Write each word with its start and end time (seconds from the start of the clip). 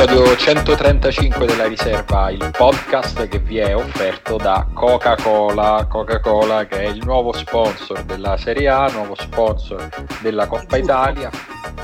Episodio 0.00 0.36
135 0.36 1.44
della 1.44 1.66
riserva, 1.66 2.30
il 2.30 2.52
podcast 2.56 3.26
che 3.26 3.40
vi 3.40 3.58
è 3.58 3.74
offerto 3.74 4.36
da 4.36 4.64
Coca-Cola. 4.72 5.88
Coca-Cola 5.90 6.66
che 6.66 6.82
è 6.82 6.86
il 6.86 7.02
nuovo 7.04 7.32
sponsor 7.32 8.04
della 8.04 8.36
Serie 8.36 8.68
A, 8.68 8.86
nuovo 8.92 9.16
sponsor 9.18 9.88
della 10.20 10.46
Coppa 10.46 10.76
Italia 10.76 11.32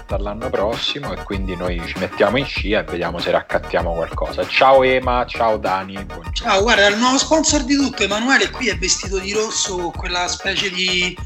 dall'anno 0.06 0.48
prossimo 0.48 1.12
e 1.12 1.24
quindi 1.24 1.56
noi 1.56 1.82
ci 1.84 1.98
mettiamo 1.98 2.36
in 2.36 2.46
scia 2.46 2.78
e 2.78 2.84
vediamo 2.84 3.18
se 3.18 3.32
raccattiamo 3.32 3.92
qualcosa. 3.92 4.46
Ciao 4.46 4.84
Ema, 4.84 5.26
ciao 5.26 5.56
Dani. 5.56 5.94
Buongiorno. 5.94 6.30
Ciao, 6.34 6.62
guarda, 6.62 6.86
il 6.86 6.96
nuovo 6.96 7.18
sponsor 7.18 7.64
di 7.64 7.74
tutto, 7.74 8.04
Emanuele 8.04 8.48
qui 8.50 8.68
è 8.68 8.78
vestito 8.78 9.18
di 9.18 9.32
rosso 9.32 9.74
con 9.76 9.90
quella 9.90 10.28
specie 10.28 10.70
di... 10.70 11.18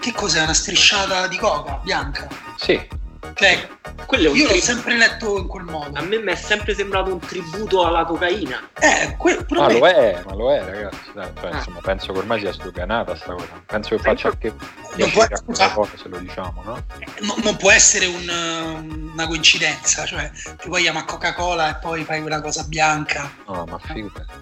Che 0.00 0.12
cos'è? 0.12 0.42
Una 0.42 0.52
strisciata 0.52 1.28
di 1.28 1.36
coca 1.38 1.78
bianca? 1.84 2.26
Sì. 2.56 2.96
Cioè, 3.34 3.68
Quello 4.08 4.28
è 4.28 4.30
un 4.30 4.36
io 4.36 4.44
l'ho 4.44 4.50
tri- 4.52 4.60
sempre 4.60 4.96
letto 4.96 5.38
in 5.38 5.46
quel. 5.46 5.57
A 5.98 6.02
me 6.02 6.18
mi 6.18 6.30
è 6.30 6.34
sempre 6.36 6.74
sembrato 6.74 7.12
un 7.12 7.18
tributo 7.18 7.84
alla 7.84 8.04
cocaina. 8.04 8.68
Eh, 8.78 9.16
que- 9.16 9.44
Ma 9.48 9.66
me. 9.66 9.78
lo 9.78 9.86
è, 9.88 10.22
ma 10.24 10.34
lo 10.34 10.52
è 10.54 10.64
ragazzi. 10.64 11.10
Dai, 11.12 11.28
cioè, 11.40 11.50
Ah. 11.50 11.56
insomma, 11.56 11.80
penso 11.82 12.12
che 12.12 12.18
ormai 12.20 12.38
sia 12.38 12.52
sdoganata 12.52 13.16
sta 13.16 13.32
cosa. 13.32 13.60
Penso 13.66 13.96
che 13.96 14.02
faccia 14.02 14.28
anche 14.28 14.48
Non 14.96 15.10
può- 15.10 15.26
piacere 15.26 15.34
a 15.34 15.70
qualcosa 15.72 15.96
se 16.00 16.08
lo 16.08 16.18
diciamo, 16.18 16.62
no? 16.64 16.84
No- 17.22 17.34
non 17.42 17.56
può 17.56 17.72
essere 17.72 18.06
un, 18.06 18.28
um, 18.28 19.10
una 19.12 19.26
coincidenza, 19.26 20.04
cioè 20.04 20.30
ti 20.58 20.68
poi 20.68 20.82
chiama 20.82 21.04
Coca-Cola 21.04 21.70
e 21.70 21.80
poi 21.80 22.04
fai 22.04 22.20
quella 22.20 22.40
cosa 22.40 22.62
bianca. 22.62 23.28
No, 23.48 23.64
ma 23.68 23.78
figurati. 23.78 24.32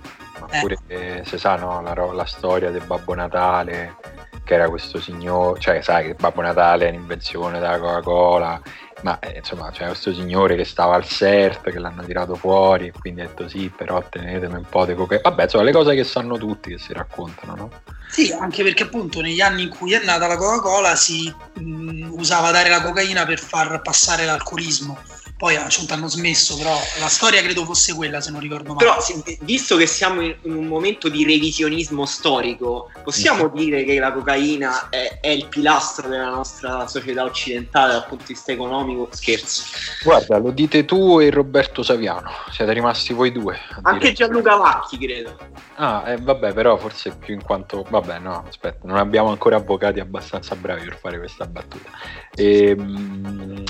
Ma 0.40 0.48
Eh. 0.50 0.60
pure 0.60 0.76
che 0.86 1.22
se 1.24 1.38
sa, 1.38 1.56
no, 1.56 1.80
la, 1.80 1.94
la 1.94 2.26
storia 2.26 2.70
del 2.70 2.82
Babbo 2.84 3.14
Natale, 3.14 3.96
che 4.44 4.54
era 4.54 4.68
questo 4.68 5.00
signore, 5.00 5.58
cioè 5.58 5.80
sai 5.80 6.08
che 6.08 6.14
Babbo 6.14 6.42
Natale 6.42 6.86
è 6.86 6.88
un'invenzione 6.90 7.58
della 7.58 7.78
Coca-Cola, 7.78 8.60
ma 9.02 9.18
eh, 9.18 9.38
insomma 9.38 9.70
c'è 9.70 9.86
questo 9.86 10.12
signore 10.14 10.56
che 10.56 10.64
stava 10.64 10.94
al 10.94 11.06
CERT, 11.06 11.70
che 11.70 11.78
l'hanno 11.78 12.02
tirato 12.04 12.34
fuori, 12.34 12.86
e 12.86 12.92
quindi 12.98 13.20
ha 13.20 13.26
detto 13.26 13.48
sì, 13.48 13.70
però 13.74 14.02
tenetemi 14.08 14.54
un 14.54 14.66
po' 14.68 14.86
di 14.86 14.94
coca 14.94 15.20
Vabbè, 15.22 15.42
insomma, 15.44 15.64
le 15.64 15.72
cose 15.72 15.94
che 15.94 16.04
sanno 16.04 16.38
tutti, 16.38 16.70
che 16.70 16.78
si 16.78 16.92
raccontano, 16.92 17.54
no? 17.54 17.70
Sì, 18.08 18.32
anche 18.32 18.62
perché 18.62 18.84
appunto 18.84 19.20
negli 19.20 19.40
anni 19.40 19.64
in 19.64 19.68
cui 19.68 19.92
è 19.92 20.02
nata 20.04 20.26
la 20.26 20.36
Coca-Cola 20.36 20.94
si 20.94 21.32
mh, 21.54 22.12
usava 22.12 22.50
dare 22.50 22.70
la 22.70 22.82
cocaina 22.82 23.26
per 23.26 23.38
far 23.38 23.82
passare 23.82 24.24
l'alcolismo. 24.24 24.98
Poi 25.36 25.54
a 25.54 25.62
un 25.62 25.70
certo 25.70 25.92
hanno 25.92 26.08
smesso, 26.08 26.56
però 26.56 26.74
la 26.98 27.08
storia 27.08 27.42
credo 27.42 27.64
fosse 27.64 27.94
quella, 27.94 28.20
se 28.22 28.30
non 28.30 28.40
ricordo 28.40 28.72
male. 28.72 28.86
Però, 28.86 29.00
sì, 29.00 29.22
visto 29.42 29.76
che 29.76 29.86
siamo 29.86 30.22
in 30.22 30.36
un 30.44 30.66
momento 30.66 31.10
di 31.10 31.24
revisionismo 31.24 32.06
storico, 32.06 32.90
possiamo 33.02 33.48
dire 33.48 33.84
che 33.84 33.98
la 33.98 34.12
cocaina 34.12 34.88
è, 34.88 35.18
è 35.20 35.28
il 35.28 35.46
pilastro 35.48 36.08
della 36.08 36.30
nostra 36.30 36.86
società 36.86 37.24
occidentale 37.24 37.92
dal 37.92 38.06
punto 38.06 38.24
di 38.26 38.32
vista 38.32 38.52
economico? 38.52 39.08
Scherzo. 39.10 39.64
Guarda, 40.02 40.38
lo 40.38 40.50
dite 40.50 40.84
tu 40.86 41.20
e 41.20 41.30
Roberto 41.30 41.82
Saviano, 41.82 42.30
siete 42.50 42.72
rimasti 42.72 43.12
voi 43.12 43.30
due. 43.30 43.58
Anche 43.82 43.98
dire- 43.98 44.12
Gianluca 44.12 44.56
Vacchi, 44.56 44.96
credo. 44.98 45.36
Ah, 45.74 46.04
eh, 46.06 46.16
vabbè, 46.16 46.54
però 46.54 46.78
forse 46.78 47.14
più 47.14 47.34
in 47.34 47.42
quanto... 47.42 47.84
Vabbè, 47.86 48.18
no, 48.20 48.42
aspetta, 48.48 48.86
non 48.86 48.96
abbiamo 48.96 49.28
ancora 49.28 49.56
avvocati 49.56 50.00
abbastanza 50.00 50.56
bravi 50.56 50.84
per 50.84 50.98
fare 50.98 51.18
questa 51.18 51.44
battuta. 51.44 51.90
Ehm, 52.34 53.62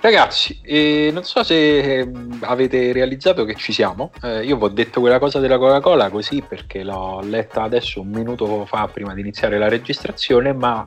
ragazzi, 0.00 0.60
eh, 0.62 0.91
non 1.12 1.24
so 1.24 1.42
se 1.42 1.98
ehm, 2.00 2.38
avete 2.42 2.92
realizzato 2.92 3.44
che 3.44 3.54
ci 3.54 3.72
siamo. 3.72 4.10
Eh, 4.22 4.44
io 4.44 4.56
vi 4.56 4.64
ho 4.64 4.68
detto 4.68 5.00
quella 5.00 5.18
cosa 5.18 5.38
della 5.38 5.58
Coca-Cola 5.58 6.10
così 6.10 6.42
perché 6.46 6.82
l'ho 6.82 7.20
letta 7.22 7.62
adesso 7.62 8.00
un 8.00 8.08
minuto 8.08 8.64
fa 8.64 8.88
prima 8.88 9.14
di 9.14 9.20
iniziare 9.20 9.58
la 9.58 9.68
registrazione, 9.68 10.52
ma 10.52 10.86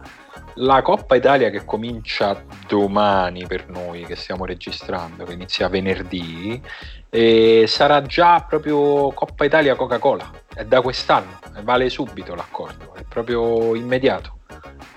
la 0.55 0.81
Coppa 0.81 1.15
Italia 1.15 1.49
che 1.49 1.65
comincia 1.65 2.43
domani 2.67 3.45
per 3.47 3.67
noi 3.69 4.05
che 4.05 4.15
stiamo 4.15 4.45
registrando, 4.45 5.25
che 5.25 5.33
inizia 5.33 5.67
venerdì, 5.67 6.61
e 7.09 7.65
sarà 7.67 8.01
già 8.01 8.45
proprio 8.47 9.11
Coppa 9.11 9.45
Italia 9.45 9.75
Coca-Cola, 9.75 10.31
è 10.53 10.63
da 10.65 10.81
quest'anno, 10.81 11.39
vale 11.63 11.89
subito 11.89 12.35
l'accordo, 12.35 12.93
è 12.95 13.03
proprio 13.07 13.75
immediato. 13.75 14.39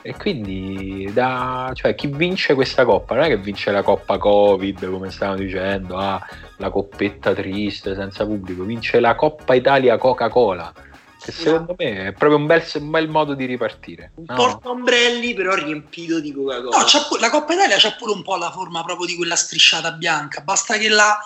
E 0.02 0.16
quindi 0.16 1.10
da, 1.12 1.70
cioè, 1.74 1.94
chi 1.94 2.06
vince 2.06 2.54
questa 2.54 2.84
coppa 2.84 3.14
non 3.14 3.24
è 3.24 3.28
che 3.28 3.36
vince 3.36 3.70
la 3.70 3.82
coppa 3.82 4.16
Covid, 4.16 4.90
come 4.90 5.10
stavano 5.10 5.38
dicendo, 5.38 5.96
ah, 5.98 6.24
la 6.58 6.70
coppetta 6.70 7.34
triste 7.34 7.94
senza 7.94 8.24
pubblico, 8.24 8.64
vince 8.64 9.00
la 9.00 9.14
Coppa 9.14 9.54
Italia 9.54 9.98
Coca-Cola, 9.98 10.72
che 11.20 11.30
secondo 11.32 11.74
me 11.76 12.06
è 12.06 12.12
proprio 12.12 12.38
un 12.38 12.46
bel, 12.46 12.64
un 12.74 12.90
bel 12.90 13.08
modo 13.08 13.34
di 13.34 13.44
ripartire. 13.44 14.12
Un 14.14 14.24
No? 14.26 14.34
portaombrelli 14.34 15.34
però 15.34 15.54
riempito 15.54 16.20
di 16.20 16.32
Coca-Cola. 16.32 16.78
No, 16.78 16.84
c'ha 16.86 17.04
pu- 17.08 17.16
la 17.16 17.30
Coppa 17.30 17.52
Italia 17.54 17.76
c'ha 17.78 17.92
pure 17.92 18.12
un 18.12 18.22
po' 18.22 18.36
la 18.36 18.50
forma 18.50 18.82
proprio 18.84 19.06
di 19.06 19.14
quella 19.16 19.36
strisciata 19.36 19.92
bianca, 19.92 20.40
basta 20.40 20.78
che 20.78 20.88
la, 20.88 21.18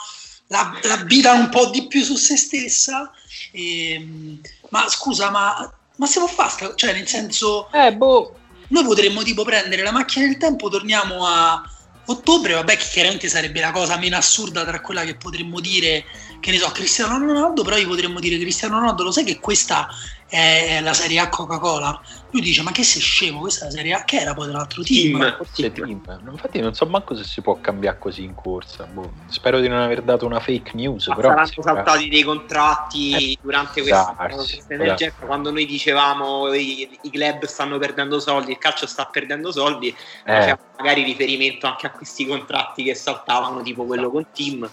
la, 0.49 0.73
la 0.83 0.97
bida 1.05 1.33
un 1.33 1.49
po' 1.51 1.67
di 1.71 1.87
più 1.87 2.03
su 2.03 2.17
se 2.17 2.37
stessa. 2.37 3.11
ehm, 3.53 4.41
ma 4.71 4.89
scusa, 4.89 5.31
ma, 5.31 5.73
ma 5.97 6.07
se 6.07 6.19
può 6.19 6.29
fare? 6.29 6.51
sta- 6.51 6.75
Cioè, 6.75 6.93
nel 6.93 7.07
senso, 7.07 7.71
Eh, 7.73 7.95
boh, 7.95 8.35
noi 8.73 8.85
potremmo 8.85 9.23
tipo 9.23 9.45
prendere 9.45 9.83
la 9.83 9.93
macchina 9.93 10.27
del 10.27 10.39
tempo, 10.39 10.69
torniamo 10.69 11.27
a 11.27 11.63
ottobre, 12.07 12.55
vabbè, 12.55 12.77
che 12.77 12.87
chiaramente 12.91 13.29
sarebbe 13.29 13.61
la 13.61 13.71
cosa 13.71 13.99
meno 13.99 14.17
assurda 14.17 14.65
tra 14.65 14.81
quella 14.81 15.05
che 15.05 15.15
potremmo 15.15 15.61
dire, 15.61 16.05
che 16.41 16.51
ne 16.51 16.59
so, 16.59 16.71
Cristiano 16.71 17.19
Ronaldo, 17.19 17.63
però 17.63 17.77
gli 17.77 17.87
potremmo 17.87 18.19
dire 18.19 18.39
Cristiano 18.39 18.79
Ronaldo, 18.79 19.05
lo 19.05 19.13
sai 19.13 19.25
che 19.25 19.39
questa 19.39 19.87
è 20.33 20.81
la 20.81 20.95
Serie 20.95 21.19
A 21.19 21.29
Coca-Cola? 21.29 22.01
Lui 22.31 22.41
dice, 22.41 22.63
ma 22.63 22.73
che 22.73 22.83
sei 22.85 23.03
scemo, 23.03 23.41
questa 23.41 23.67
è 23.67 23.69
la 23.69 23.75
Serie 23.75 23.93
A, 23.93 24.05
che 24.05 24.17
era 24.17 24.33
poi 24.33 24.47
dell'altro 24.47 24.83
team? 24.83 25.19
Team. 25.19 25.37
Forse 25.37 25.73
team. 25.73 26.01
Infatti 26.31 26.61
non 26.61 26.73
so 26.73 26.87
manco 26.87 27.15
se 27.15 27.25
si 27.25 27.43
può 27.43 27.61
cambiare 27.61 27.99
così 27.99 28.25
in 28.25 28.35
corsa. 28.35 28.85
Boh, 28.85 29.13
Spero 29.29 29.61
di 29.61 29.69
non 29.69 29.81
aver 29.81 30.01
dato 30.01 30.25
una 30.25 30.41
fake 30.41 30.71
news. 30.75 31.09
Ma 31.09 31.15
però 31.17 31.29
saranno 31.29 31.47
sì, 31.47 31.61
saltati 31.61 32.09
dei 32.09 32.23
contratti 32.23 33.33
Eh, 33.33 33.39
durante 33.43 33.83
questa, 33.83 34.15
questa 34.17 34.37
darsi. 34.37 34.63
emergenza 34.69 35.27
quando 35.27 35.51
noi 35.51 35.67
dicevamo 35.67 36.53
i, 36.55 36.99
i 37.03 37.11
club 37.11 37.45
stanno 37.45 37.77
perdendo 37.79 38.19
soldi, 38.19 38.53
il 38.53 38.59
calcio 38.59 38.87
sta 38.87 39.05
perdendo 39.05 39.53
soldi, 39.53 39.89
eh, 39.89 39.95
faceva 40.25 40.59
magari 40.79 41.03
riferimento 41.03 41.67
anche 41.67 41.87
a 41.87 41.91
questi 41.91 42.27
contratti 42.27 42.83
che 42.83 42.95
saltavano, 42.95 43.61
tipo 43.61 43.85
quello 43.85 44.11
con 44.11 44.27
Team. 44.33 44.71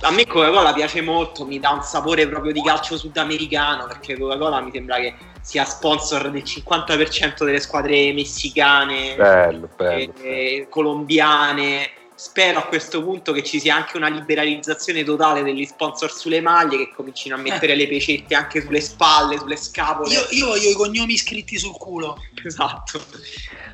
A 0.00 0.10
me 0.10 0.26
Coca-Cola 0.26 0.72
piace 0.74 1.00
molto, 1.00 1.46
mi 1.46 1.58
dà 1.60 1.70
un 1.70 1.82
sapore 1.82 2.28
proprio 2.28 2.52
di 2.52 2.62
calcio 2.62 2.96
sudamericano, 2.98 3.86
perché 3.86 4.18
Coca-Cola 4.18 4.60
mi 4.60 4.70
sembra 4.72 4.96
che 4.96 5.14
sia 5.40 5.64
sponsor 5.64 6.30
del 6.30 6.42
50% 6.42 7.44
delle 7.44 7.60
squadre 7.60 8.12
messicane, 8.12 9.14
bello, 9.16 9.68
bello. 9.76 10.12
eh, 10.20 10.66
colombiane. 10.68 11.90
Spero 12.16 12.60
a 12.60 12.64
questo 12.66 13.02
punto 13.02 13.32
che 13.32 13.42
ci 13.42 13.58
sia 13.58 13.74
anche 13.74 13.96
una 13.96 14.08
liberalizzazione 14.08 15.02
totale 15.04 15.42
degli 15.42 15.64
sponsor 15.64 16.12
sulle 16.12 16.40
maglie, 16.40 16.76
che 16.76 16.92
comincino 16.94 17.34
a 17.34 17.38
mettere 17.38 17.74
le 17.74 17.88
pecette 17.88 18.34
anche 18.36 18.60
sulle 18.62 18.80
spalle, 18.80 19.36
sulle 19.38 19.56
scapole. 19.56 20.12
Io, 20.12 20.26
io 20.30 20.46
voglio 20.46 20.68
i 20.70 20.74
cognomi 20.74 21.16
scritti 21.16 21.58
sul 21.58 21.72
culo. 21.76 22.16
Esatto. 22.44 23.00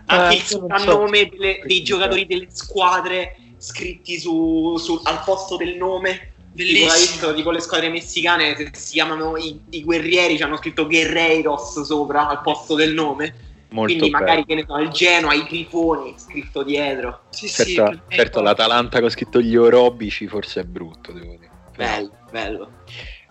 Anche 0.07 0.35
Eh, 0.35 0.37
il 0.39 0.39
non 0.39 0.47
so. 0.47 0.59
soprannome 0.59 1.29
delle- 1.29 1.61
dei 1.65 1.83
giocatori 1.83 2.25
delle 2.27 2.49
squadre 2.51 3.37
scritti 3.61 4.19
su, 4.19 4.77
su- 4.79 5.01
al 5.05 5.23
posto 5.25 5.57
del 5.57 5.77
nome. 5.77 6.29
Tipo, 6.53 6.63
Bellissimo. 6.63 6.93
visto, 6.93 7.35
tipo 7.35 7.51
le 7.53 7.61
squadre 7.61 7.91
messicane 7.91 8.57
se 8.57 8.71
si 8.73 8.95
chiamano 8.95 9.37
i, 9.37 9.61
i 9.71 9.85
guerrieri, 9.85 10.37
ci 10.37 10.43
hanno 10.43 10.57
scritto 10.57 10.87
Guerreiros 10.87 11.81
sopra 11.83 12.29
al 12.29 12.41
posto 12.43 12.75
del 12.75 12.93
nome. 12.93 13.49
Molto 13.71 13.93
Quindi 13.93 14.11
magari 14.11 14.45
bello. 14.45 14.47
che 14.47 14.55
ne 14.57 14.65
so, 14.67 14.79
il 14.83 14.89
Genoa, 14.91 15.35
i 15.35 15.45
Grifoni 15.45 16.15
scritto 16.19 16.65
dietro. 16.65 17.23
Sì, 17.31 17.47
sì, 17.47 17.75
Certo, 17.75 17.83
me- 18.09 18.17
certo, 18.17 18.41
l'Atalanta 18.41 18.99
che 18.99 19.05
ho 19.05 19.11
scritto 19.11 19.41
gli 19.41 19.55
orobici 19.55 20.27
forse 20.27 20.63
è 20.63 20.65
brutto, 20.65 21.13
devo 21.13 21.37
dire. 21.39 21.51
Bello, 21.77 22.11
bello. 22.33 22.71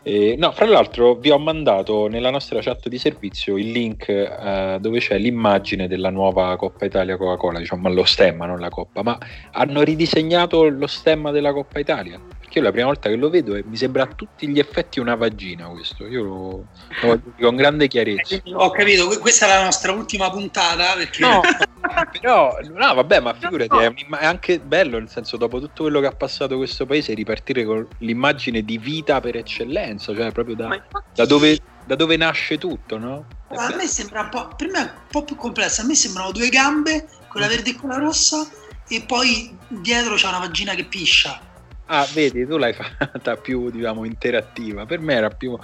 Eh, 0.02 0.36
no, 0.38 0.52
fra 0.54 0.66
l'altro 0.66 1.16
vi 1.16 1.30
ho 1.30 1.38
mandato 1.38 2.08
nella 2.08 2.30
nostra 2.30 2.62
chat 2.62 2.88
di 2.88 2.98
servizio 2.98 3.58
il 3.58 3.70
link 3.70 4.08
eh, 4.08 4.78
dove 4.80 5.00
c'è 5.00 5.18
l'immagine 5.18 5.88
della 5.88 6.10
nuova 6.10 6.56
Coppa 6.56 6.86
Italia 6.86 7.18
Coca-Cola, 7.18 7.60
diciamo 7.60 7.90
lo 7.90 8.06
stemma, 8.06 8.46
non 8.46 8.60
la 8.60 8.70
Coppa, 8.70 9.04
ma 9.04 9.18
hanno 9.52 9.82
ridisegnato 9.82 10.70
lo 10.70 10.88
stemma 10.88 11.32
della 11.32 11.52
Coppa 11.52 11.80
Italia. 11.80 12.20
Perché 12.50 12.58
io 12.58 12.66
la 12.66 12.72
prima 12.72 12.88
volta 12.88 13.10
che 13.10 13.16
lo 13.16 13.30
vedo 13.30 13.54
e 13.54 13.64
mi 13.64 13.78
sembra 13.78 14.04
a 14.04 14.08
tutti 14.08 14.48
gli 14.48 14.58
effetti 14.58 15.00
una 15.00 15.14
vagina 15.14 15.68
questo, 15.68 16.08
io 16.08 16.24
lo, 16.24 16.66
lo 17.04 17.16
dire 17.24 17.46
con 17.46 17.56
grande 17.56 17.88
chiarezza. 17.88 18.42
Ho 18.54 18.72
capito, 18.72 19.06
que- 19.06 19.20
questa 19.20 19.46
è 19.46 19.50
la 19.50 19.64
nostra 19.66 19.92
ultima 19.92 20.32
puntata 20.32 20.96
perché 20.96 21.24
No, 21.24 21.42
però, 22.20 22.58
no, 22.74 22.94
vabbè, 22.96 23.20
ma 23.20 23.36
figurati, 23.36 23.78
è, 23.78 23.94
è 23.94 24.26
anche 24.26 24.60
bello, 24.60 24.98
nel 24.98 25.10
senso, 25.10 25.38
dopo 25.38 25.60
tutto 25.60 25.84
quello 25.84 26.00
che 26.00 26.08
ha 26.08 26.12
passato 26.12 26.58
questo 26.58 26.88
paese, 26.88 27.14
ripartire 27.14 27.64
con 27.66 27.88
l'immagine 28.00 28.64
di 28.64 28.80
vita 28.80 29.20
per 29.20 29.36
eccellenza, 29.36 30.16
cioè 30.16 30.32
proprio 30.32 30.56
da, 30.56 30.74
infatti- 30.74 31.12
da 31.14 31.26
dove, 31.28 31.60
da 31.86 31.94
dove 31.94 32.18
nasce 32.18 32.58
tutto, 32.58 32.98
no? 32.98 33.28
A 33.50 33.76
me 33.76 33.86
sembra 33.86 34.22
un 34.22 34.30
po', 34.30 34.56
per 34.56 34.70
me 34.70 34.80
è 34.80 34.82
un 34.82 35.08
po' 35.12 35.24
più 35.24 35.36
complessa, 35.36 35.84
a 35.84 35.86
me 35.86 35.94
sembrano 35.94 36.32
due 36.32 36.50
gambe, 36.50 37.10
quella 37.28 37.48
verde 37.48 37.70
e 37.70 37.76
quella 37.76 37.98
rossa, 37.98 38.48
e 38.88 39.04
poi 39.06 39.56
dietro 39.68 40.16
c'è 40.16 40.28
una 40.28 40.40
vagina 40.40 40.74
che 40.74 40.86
piscia. 40.86 41.48
Ah, 41.92 42.08
vedi, 42.14 42.46
tu 42.46 42.58
l'hai 42.58 42.74
fatta 42.74 43.36
più, 43.36 43.70
diciamo, 43.70 44.06
interattiva. 44.06 44.86
Per 44.86 45.00
me 45.00 45.14
era 45.16 45.30
più... 45.30 45.58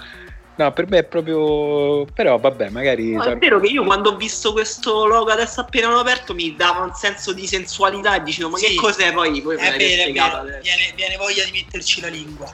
No, 0.58 0.72
per 0.72 0.88
me 0.88 0.98
è 0.98 1.04
proprio. 1.04 2.06
Però 2.14 2.38
vabbè, 2.38 2.70
magari. 2.70 3.12
No, 3.12 3.24
è 3.24 3.36
vero 3.36 3.60
che 3.60 3.66
io 3.66 3.84
quando 3.84 4.12
ho 4.12 4.16
visto 4.16 4.52
questo 4.52 5.04
logo 5.04 5.30
adesso 5.30 5.60
appena 5.60 5.90
l'ho 5.90 5.98
aperto 5.98 6.32
mi 6.32 6.56
dava 6.56 6.82
un 6.82 6.94
senso 6.94 7.34
di 7.34 7.46
sensualità 7.46 8.16
e 8.16 8.22
dicevo, 8.22 8.48
ma 8.48 8.56
sì. 8.56 8.68
che 8.68 8.74
cos'è 8.76 9.12
poi? 9.12 9.42
Poi 9.42 9.56
è 9.56 9.76
vero. 9.76 10.10
Viene, 10.62 10.92
viene, 10.94 11.16
voglia 11.18 11.44
di 11.44 11.50
metterci 11.52 12.00
la 12.00 12.08
lingua. 12.08 12.50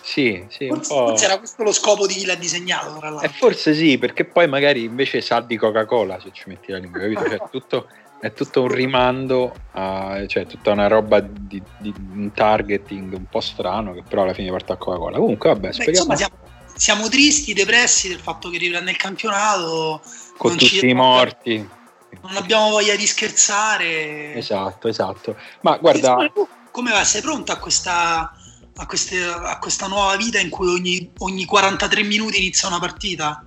Sì, 0.00 0.46
sì, 0.48 0.68
forse, 0.68 0.94
forse, 0.94 1.24
era 1.24 1.38
questo 1.38 1.62
lo 1.62 1.72
scopo 1.72 2.06
di 2.06 2.14
chi 2.14 2.24
l'ha 2.24 2.34
disegnato, 2.34 2.96
tra 2.98 3.10
l'altro. 3.10 3.28
E 3.28 3.32
forse 3.32 3.74
sì, 3.74 3.98
perché 3.98 4.24
poi 4.24 4.48
magari 4.48 4.84
invece 4.84 5.20
sa 5.20 5.40
di 5.40 5.56
Coca-Cola 5.56 6.18
se 6.20 6.30
ci 6.32 6.44
metti 6.46 6.72
la 6.72 6.78
lingua, 6.78 7.00
capito? 7.00 7.28
Cioè, 7.28 7.42
tutto, 7.50 7.88
è 8.24 8.32
tutto 8.32 8.62
un 8.62 8.68
rimando, 8.68 9.54
a, 9.72 10.26
cioè 10.26 10.46
tutta 10.46 10.70
una 10.70 10.86
roba 10.86 11.20
di, 11.20 11.62
di, 11.76 11.92
un 12.14 12.32
targeting 12.32 13.12
un 13.12 13.26
po' 13.26 13.40
strano 13.40 13.92
che 13.92 14.02
però 14.02 14.22
alla 14.22 14.32
fine 14.32 14.48
porta 14.48 14.72
a 14.72 14.76
Coca-Cola. 14.78 15.18
Comunque, 15.18 15.50
vabbè, 15.50 15.68
Beh, 15.76 15.84
insomma, 15.90 16.16
siamo, 16.16 16.34
siamo, 16.74 17.08
tristi, 17.10 17.52
depressi 17.52 18.08
del 18.08 18.20
fatto 18.20 18.48
che 18.48 18.56
riprende 18.56 18.92
il 18.92 18.96
campionato. 18.96 20.00
Con 20.38 20.56
tutti 20.56 20.88
i 20.88 20.94
morti. 20.94 21.68
Non 22.22 22.36
abbiamo 22.36 22.70
voglia 22.70 22.96
di 22.96 23.06
scherzare. 23.06 24.34
Esatto, 24.36 24.88
esatto. 24.88 25.36
Ma 25.60 25.76
guarda... 25.76 26.16
Come 26.70 26.92
va? 26.92 27.04
Sei 27.04 27.20
pronta 27.20 27.52
a 27.52 27.58
questa, 27.58 28.32
a, 28.74 28.86
queste, 28.86 29.22
a 29.22 29.58
questa 29.58 29.86
nuova 29.86 30.16
vita 30.16 30.40
in 30.40 30.48
cui 30.48 30.68
ogni, 30.68 31.12
ogni 31.18 31.44
43 31.44 32.02
minuti 32.04 32.38
inizia 32.38 32.68
una 32.68 32.80
partita? 32.80 33.44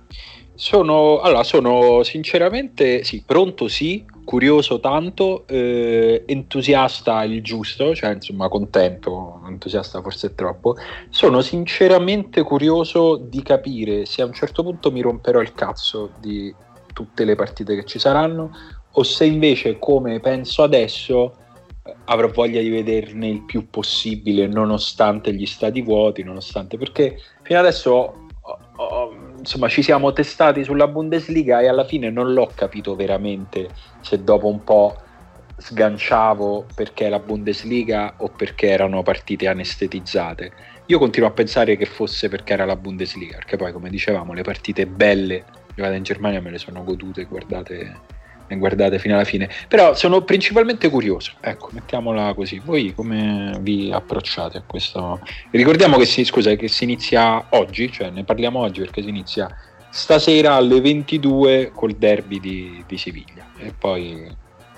Sono, 0.60 1.20
allora, 1.20 1.44
sono 1.44 2.02
sinceramente 2.02 3.04
sì, 3.04 3.22
pronto 3.24 3.68
sì, 3.68 4.04
curioso 4.24 4.80
tanto, 4.80 5.46
eh, 5.46 6.24
entusiasta 6.26 7.22
il 7.22 7.44
giusto, 7.44 7.94
cioè 7.94 8.14
insomma 8.14 8.48
contento, 8.48 9.40
entusiasta 9.46 10.02
forse 10.02 10.34
troppo. 10.34 10.74
Sono 11.10 11.42
sinceramente 11.42 12.42
curioso 12.42 13.14
di 13.14 13.40
capire 13.40 14.04
se 14.04 14.20
a 14.20 14.24
un 14.24 14.32
certo 14.32 14.64
punto 14.64 14.90
mi 14.90 15.00
romperò 15.00 15.40
il 15.40 15.54
cazzo 15.54 16.10
di 16.18 16.52
tutte 16.92 17.24
le 17.24 17.36
partite 17.36 17.76
che 17.76 17.84
ci 17.84 18.00
saranno 18.00 18.50
o 18.90 19.02
se 19.04 19.26
invece 19.26 19.78
come 19.78 20.18
penso 20.18 20.64
adesso 20.64 21.36
avrò 22.06 22.28
voglia 22.32 22.60
di 22.60 22.68
vederne 22.68 23.28
il 23.28 23.44
più 23.44 23.70
possibile 23.70 24.48
nonostante 24.48 25.32
gli 25.32 25.46
stati 25.46 25.82
vuoti, 25.82 26.24
nonostante 26.24 26.76
perché 26.76 27.16
fino 27.42 27.60
adesso 27.60 27.92
ho, 27.92 28.58
ho, 28.74 29.27
insomma 29.38 29.68
ci 29.68 29.82
siamo 29.82 30.12
testati 30.12 30.64
sulla 30.64 30.88
Bundesliga 30.88 31.60
e 31.60 31.68
alla 31.68 31.84
fine 31.84 32.10
non 32.10 32.32
l'ho 32.32 32.50
capito 32.54 32.94
veramente 32.94 33.68
se 34.00 34.22
dopo 34.22 34.48
un 34.48 34.64
po' 34.64 34.96
sganciavo 35.56 36.66
perché 36.74 37.08
la 37.08 37.18
Bundesliga 37.18 38.14
o 38.18 38.28
perché 38.28 38.68
erano 38.68 39.02
partite 39.02 39.48
anestetizzate. 39.48 40.52
Io 40.86 40.98
continuo 40.98 41.28
a 41.28 41.32
pensare 41.32 41.76
che 41.76 41.84
fosse 41.84 42.28
perché 42.28 42.52
era 42.52 42.64
la 42.64 42.76
Bundesliga, 42.76 43.36
perché 43.36 43.56
poi 43.56 43.72
come 43.72 43.90
dicevamo 43.90 44.32
le 44.32 44.42
partite 44.42 44.86
belle 44.86 45.44
giocate 45.74 45.96
in 45.96 46.02
Germania 46.02 46.40
me 46.40 46.50
le 46.50 46.58
sono 46.58 46.82
godute, 46.82 47.24
guardate 47.24 48.16
guardate 48.56 48.98
fino 48.98 49.14
alla 49.14 49.24
fine. 49.24 49.48
Però 49.68 49.94
sono 49.94 50.22
principalmente 50.22 50.88
curioso, 50.88 51.32
ecco, 51.40 51.68
mettiamola 51.72 52.34
così. 52.34 52.60
Voi 52.64 52.94
come 52.94 53.58
vi 53.60 53.90
approcciate 53.92 54.58
a 54.58 54.62
questo? 54.66 55.20
Ricordiamo 55.50 55.98
che 55.98 56.06
si, 56.06 56.24
scusa, 56.24 56.54
che 56.54 56.68
si 56.68 56.84
inizia 56.84 57.46
oggi, 57.50 57.90
cioè 57.92 58.10
ne 58.10 58.24
parliamo 58.24 58.60
oggi 58.60 58.80
perché 58.80 59.02
si 59.02 59.08
inizia 59.08 59.48
stasera 59.90 60.54
alle 60.54 60.80
22 60.80 61.72
col 61.74 61.92
derby 61.92 62.40
di, 62.40 62.84
di 62.86 62.98
Siviglia 62.98 63.46
e 63.58 63.72
poi 63.76 64.26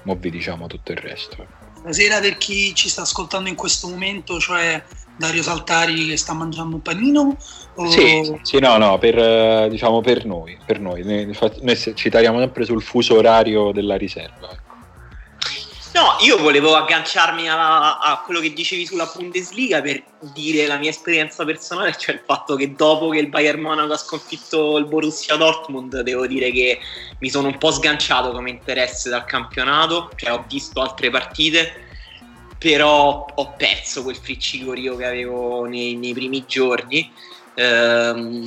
mo 0.03 0.15
vi 0.15 0.31
diciamo 0.31 0.67
tutto 0.67 0.93
il 0.93 0.99
resto. 0.99 1.60
Stasera 1.81 2.21
per 2.21 2.37
chi 2.37 2.75
ci 2.75 2.89
sta 2.89 3.03
ascoltando 3.03 3.49
in 3.49 3.55
questo 3.55 3.89
momento, 3.89 4.39
cioè 4.39 4.83
Dario 5.17 5.43
Saltari 5.43 6.09
che 6.09 6.17
sta 6.17 6.33
mangiando 6.33 6.77
un 6.77 6.83
panino? 6.83 7.37
O... 7.75 7.91
Sì, 7.91 8.39
sì, 8.43 8.59
no, 8.59 8.77
no, 8.77 8.99
per, 8.99 9.69
diciamo 9.69 10.01
per 10.01 10.25
noi, 10.25 10.59
per 10.65 10.81
noi. 10.81 11.03
Noi, 11.03 11.77
ci 11.95 12.11
tariamo 12.11 12.39
sempre 12.39 12.65
sul 12.65 12.83
fuso 12.83 13.17
orario 13.17 13.73
della 13.73 13.97
riserva. 13.97 14.49
No, 15.93 16.17
io 16.21 16.39
volevo 16.39 16.77
agganciarmi 16.77 17.49
a, 17.49 17.99
a, 17.99 18.23
quello 18.25 18.41
che 18.41 18.53
dicevi 18.53 18.87
sulla 18.87 19.11
Bundesliga 19.13 19.81
per 19.81 20.03
dire 20.33 20.67
la 20.67 20.77
mia 20.77 20.91
esperienza 20.91 21.45
personale, 21.45 21.97
cioè 21.99 22.15
il 22.15 22.23
fatto 22.25 22.55
che 22.55 22.75
dopo 22.75 23.09
che 23.09 23.19
il 23.19 23.29
Bayern 23.29 23.61
Monaco 23.61 23.93
ha 23.93 23.97
sconfitto 23.97 24.77
il 24.77 24.87
Borussia 24.87 25.37
Dortmund, 25.37 26.01
devo 26.01 26.27
dire 26.27 26.53
che 26.53 26.79
mi 27.19 27.29
sono 27.29 27.49
un 27.49 27.59
po' 27.59 27.73
sganciato 27.73 28.31
come 28.31 28.51
interesse 28.51 29.09
dal 29.11 29.25
campionato, 29.25 30.11
cioè 30.15 30.33
ho 30.33 30.45
visto 30.49 30.81
altre 30.81 31.11
partite 31.11 31.89
però 32.61 33.25
ho 33.35 33.55
perso 33.57 34.03
quel 34.03 34.17
friccicorio 34.17 34.95
che 34.95 35.07
avevo 35.07 35.65
nei, 35.65 35.97
nei 35.97 36.13
primi 36.13 36.45
giorni. 36.47 37.11
Ehm, 37.55 38.47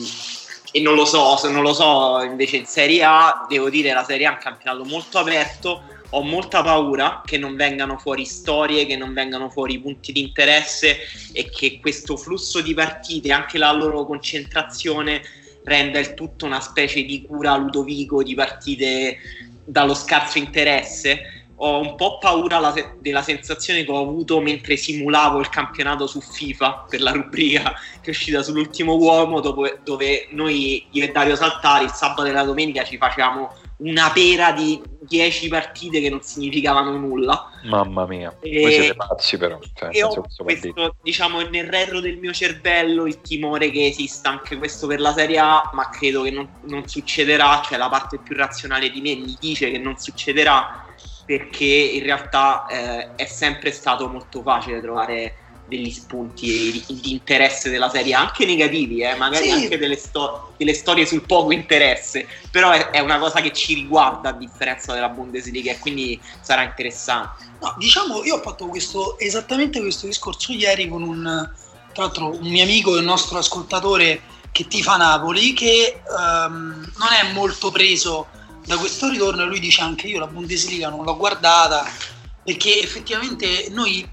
e 0.71 0.79
non 0.81 0.93
lo 0.93 1.03
so, 1.03 1.39
non 1.49 1.63
lo 1.63 1.73
so 1.73 2.21
invece 2.21 2.57
in 2.57 2.67
Serie 2.67 3.03
A, 3.03 3.45
devo 3.49 3.71
dire 3.71 3.91
la 3.91 4.03
Serie 4.03 4.27
A 4.27 4.29
è 4.29 4.33
un 4.33 4.39
campionato 4.39 4.85
molto 4.85 5.17
aperto, 5.17 5.81
ho 6.15 6.21
molta 6.21 6.61
paura 6.61 7.21
che 7.25 7.37
non 7.37 7.55
vengano 7.55 7.97
fuori 7.97 8.25
storie, 8.25 8.85
che 8.85 8.95
non 8.95 9.13
vengano 9.13 9.49
fuori 9.49 9.79
punti 9.79 10.11
di 10.11 10.21
interesse 10.21 10.97
e 11.31 11.49
che 11.49 11.79
questo 11.79 12.17
flusso 12.17 12.61
di 12.61 12.73
partite, 12.73 13.31
anche 13.31 13.57
la 13.57 13.71
loro 13.71 14.05
concentrazione, 14.05 15.21
renda 15.63 15.97
il 15.99 16.13
tutto 16.13 16.45
una 16.45 16.59
specie 16.59 17.03
di 17.03 17.23
cura 17.23 17.55
Ludovico 17.55 18.21
di 18.21 18.35
partite 18.35 19.17
dallo 19.65 19.95
scarso 19.95 20.37
interesse. 20.37 21.47
Ho 21.57 21.79
un 21.79 21.95
po' 21.95 22.19
paura 22.19 22.59
la, 22.59 22.73
della 22.99 23.21
sensazione 23.21 23.83
che 23.83 23.91
ho 23.91 23.99
avuto 23.99 24.39
mentre 24.39 24.75
simulavo 24.75 25.39
il 25.39 25.49
campionato 25.49 26.05
su 26.05 26.19
FIFA 26.19 26.85
per 26.89 27.01
la 27.01 27.11
rubrica 27.11 27.73
che 28.01 28.07
è 28.07 28.09
uscita 28.09 28.43
sull'ultimo 28.43 28.95
uomo, 28.97 29.39
dopo, 29.39 29.71
dove 29.83 30.27
noi, 30.31 30.85
io 30.91 31.03
e 31.05 31.11
Dario 31.11 31.35
Saltari, 31.35 31.85
il 31.85 31.91
sabato 31.91 32.25
e 32.25 32.31
la 32.31 32.43
domenica 32.43 32.83
ci 32.83 32.97
facevamo 32.97 33.55
una 33.83 34.11
pera 34.11 34.51
di 34.51 34.81
10 35.01 35.47
partite 35.49 35.99
che 35.99 36.09
non 36.09 36.21
significavano 36.21 36.97
nulla. 36.97 37.49
Mamma 37.63 38.05
mia, 38.05 38.35
e, 38.39 38.61
voi 38.61 38.71
siete 38.71 38.95
pazzi 38.95 39.37
però. 39.37 39.59
Cioè, 39.73 39.89
e 39.91 40.03
ho 40.03 40.25
questo, 40.37 40.95
diciamo, 41.01 41.41
nel 41.41 41.67
retro 41.67 41.99
del 41.99 42.17
mio 42.17 42.31
cervello 42.31 43.05
il 43.05 43.21
timore 43.21 43.69
che 43.71 43.87
esista 43.87 44.29
anche 44.29 44.57
questo 44.57 44.87
per 44.87 44.99
la 44.99 45.13
Serie 45.13 45.37
A, 45.39 45.69
ma 45.73 45.89
credo 45.89 46.23
che 46.23 46.31
non, 46.31 46.47
non 46.63 46.87
succederà, 46.87 47.61
cioè 47.65 47.77
la 47.77 47.89
parte 47.89 48.19
più 48.19 48.35
razionale 48.35 48.89
di 48.89 49.01
me 49.01 49.15
mi 49.15 49.37
dice 49.39 49.69
che 49.69 49.77
non 49.77 49.97
succederà 49.97 50.85
perché 51.25 51.65
in 51.65 52.03
realtà 52.03 52.65
eh, 52.67 53.15
è 53.15 53.25
sempre 53.25 53.71
stato 53.71 54.09
molto 54.09 54.41
facile 54.41 54.81
trovare 54.81 55.35
degli 55.75 55.89
spunti 55.89 56.45
di, 56.85 56.99
di 57.01 57.11
interesse 57.11 57.69
della 57.69 57.89
serie, 57.89 58.13
anche 58.13 58.45
negativi, 58.45 59.01
eh, 59.01 59.15
magari 59.15 59.45
sì. 59.45 59.51
anche 59.51 59.77
delle, 59.77 59.95
sto- 59.95 60.53
delle, 60.57 60.73
storie 60.73 61.05
sul 61.05 61.25
poco 61.25 61.51
interesse, 61.51 62.27
però 62.51 62.71
è, 62.71 62.91
è, 62.91 62.99
una 62.99 63.17
cosa 63.17 63.41
che 63.41 63.51
ci 63.51 63.73
riguarda 63.73 64.29
a 64.29 64.33
differenza 64.33 64.93
della 64.93 65.09
Bundesliga 65.09 65.71
e 65.71 65.79
quindi 65.79 66.19
sarà 66.41 66.63
interessante. 66.63 67.45
No, 67.59 67.75
diciamo, 67.77 68.23
io 68.23 68.35
ho 68.35 68.41
fatto 68.41 68.67
questo, 68.67 69.17
esattamente 69.17 69.79
questo 69.81 70.05
discorso 70.05 70.51
ieri 70.51 70.87
con 70.87 71.01
un, 71.01 71.49
tra 71.93 72.03
l'altro, 72.03 72.37
un 72.37 72.47
mio 72.47 72.63
amico 72.63 72.95
e 72.95 72.99
un 72.99 73.05
nostro 73.05 73.39
ascoltatore 73.39 74.21
che 74.51 74.67
tifa 74.67 74.97
Napoli, 74.97 75.53
che 75.53 76.01
um, 76.07 76.91
non 76.97 77.09
è 77.19 77.33
molto 77.33 77.71
preso 77.71 78.27
da 78.65 78.77
questo 78.77 79.09
ritorno 79.09 79.45
lui 79.45 79.59
dice 79.59 79.81
anche 79.81 80.07
io 80.07 80.19
la 80.19 80.27
Bundesliga 80.27 80.87
non 80.87 81.03
l'ho 81.03 81.17
guardata 81.17 81.85
perché 82.43 82.81
effettivamente 82.81 83.67
noi 83.71 84.07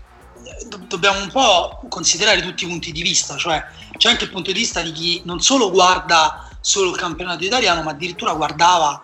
do- 0.67 0.85
dobbiamo 0.87 1.21
un 1.21 1.31
po' 1.31 1.81
considerare 1.89 2.43
tutti 2.43 2.65
i 2.65 2.69
punti 2.69 2.93
di 2.93 3.03
vista, 3.03 3.37
cioè 3.37 3.65
c'è 3.97 4.09
anche 4.09 4.25
il 4.25 4.31
punto 4.31 4.53
di 4.53 4.59
vista 4.59 4.81
di 4.81 4.93
chi 4.93 5.23
non 5.25 5.41
solo 5.41 5.71
guarda 5.71 6.49
solo 6.61 6.91
il 6.91 6.97
campionato 6.97 7.45
italiano, 7.45 7.83
ma 7.83 7.93
addirittura 7.93 8.35
guardava 8.35 9.03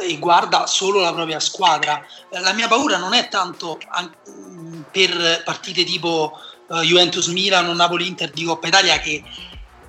eh, 0.00 0.12
e 0.12 0.18
guarda 0.18 0.66
solo 0.66 1.00
la 1.00 1.12
propria 1.12 1.40
squadra. 1.40 2.04
Eh, 2.30 2.40
la 2.40 2.52
mia 2.52 2.68
paura 2.68 2.96
non 2.96 3.14
è 3.14 3.28
tanto 3.28 3.78
per 4.90 5.42
partite 5.44 5.84
tipo 5.84 6.38
Juventus-Milan 6.68 7.68
o 7.68 7.74
Napoli-Inter 7.74 8.30
di 8.30 8.44
Coppa 8.44 8.68
Italia 8.68 8.98
che 8.98 9.22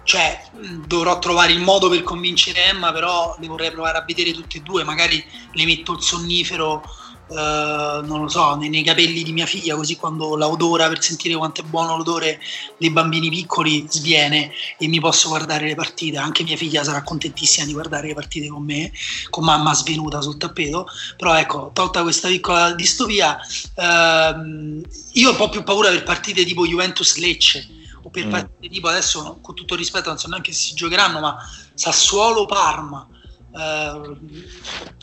cioè 0.03 0.43
dovrò 0.85 1.17
trovare 1.19 1.53
il 1.53 1.61
modo 1.61 1.89
per 1.89 2.03
convincere 2.03 2.65
Emma, 2.65 2.91
però 2.91 3.35
le 3.39 3.47
vorrei 3.47 3.71
provare 3.71 3.97
a 3.97 4.03
vedere 4.05 4.33
tutte 4.33 4.57
e 4.57 4.61
due, 4.61 4.83
magari 4.83 5.23
le 5.53 5.65
metto 5.65 5.93
il 5.93 6.01
sonnifero, 6.01 6.83
eh, 7.29 8.01
non 8.03 8.21
lo 8.21 8.27
so, 8.27 8.55
nei, 8.55 8.69
nei, 8.69 8.83
capelli 8.83 9.23
di 9.23 9.31
mia 9.31 9.45
figlia, 9.45 9.75
così 9.75 9.95
quando 9.95 10.35
la 10.35 10.47
odora 10.47 10.87
per 10.87 11.01
sentire 11.01 11.35
quanto 11.35 11.61
è 11.61 11.63
buono 11.63 11.95
l'odore 11.95 12.39
dei 12.77 12.91
bambini 12.91 13.29
piccoli 13.29 13.85
sviene 13.89 14.51
e 14.77 14.87
mi 14.87 14.99
posso 14.99 15.29
guardare 15.29 15.65
le 15.65 15.75
partite, 15.75 16.17
anche 16.17 16.43
mia 16.43 16.57
figlia 16.57 16.83
sarà 16.83 17.01
contentissima 17.01 17.65
di 17.65 17.73
guardare 17.73 18.07
le 18.07 18.13
partite 18.13 18.47
con 18.47 18.63
me, 18.63 18.91
con 19.29 19.45
mamma 19.45 19.73
svenuta 19.73 20.21
sul 20.21 20.37
tappeto, 20.37 20.87
però 21.17 21.37
ecco, 21.37 21.71
tolta 21.73 22.01
questa 22.01 22.27
piccola 22.27 22.73
distopia, 22.73 23.39
ehm, 23.75 24.81
io 25.13 25.27
ho 25.27 25.31
un 25.31 25.37
po' 25.37 25.49
più 25.49 25.63
paura 25.63 25.89
per 25.89 26.03
partite 26.03 26.43
tipo 26.43 26.67
Juventus-Lecce, 26.67 27.81
o 28.03 28.09
per 28.09 28.27
mm. 28.27 28.31
partite 28.31 28.69
tipo 28.69 28.87
adesso 28.89 29.37
con 29.41 29.55
tutto 29.55 29.75
rispetto 29.75 30.09
non 30.09 30.17
so 30.17 30.27
neanche 30.27 30.51
se 30.51 30.59
si 30.59 30.73
giocheranno 30.75 31.21
ma 31.21 31.37
Sassuolo 31.73 32.45
Parma 32.45 33.07
eh, 33.55 34.17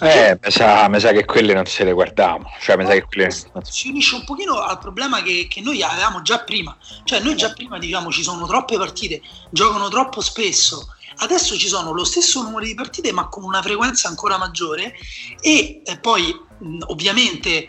eh 0.00 0.38
mi, 0.42 0.50
sa, 0.50 0.88
mi 0.88 0.98
sa 0.98 1.12
che 1.12 1.24
quelle 1.24 1.54
non 1.54 1.66
se 1.66 1.84
le 1.84 1.92
guardiamo. 1.92 2.50
Cioè 2.60 2.76
mi 2.76 2.84
sa 2.84 2.92
che 2.92 3.04
quelle 3.04 3.30
si 3.30 3.88
unisce 3.88 4.16
un 4.16 4.24
pochino 4.24 4.60
al 4.60 4.78
problema 4.78 5.22
che, 5.22 5.46
che, 5.48 5.60
noi 5.60 5.82
avevamo 5.82 6.22
già 6.22 6.40
prima. 6.40 6.76
Cioè 7.04 7.20
noi 7.20 7.36
già 7.36 7.52
prima 7.52 7.78
diciamo 7.78 8.10
ci 8.10 8.22
sono 8.22 8.46
troppe 8.46 8.76
partite 8.76 9.22
giocano 9.50 9.88
troppo 9.88 10.20
spesso. 10.20 10.94
Adesso 11.22 11.56
ci 11.56 11.68
sono 11.68 11.92
lo 11.92 12.04
stesso 12.04 12.42
numero 12.42 12.64
di 12.64 12.74
partite 12.74 13.12
ma 13.12 13.28
con 13.28 13.44
una 13.44 13.62
frequenza 13.62 14.08
ancora 14.08 14.36
maggiore. 14.36 14.94
E 15.40 15.82
eh, 15.84 15.98
poi 15.98 16.34
mh, 16.58 16.78
ovviamente 16.86 17.48
eh, 17.48 17.68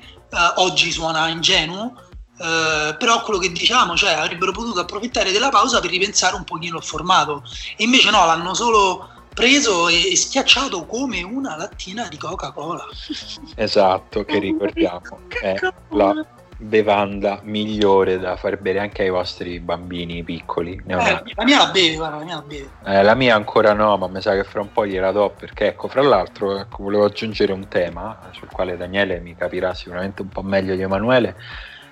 oggi 0.56 0.92
suona 0.92 1.28
ingenuo, 1.28 1.94
eh, 2.40 2.96
però 2.98 3.22
quello 3.22 3.40
che 3.40 3.52
diciamo, 3.52 3.96
cioè 3.96 4.14
avrebbero 4.14 4.52
potuto 4.52 4.80
approfittare 4.80 5.32
della 5.32 5.50
pausa 5.50 5.80
per 5.80 5.92
ripensare 5.92 6.36
un 6.36 6.44
pochino 6.44 6.78
il 6.78 6.84
formato. 6.84 7.44
E 7.78 7.84
invece 7.84 8.10
no, 8.10 8.26
l'hanno 8.26 8.56
solo 8.56 9.11
preso 9.34 9.88
e, 9.88 10.16
schiacciato 10.16 10.86
come 10.86 11.22
una 11.24 11.56
lattina 11.58 12.08
di 12.08 12.18
Coca-Cola. 12.18 12.86
Esatto, 13.56 14.24
che 14.24 14.40
ricordiamo 14.40 15.20
è 15.42 15.56
la 15.90 16.26
bevanda 16.62 17.40
migliore 17.44 18.20
da 18.20 18.36
far 18.36 18.60
bere 18.60 18.80
anche 18.80 19.02
ai 19.02 19.10
vostri 19.10 19.60
bambini 19.60 20.24
piccoli. 20.24 20.80
Eh, 20.86 20.96
la 20.96 21.44
mia 21.44 21.58
la 21.58 21.72
beve, 21.72 21.96
guarda, 21.96 22.18
la 22.18 22.24
mia 22.24 22.36
la 22.36 22.42
beve. 22.42 22.70
Eh, 22.86 23.04
la 23.04 23.16
mia 23.16 23.36
ancora 23.36 23.74
no, 23.74 23.98
ma 23.98 24.08
mi 24.08 24.22
sa 24.22 24.34
che 24.36 24.44
fra 24.44 24.62
un 24.62 24.72
po' 24.72 24.86
gliela 24.86 25.12
do 25.12 25.34
perché 25.38 25.68
ecco, 25.68 25.88
fra 25.88 26.02
l'altro 26.02 26.60
ecco, 26.60 26.84
volevo 26.84 27.06
aggiungere 27.06 27.52
un 27.52 27.68
tema 27.68 28.30
sul 28.32 28.50
quale 28.50 28.78
Daniele 28.78 29.20
mi 29.20 29.36
capirà 29.36 29.74
sicuramente 29.74 30.22
un 30.22 30.30
po' 30.30 30.44
meglio 30.44 30.76
di 30.76 30.82
Emanuele. 30.82 31.36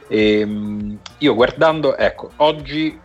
E, 0.07 0.39
ehm, 0.39 0.97
io 1.17 1.33
guardando, 1.33 1.97
ecco, 1.97 2.31
oggi 2.37 2.99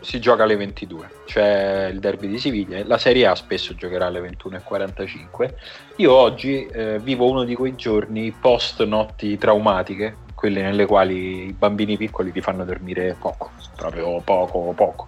si 0.00 0.20
gioca 0.20 0.44
alle 0.44 0.56
22, 0.56 1.10
c'è 1.26 1.88
il 1.92 1.98
derby 1.98 2.28
di 2.28 2.38
Siviglia, 2.38 2.82
la 2.84 2.98
Serie 2.98 3.26
A 3.26 3.34
spesso 3.34 3.74
giocherà 3.74 4.06
alle 4.06 4.20
21.45. 4.20 5.52
Io 5.96 6.12
oggi 6.12 6.66
eh, 6.66 6.98
vivo 6.98 7.28
uno 7.28 7.44
di 7.44 7.54
quei 7.54 7.74
giorni 7.74 8.32
post 8.32 8.82
notti 8.84 9.36
traumatiche, 9.38 10.16
quelle 10.34 10.62
nelle 10.62 10.86
quali 10.86 11.46
i 11.46 11.52
bambini 11.52 11.96
piccoli 11.96 12.30
ti 12.30 12.40
fanno 12.40 12.64
dormire 12.64 13.16
poco, 13.18 13.50
proprio 13.76 14.20
poco, 14.20 14.72
poco. 14.74 15.06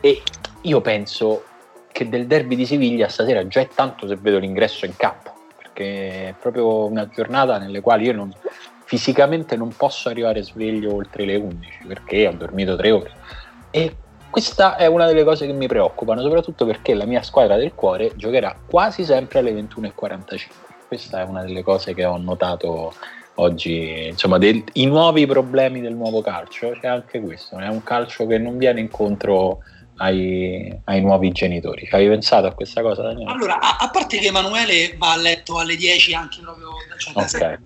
E 0.00 0.22
io 0.62 0.80
penso 0.80 1.44
che 1.92 2.08
del 2.08 2.26
derby 2.26 2.56
di 2.56 2.64
Siviglia 2.64 3.08
stasera 3.08 3.46
già 3.46 3.60
è 3.60 3.68
tanto 3.68 4.06
se 4.08 4.16
vedo 4.16 4.38
l'ingresso 4.38 4.86
in 4.86 4.96
campo, 4.96 5.34
perché 5.56 6.28
è 6.28 6.34
proprio 6.38 6.86
una 6.86 7.08
giornata 7.08 7.58
nelle 7.58 7.80
quali 7.80 8.06
io 8.06 8.14
non, 8.14 8.32
fisicamente 8.84 9.56
non 9.56 9.74
posso 9.76 10.08
arrivare 10.08 10.42
sveglio 10.42 10.94
oltre 10.94 11.24
le 11.24 11.36
11 11.36 11.86
perché 11.86 12.26
ho 12.26 12.32
dormito 12.32 12.74
tre 12.76 12.90
ore. 12.90 13.12
E 13.70 13.94
questa 14.30 14.76
è 14.76 14.86
una 14.86 15.06
delle 15.06 15.24
cose 15.24 15.46
che 15.46 15.52
mi 15.52 15.66
preoccupano, 15.66 16.22
soprattutto 16.22 16.64
perché 16.64 16.94
la 16.94 17.04
mia 17.04 17.22
squadra 17.22 17.56
del 17.56 17.74
cuore 17.74 18.12
giocherà 18.14 18.56
quasi 18.66 19.04
sempre 19.04 19.40
alle 19.40 19.52
21.45. 19.52 20.38
Questa 20.86 21.20
è 21.20 21.24
una 21.24 21.42
delle 21.42 21.62
cose 21.62 21.94
che 21.94 22.04
ho 22.04 22.16
notato 22.16 22.94
oggi, 23.34 24.06
insomma, 24.08 24.38
dei, 24.38 24.64
i 24.74 24.86
nuovi 24.86 25.26
problemi 25.26 25.80
del 25.80 25.94
nuovo 25.94 26.20
calcio, 26.20 26.70
c'è 26.80 26.86
anche 26.86 27.20
questo, 27.20 27.58
è 27.58 27.68
un 27.68 27.82
calcio 27.82 28.26
che 28.26 28.38
non 28.38 28.58
viene 28.58 28.80
incontro 28.80 29.60
ai, 29.96 30.80
ai 30.84 31.00
nuovi 31.00 31.30
genitori. 31.32 31.88
Hai 31.90 32.06
pensato 32.08 32.46
a 32.46 32.52
questa 32.52 32.82
cosa, 32.82 33.02
Daniele? 33.02 33.30
Allora, 33.30 33.60
a, 33.60 33.76
a, 33.78 33.90
parte 33.90 34.18
che 34.18 34.28
Emanuele 34.28 34.94
va 34.96 35.12
a 35.12 35.16
letto 35.16 35.58
alle 35.58 35.76
10 35.76 36.14
anche 36.14 36.40
proprio 36.40 36.70
cioè, 36.98 37.12
da 37.14 37.22
okay. 37.22 37.58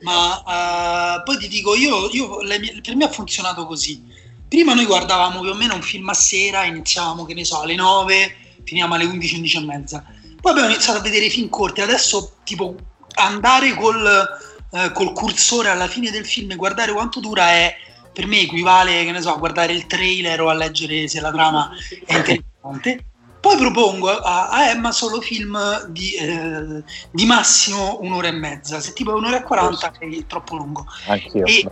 ma 0.00 1.18
uh, 1.18 1.22
poi 1.22 1.36
ti 1.38 1.48
dico, 1.48 1.74
io, 1.74 2.08
io 2.10 2.38
mie, 2.42 2.80
per 2.82 2.96
me 2.96 3.04
ha 3.04 3.08
funzionato 3.08 3.66
così. 3.66 4.16
Prima 4.48 4.74
noi 4.74 4.86
guardavamo 4.86 5.40
più 5.40 5.50
o 5.50 5.54
meno 5.54 5.74
un 5.74 5.82
film 5.82 6.08
a 6.08 6.14
sera, 6.14 6.64
iniziavamo, 6.64 7.24
che 7.24 7.34
ne 7.34 7.44
so, 7.44 7.60
alle 7.60 7.74
9, 7.74 8.36
finiamo 8.64 8.94
alle 8.94 9.04
11, 9.04 9.34
11 9.36 9.56
e 9.56 9.60
mezza. 9.60 10.04
Poi 10.40 10.52
abbiamo 10.52 10.70
iniziato 10.70 10.98
a 10.98 11.02
vedere 11.02 11.28
film 11.28 11.48
corti, 11.48 11.80
adesso 11.80 12.36
tipo 12.44 12.74
andare 13.14 13.74
col 13.74 14.46
eh, 14.70 14.92
col 14.92 15.12
cursore 15.12 15.70
alla 15.70 15.88
fine 15.88 16.10
del 16.10 16.26
film 16.26 16.50
e 16.50 16.56
guardare 16.56 16.92
quanto 16.92 17.20
dura 17.20 17.48
è 17.48 17.74
per 18.12 18.26
me 18.26 18.40
equivale 18.40 19.04
che 19.04 19.12
ne 19.12 19.22
so, 19.22 19.32
a 19.32 19.38
guardare 19.38 19.72
il 19.72 19.86
trailer 19.86 20.42
o 20.42 20.48
a 20.48 20.54
leggere 20.54 21.08
se 21.08 21.20
la 21.20 21.30
trama 21.30 21.70
è 22.04 22.16
interessante. 22.16 23.04
Poi 23.40 23.56
propongo 23.56 24.10
a, 24.10 24.48
a 24.48 24.68
Emma 24.68 24.90
solo 24.90 25.20
film 25.20 25.86
di, 25.86 26.12
eh, 26.14 26.82
di, 27.12 27.24
massimo 27.24 27.98
un'ora 28.00 28.26
e 28.26 28.32
mezza, 28.32 28.80
se 28.80 28.92
tipo 28.92 29.14
un'ora 29.14 29.38
e 29.38 29.42
quaranta 29.44 29.92
è 29.96 30.26
troppo 30.26 30.56
lungo. 30.56 30.84
Anch'io. 31.06 31.46
E, 31.46 31.64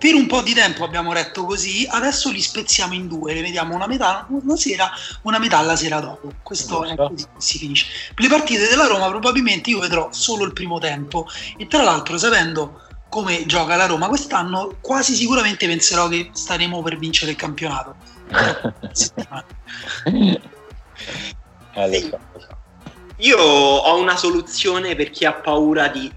per 0.00 0.14
un 0.14 0.26
po' 0.26 0.40
di 0.40 0.54
tempo 0.54 0.82
abbiamo 0.82 1.12
retto 1.12 1.44
così, 1.44 1.86
adesso 1.86 2.30
li 2.30 2.40
spezziamo 2.40 2.94
in 2.94 3.06
due, 3.06 3.34
le 3.34 3.42
vediamo 3.42 3.74
una 3.74 3.86
metà 3.86 4.26
una 4.30 4.56
sera, 4.56 4.90
una 5.24 5.38
metà 5.38 5.60
la 5.60 5.76
sera 5.76 6.00
dopo. 6.00 6.32
Questo 6.42 6.84
è 6.84 6.96
così 6.96 7.24
che 7.24 7.28
si 7.36 7.58
finisce. 7.58 7.86
Le 8.16 8.28
partite 8.28 8.66
della 8.66 8.86
Roma 8.86 9.08
probabilmente 9.08 9.68
io 9.68 9.78
vedrò 9.78 10.08
solo 10.10 10.44
il 10.44 10.54
primo 10.54 10.78
tempo 10.78 11.28
e 11.58 11.66
tra 11.66 11.82
l'altro 11.82 12.16
sapendo 12.16 12.80
come 13.10 13.44
gioca 13.44 13.76
la 13.76 13.84
Roma 13.84 14.08
quest'anno, 14.08 14.78
quasi 14.80 15.14
sicuramente 15.14 15.66
penserò 15.66 16.08
che 16.08 16.30
staremo 16.32 16.80
per 16.80 16.96
vincere 16.96 17.32
il 17.32 17.36
campionato. 17.36 17.96
eh, 21.74 22.10
io 23.16 23.38
ho 23.38 23.98
una 23.98 24.16
soluzione 24.16 24.94
per 24.94 25.10
chi 25.10 25.26
ha 25.26 25.34
paura 25.34 25.88
di 25.88 26.10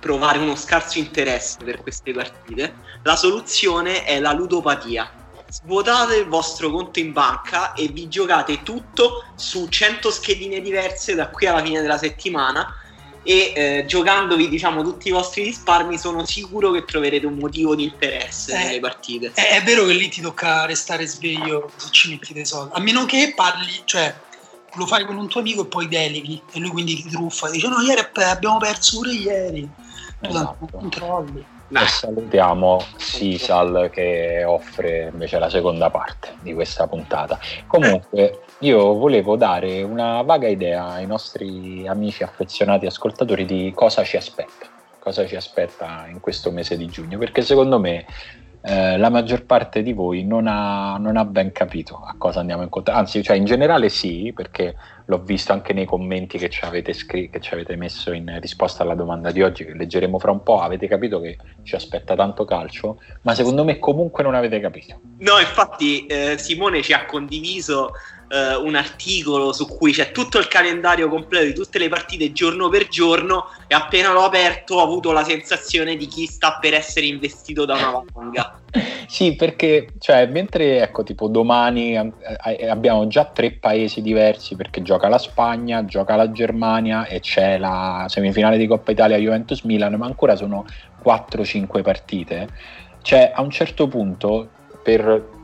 provare 0.00 0.38
uno 0.38 0.56
scarso 0.56 0.98
interesse 0.98 1.58
per 1.64 1.80
queste 1.82 2.12
partite, 2.12 2.74
la 3.02 3.16
soluzione 3.16 4.04
è 4.04 4.20
la 4.20 4.32
ludopatia. 4.32 5.10
Svuotate 5.50 6.16
il 6.16 6.26
vostro 6.26 6.70
conto 6.70 6.98
in 6.98 7.12
banca 7.12 7.72
e 7.72 7.88
vi 7.88 8.08
giocate 8.08 8.62
tutto 8.62 9.24
su 9.34 9.66
100 9.68 10.10
schedine 10.10 10.60
diverse 10.60 11.14
da 11.14 11.28
qui 11.28 11.46
alla 11.46 11.62
fine 11.62 11.80
della 11.80 11.96
settimana 11.96 12.74
e 13.22 13.52
eh, 13.54 13.84
giocandovi 13.86 14.48
diciamo 14.48 14.82
tutti 14.82 15.08
i 15.08 15.10
vostri 15.10 15.42
risparmi 15.42 15.98
sono 15.98 16.24
sicuro 16.24 16.70
che 16.70 16.84
troverete 16.84 17.26
un 17.26 17.36
motivo 17.36 17.74
di 17.74 17.84
interesse 17.84 18.54
eh, 18.54 18.64
nelle 18.64 18.80
partite. 18.80 19.32
È, 19.34 19.58
è, 19.58 19.62
vero 19.62 19.84
che 19.84 19.94
lì 19.94 20.08
ti 20.08 20.20
tocca 20.20 20.66
restare 20.66 21.06
sveglio 21.06 21.70
se 21.76 21.88
ci 21.90 22.10
metti 22.10 22.32
dei 22.32 22.46
soldi, 22.46 22.72
a 22.74 22.80
meno 22.80 23.04
che 23.06 23.32
parli, 23.34 23.82
cioè 23.84 24.14
lo 24.74 24.86
fai 24.86 25.04
con 25.04 25.16
un 25.16 25.28
tuo 25.28 25.40
amico 25.40 25.62
e 25.62 25.66
poi 25.66 25.88
deleghi 25.88 26.40
e 26.52 26.58
lui 26.58 26.70
quindi 26.70 27.02
ti 27.02 27.08
truffa, 27.08 27.50
dice 27.50 27.68
no 27.68 27.80
ieri 27.80 28.06
abbiamo 28.14 28.58
perso 28.58 28.98
pure 28.98 29.12
ieri 29.12 29.68
esatto. 30.20 30.66
E 31.70 31.86
salutiamo 31.86 32.82
Sisal 32.96 33.90
che 33.92 34.42
offre 34.44 35.10
invece 35.12 35.38
la 35.38 35.50
seconda 35.50 35.90
parte 35.90 36.36
di 36.40 36.54
questa 36.54 36.86
puntata. 36.86 37.38
Comunque, 37.66 38.40
io 38.60 38.94
volevo 38.94 39.36
dare 39.36 39.82
una 39.82 40.22
vaga 40.22 40.48
idea 40.48 40.86
ai 40.86 41.06
nostri 41.06 41.86
amici 41.86 42.22
affezionati 42.22 42.86
ascoltatori 42.86 43.44
di 43.44 43.70
cosa 43.74 44.02
ci 44.02 44.16
aspetta, 44.16 44.66
cosa 44.98 45.26
ci 45.26 45.36
aspetta 45.36 46.06
in 46.08 46.20
questo 46.20 46.50
mese 46.50 46.76
di 46.78 46.86
giugno, 46.86 47.18
perché 47.18 47.42
secondo 47.42 47.78
me 47.78 48.06
eh, 48.60 48.98
la 48.98 49.08
maggior 49.08 49.44
parte 49.44 49.82
di 49.82 49.92
voi 49.92 50.24
non 50.24 50.46
ha, 50.46 50.96
non 50.98 51.16
ha, 51.16 51.24
ben 51.24 51.52
capito 51.52 52.02
a 52.04 52.14
cosa 52.18 52.40
andiamo 52.40 52.62
incontro. 52.62 52.92
Anzi, 52.94 53.22
cioè 53.22 53.36
in 53.36 53.44
generale 53.44 53.88
sì, 53.88 54.32
perché 54.34 54.74
l'ho 55.04 55.18
visto 55.18 55.52
anche 55.52 55.72
nei 55.72 55.84
commenti 55.84 56.38
che 56.38 56.48
ci 56.48 56.64
avete, 56.64 56.92
scr- 56.92 57.30
che 57.30 57.40
ci 57.40 57.54
avete 57.54 57.76
messo 57.76 58.12
in 58.12 58.38
risposta 58.40 58.82
alla 58.82 58.94
domanda 58.94 59.30
di 59.30 59.42
oggi, 59.42 59.64
che 59.64 59.74
leggeremo 59.74 60.18
fra 60.18 60.32
un 60.32 60.42
po'. 60.42 60.60
Avete 60.60 60.88
capito 60.88 61.20
che 61.20 61.38
ci 61.62 61.76
aspetta 61.76 62.14
tanto 62.14 62.44
calcio, 62.44 63.00
ma 63.22 63.34
secondo 63.34 63.64
me 63.64 63.78
comunque 63.78 64.22
non 64.22 64.34
avete 64.34 64.58
capito. 64.60 65.00
No, 65.18 65.38
infatti 65.38 66.06
eh, 66.06 66.36
Simone 66.38 66.82
ci 66.82 66.92
ha 66.92 67.06
condiviso 67.06 67.92
eh, 68.28 68.54
un 68.54 68.74
articolo 68.74 69.52
su 69.52 69.66
cui 69.66 69.92
c'è 69.92 70.12
tutto 70.12 70.38
il 70.38 70.48
calendario 70.48 71.08
completo 71.08 71.46
di 71.46 71.54
tutte 71.54 71.78
le 71.78 71.88
partite 71.88 72.32
giorno 72.32 72.68
per 72.68 72.88
giorno 72.88 73.46
e 73.66 73.74
appena 73.74 74.12
l'ho 74.12 74.24
aperto 74.24 74.76
ho 74.76 74.82
avuto 74.82 75.12
la 75.12 75.24
sensazione 75.24 75.96
di 75.96 76.06
chi 76.06 76.26
sta 76.26 76.58
per 76.60 76.74
essere 76.74 77.06
investito 77.06 77.64
da 77.64 77.74
una 77.74 78.04
valanga. 78.12 78.60
sì, 79.08 79.34
perché 79.34 79.88
cioè, 79.98 80.26
mentre 80.26 80.82
ecco, 80.82 81.02
tipo 81.02 81.28
domani 81.28 81.96
eh, 81.96 82.12
eh, 82.58 82.68
abbiamo 82.68 83.06
già 83.06 83.24
tre 83.24 83.52
paesi 83.52 84.02
diversi 84.02 84.56
perché 84.56 84.82
gioca 84.82 85.08
la 85.08 85.18
Spagna, 85.18 85.84
gioca 85.84 86.16
la 86.16 86.30
Germania 86.30 87.06
e 87.06 87.20
c'è 87.20 87.58
la 87.58 88.06
semifinale 88.08 88.58
di 88.58 88.66
Coppa 88.66 88.90
Italia 88.90 89.16
Juventus 89.16 89.62
Milan, 89.62 89.94
ma 89.94 90.06
ancora 90.06 90.36
sono 90.36 90.66
4-5 91.02 91.82
partite. 91.82 92.48
Cioè, 93.00 93.32
a 93.34 93.40
un 93.40 93.50
certo 93.50 93.88
punto 93.88 94.50
per 94.82 95.36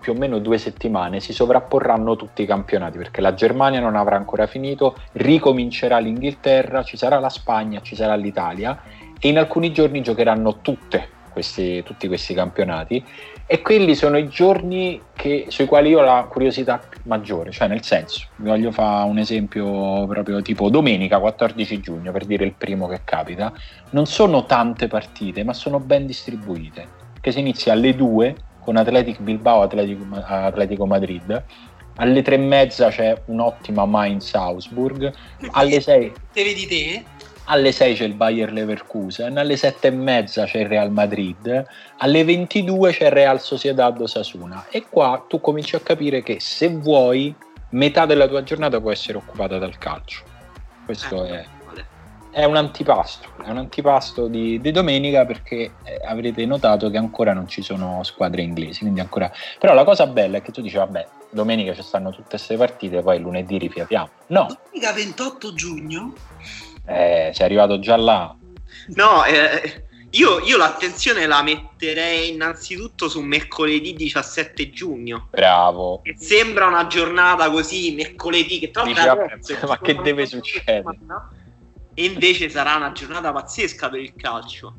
più 0.00 0.12
o 0.12 0.16
meno 0.16 0.38
due 0.38 0.58
settimane 0.58 1.20
si 1.20 1.32
sovrapporranno 1.32 2.16
tutti 2.16 2.42
i 2.42 2.46
campionati 2.46 2.96
perché 2.98 3.20
la 3.20 3.34
Germania 3.34 3.80
non 3.80 3.96
avrà 3.96 4.16
ancora 4.16 4.46
finito, 4.46 4.96
ricomincerà 5.12 5.98
l'Inghilterra, 5.98 6.82
ci 6.82 6.96
sarà 6.96 7.18
la 7.18 7.28
Spagna, 7.28 7.80
ci 7.80 7.96
sarà 7.96 8.14
l'Italia 8.14 8.80
e 9.18 9.28
in 9.28 9.38
alcuni 9.38 9.72
giorni 9.72 10.02
giocheranno 10.02 10.60
questi, 11.36 11.82
tutti 11.82 12.08
questi 12.08 12.32
campionati. 12.32 13.04
E 13.48 13.60
quelli 13.60 13.94
sono 13.94 14.16
i 14.16 14.26
giorni 14.28 15.00
che, 15.14 15.46
sui 15.48 15.66
quali 15.66 15.90
io 15.90 16.00
ho 16.00 16.02
la 16.02 16.26
curiosità 16.28 16.80
maggiore, 17.04 17.50
cioè 17.52 17.68
nel 17.68 17.82
senso, 17.82 18.26
vi 18.36 18.48
voglio 18.48 18.72
fare 18.72 19.08
un 19.08 19.18
esempio 19.18 20.06
proprio 20.06 20.42
tipo 20.42 20.68
domenica 20.68 21.20
14 21.20 21.80
giugno 21.80 22.10
per 22.10 22.24
dire 22.24 22.44
il 22.44 22.54
primo 22.54 22.88
che 22.88 23.02
capita, 23.04 23.52
non 23.90 24.06
sono 24.06 24.46
tante 24.46 24.88
partite 24.88 25.44
ma 25.44 25.52
sono 25.52 25.78
ben 25.78 26.06
distribuite, 26.06 26.88
che 27.20 27.30
si 27.30 27.38
inizia 27.38 27.72
alle 27.72 27.94
2 27.94 28.36
con 28.66 28.76
Athletic 28.76 29.20
Bilbao 29.20 29.62
Atletico, 29.62 30.04
Atletico 30.26 30.86
Madrid. 30.86 31.42
Alle 31.98 32.22
tre 32.22 32.34
e 32.34 32.38
mezza 32.38 32.88
c'è 32.88 33.16
un'ottima 33.26 33.86
Mainz 33.86 34.34
Augsburg. 34.34 35.14
Alle 35.52 35.80
sei, 35.80 36.12
te 36.32 36.42
vedi 36.42 36.66
te? 36.66 37.04
alle 37.48 37.70
6 37.70 37.94
c'è 37.94 38.04
il 38.04 38.14
Bayer 38.14 38.52
Leverkusen, 38.52 39.38
alle 39.38 39.56
7 39.56 39.86
e 39.86 39.90
mezza 39.90 40.46
c'è 40.46 40.58
il 40.58 40.66
Real 40.66 40.90
Madrid, 40.90 41.64
alle 41.98 42.24
22 42.24 42.90
c'è 42.90 43.06
il 43.06 43.12
Real 43.12 43.40
Sociedad 43.40 44.02
Sasuna 44.02 44.66
e 44.68 44.86
qua 44.90 45.24
tu 45.28 45.40
cominci 45.40 45.76
a 45.76 45.80
capire 45.80 46.24
che 46.24 46.38
se 46.40 46.68
vuoi 46.68 47.32
metà 47.70 48.04
della 48.04 48.26
tua 48.26 48.42
giornata 48.42 48.80
può 48.80 48.90
essere 48.90 49.18
occupata 49.18 49.58
dal 49.58 49.78
calcio. 49.78 50.24
Questo 50.84 51.24
eh, 51.24 51.30
è, 51.30 51.44
è, 52.36 52.44
un 52.44 52.56
antipasto, 52.56 53.30
è 53.42 53.48
un 53.48 53.56
antipasto 53.56 54.26
di, 54.26 54.60
di 54.60 54.70
domenica 54.70 55.24
perché 55.24 55.72
eh, 55.84 55.98
avrete 56.04 56.44
notato 56.44 56.90
che 56.90 56.98
ancora 56.98 57.32
non 57.32 57.48
ci 57.48 57.62
sono 57.62 58.02
squadre 58.02 58.42
inglesi, 58.42 58.80
quindi 58.80 59.00
ancora... 59.00 59.32
Però 59.58 59.72
la 59.72 59.84
cosa 59.84 60.06
bella 60.06 60.36
è 60.36 60.42
che 60.42 60.52
tu 60.52 60.60
dici, 60.60 60.76
vabbè, 60.76 61.08
domenica 61.30 61.72
ci 61.72 61.80
stanno 61.80 62.10
tutte 62.10 62.28
queste 62.28 62.58
partite, 62.58 63.00
poi 63.00 63.20
lunedì 63.20 63.56
rifiatiamo. 63.56 64.10
No. 64.26 64.48
Domenica 64.48 64.92
28 64.92 65.54
giugno? 65.54 66.12
Eh, 66.84 67.30
sei 67.32 67.46
arrivato 67.46 67.78
già 67.78 67.96
là. 67.96 68.36
No, 68.88 69.24
eh, 69.24 69.86
io, 70.10 70.38
io, 70.40 70.58
l'attenzione 70.58 71.24
la 71.24 71.42
metterei 71.42 72.34
innanzitutto 72.34 73.08
su 73.08 73.22
mercoledì 73.22 73.94
17 73.94 74.68
giugno. 74.72 75.28
Bravo. 75.30 76.02
Che 76.02 76.14
sembra 76.18 76.66
una 76.66 76.86
giornata 76.86 77.48
così, 77.48 77.94
mercoledì, 77.94 78.58
che 78.58 78.70
tra 78.70 78.84
l'altro... 78.84 79.66
ma 79.66 79.78
che 79.78 79.94
deve 80.02 80.26
succedere? 80.26 80.82
E 81.98 82.04
invece 82.04 82.50
sarà 82.50 82.76
una 82.76 82.92
giornata 82.92 83.32
pazzesca 83.32 83.88
per 83.88 84.00
il 84.00 84.14
calcio. 84.14 84.74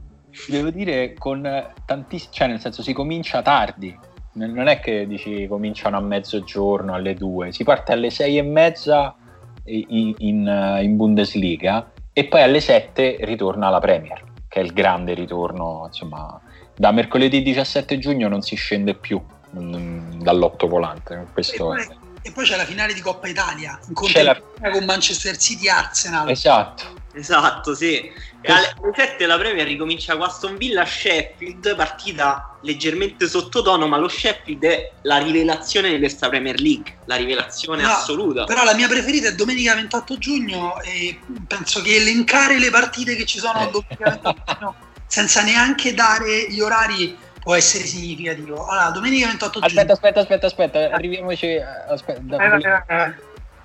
Devo 0.47 0.69
dire, 0.69 1.15
con 1.17 1.73
tantissimi... 1.83 2.31
Cioè, 2.31 2.47
nel 2.47 2.59
senso, 2.59 2.83
si 2.83 2.93
comincia 2.93 3.41
tardi. 3.41 3.97
Non 4.33 4.67
è 4.67 4.79
che 4.79 5.07
dici 5.07 5.47
cominciano 5.47 5.97
a 5.97 5.99
mezzogiorno, 5.99 6.93
alle 6.93 7.15
due. 7.15 7.51
Si 7.51 7.63
parte 7.63 7.93
alle 7.93 8.11
sei 8.11 8.37
e 8.37 8.43
mezza 8.43 9.15
in, 9.63 10.13
in, 10.19 10.79
in 10.83 10.95
Bundesliga 10.95 11.91
e 12.13 12.25
poi 12.25 12.43
alle 12.43 12.59
7 12.59 13.17
ritorna 13.21 13.69
la 13.69 13.79
Premier, 13.79 14.23
che 14.47 14.59
è 14.59 14.63
il 14.63 14.73
grande 14.73 15.15
ritorno, 15.15 15.85
insomma, 15.87 16.39
da 16.75 16.91
mercoledì 16.91 17.41
17 17.41 17.97
giugno 17.97 18.27
non 18.27 18.43
si 18.43 18.55
scende 18.55 18.93
più 18.93 19.19
mm, 19.57 20.21
dall'otto 20.21 20.67
volante. 20.67 21.25
Questo 21.33 21.73
è... 21.73 22.05
e 22.27 22.31
poi 22.31 22.45
c'è 22.45 22.57
la 22.57 22.65
finale 22.65 22.93
di 22.93 22.99
Coppa 22.99 23.27
Italia, 23.27 23.79
in 23.87 24.23
la... 24.23 24.37
con 24.69 24.83
Manchester 24.83 25.37
City 25.37 25.69
Arsenal. 25.69 26.29
Esatto. 26.29 26.95
Esatto, 27.13 27.73
sì. 27.73 28.11
E 28.41 28.51
alle 28.51 28.75
7 28.93 29.25
la 29.25 29.37
Premier 29.37 29.65
ricomincia 29.65 30.15
con 30.15 30.27
Aston 30.27 30.57
Villa 30.57 30.85
Sheffield, 30.85 31.75
partita 31.75 32.57
leggermente 32.61 33.27
sottotono, 33.27 33.87
ma 33.87 33.97
lo 33.97 34.07
Sheffield 34.07 34.63
è 34.63 34.91
la 35.03 35.17
rivelazione 35.17 35.89
di 35.89 35.97
questa 35.97 36.29
Premier 36.29 36.59
League, 36.59 36.97
la 37.05 37.15
rivelazione 37.15 37.81
no, 37.81 37.89
assoluta. 37.89 38.43
Però 38.43 38.63
la 38.63 38.75
mia 38.75 38.87
preferita 38.87 39.29
è 39.29 39.33
domenica 39.33 39.73
28 39.73 40.17
giugno 40.17 40.79
e 40.81 41.17
penso 41.47 41.81
che 41.81 41.95
elencare 41.95 42.59
le 42.59 42.69
partite 42.69 43.15
che 43.15 43.25
ci 43.25 43.39
sono 43.39 43.67
domenica 43.71 44.09
28 44.21 44.53
giugno 44.53 44.75
senza 45.07 45.41
neanche 45.41 45.93
dare 45.93 46.51
gli 46.51 46.59
orari 46.59 47.17
può 47.47 47.55
essere 47.55 47.85
significativo. 47.85 48.65
Allora, 48.65 48.89
domenica 48.89 49.27
28 49.27 49.51
giugno. 49.53 49.65
Aspetta, 49.67 49.93
aspetta, 49.93 50.19
aspetta, 50.19 50.45
aspetta, 50.47 50.79
arriviamoci. 50.93 51.57
Aspetta, 51.87 52.35
eh, 52.35 52.57
eh, 52.57 52.93
eh. 52.93 53.15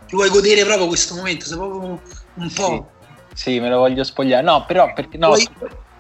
Ti 0.07 0.15
vuoi 0.15 0.29
godere 0.29 0.63
proprio 0.63 0.87
questo 0.87 1.17
momento? 1.17 1.47
Sei 1.47 1.57
proprio 1.57 2.01
un 2.35 2.53
po'. 2.53 2.91
Sì. 3.33 3.55
Sì, 3.55 3.59
me 3.59 3.69
lo 3.69 3.79
voglio 3.79 4.05
spogliare. 4.05 4.45
No, 4.45 4.65
però 4.67 4.93
perché 4.93 5.19
no. 5.19 5.29
Vuoi, 5.29 5.49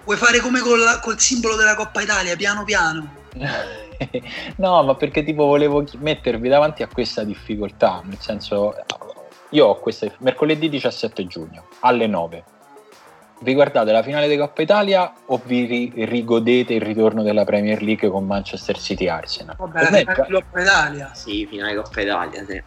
vuoi 0.05 0.17
fare 0.17 0.39
come 0.39 0.61
col, 0.61 1.01
col, 1.01 1.19
simbolo 1.19 1.57
della 1.57 1.75
Coppa 1.75 2.03
Italia, 2.03 2.37
piano 2.37 2.63
piano? 2.63 3.15
no, 4.57 4.83
ma 4.85 4.95
perché 4.95 5.25
tipo 5.25 5.47
volevo 5.47 5.85
mettervi 5.99 6.49
davanti 6.49 6.85
a 6.85 6.87
questa 6.87 7.25
difficoltà, 7.25 8.01
nel 8.05 8.21
senso 8.21 8.77
io 9.49 9.67
ho 9.67 9.81
questa 9.81 10.07
mercoledì 10.19 10.69
17 10.69 11.27
giugno 11.27 11.67
alle 11.81 12.07
9. 12.07 12.45
Vi 13.43 13.55
guardate 13.55 13.91
la 13.91 14.05
finale 14.05 14.29
di 14.29 14.37
Coppa 14.37 14.63
Italia 14.63 15.13
o 15.27 15.41
vi 15.45 15.93
rigodete 15.97 16.75
il 16.75 16.81
ritorno 16.81 17.25
della 17.25 17.45
Premier 17.45 17.83
League 17.83 18.09
con 18.09 18.25
Manchester 18.25 18.79
City 18.79 19.09
Arsenal? 19.09 19.57
Vabbè, 19.59 19.81
la 19.81 19.87
finale 19.87 20.27
di 20.27 20.33
Coppa 20.33 20.61
Italia. 20.61 21.11
Sì, 21.13 21.47
finale 21.47 21.73
di 21.75 21.83
Coppa 21.83 22.01
Italia, 22.01 22.45
sì. 22.49 22.63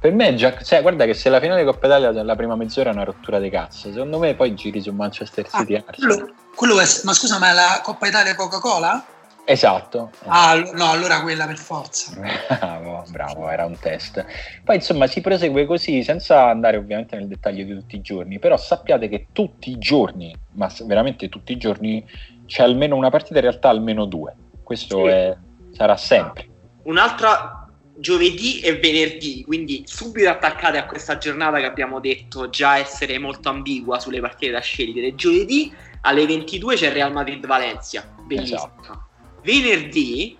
Per 0.00 0.12
me, 0.12 0.34
già, 0.34 0.56
cioè, 0.62 0.80
guarda 0.80 1.04
che 1.04 1.12
se 1.12 1.28
la 1.28 1.40
finale 1.40 1.60
di 1.60 1.66
Coppa 1.66 1.86
Italia 1.88 2.22
la 2.22 2.36
prima 2.36 2.56
mezz'ora 2.56 2.88
è 2.88 2.92
una 2.94 3.04
rottura 3.04 3.38
di 3.38 3.50
cazzo, 3.50 3.90
secondo 3.92 4.18
me 4.18 4.34
poi 4.34 4.54
giri 4.54 4.80
su 4.80 4.92
Manchester 4.92 5.46
City. 5.46 5.74
Ah, 5.74 5.82
quello, 5.82 6.30
quello 6.54 6.80
è, 6.80 6.86
ma 7.02 7.12
scusa, 7.12 7.38
ma 7.38 7.52
la 7.52 7.80
Coppa 7.82 8.06
Italia 8.06 8.34
Coca-Cola? 8.34 9.04
Esatto. 9.46 10.10
Ah, 10.24 10.54
no, 10.74 10.90
allora 10.90 11.20
quella 11.20 11.46
per 11.46 11.58
forza. 11.58 12.14
bravo, 12.58 13.04
bravo, 13.10 13.48
era 13.48 13.66
un 13.66 13.78
test. 13.78 14.24
Poi 14.64 14.76
insomma 14.76 15.06
si 15.06 15.20
prosegue 15.20 15.66
così, 15.66 16.02
senza 16.02 16.46
andare 16.48 16.78
ovviamente 16.78 17.16
nel 17.16 17.28
dettaglio 17.28 17.64
di 17.64 17.74
tutti 17.74 17.96
i 17.96 18.00
giorni, 18.00 18.38
però 18.38 18.56
sappiate 18.56 19.08
che 19.08 19.26
tutti 19.32 19.70
i 19.70 19.78
giorni, 19.78 20.34
ma 20.52 20.70
veramente 20.84 21.28
tutti 21.28 21.52
i 21.52 21.58
giorni, 21.58 22.04
c'è 22.46 22.62
almeno 22.62 22.96
una 22.96 23.10
partita, 23.10 23.36
in 23.36 23.42
realtà 23.42 23.68
almeno 23.68 24.06
due. 24.06 24.34
Questo 24.62 25.04
sì. 25.04 25.10
è, 25.10 25.36
sarà 25.72 25.96
sempre. 25.96 26.48
Un'altra 26.84 27.68
giovedì 27.96 28.60
e 28.60 28.78
venerdì, 28.78 29.44
quindi 29.44 29.84
subito 29.86 30.28
attaccate 30.28 30.78
a 30.78 30.86
questa 30.86 31.18
giornata 31.18 31.58
che 31.58 31.66
abbiamo 31.66 32.00
detto 32.00 32.48
già 32.48 32.78
essere 32.78 33.18
molto 33.18 33.50
ambigua 33.50 34.00
sulle 34.00 34.20
partite 34.20 34.52
da 34.52 34.60
scegliere. 34.60 35.14
Giovedì 35.14 35.72
alle 36.00 36.26
22 36.26 36.76
c'è 36.76 36.92
Real 36.92 37.12
Madrid-Valencia, 37.12 38.04
bellissimo. 38.24 38.56
Esatto. 38.80 39.12
Venerdì 39.44 40.36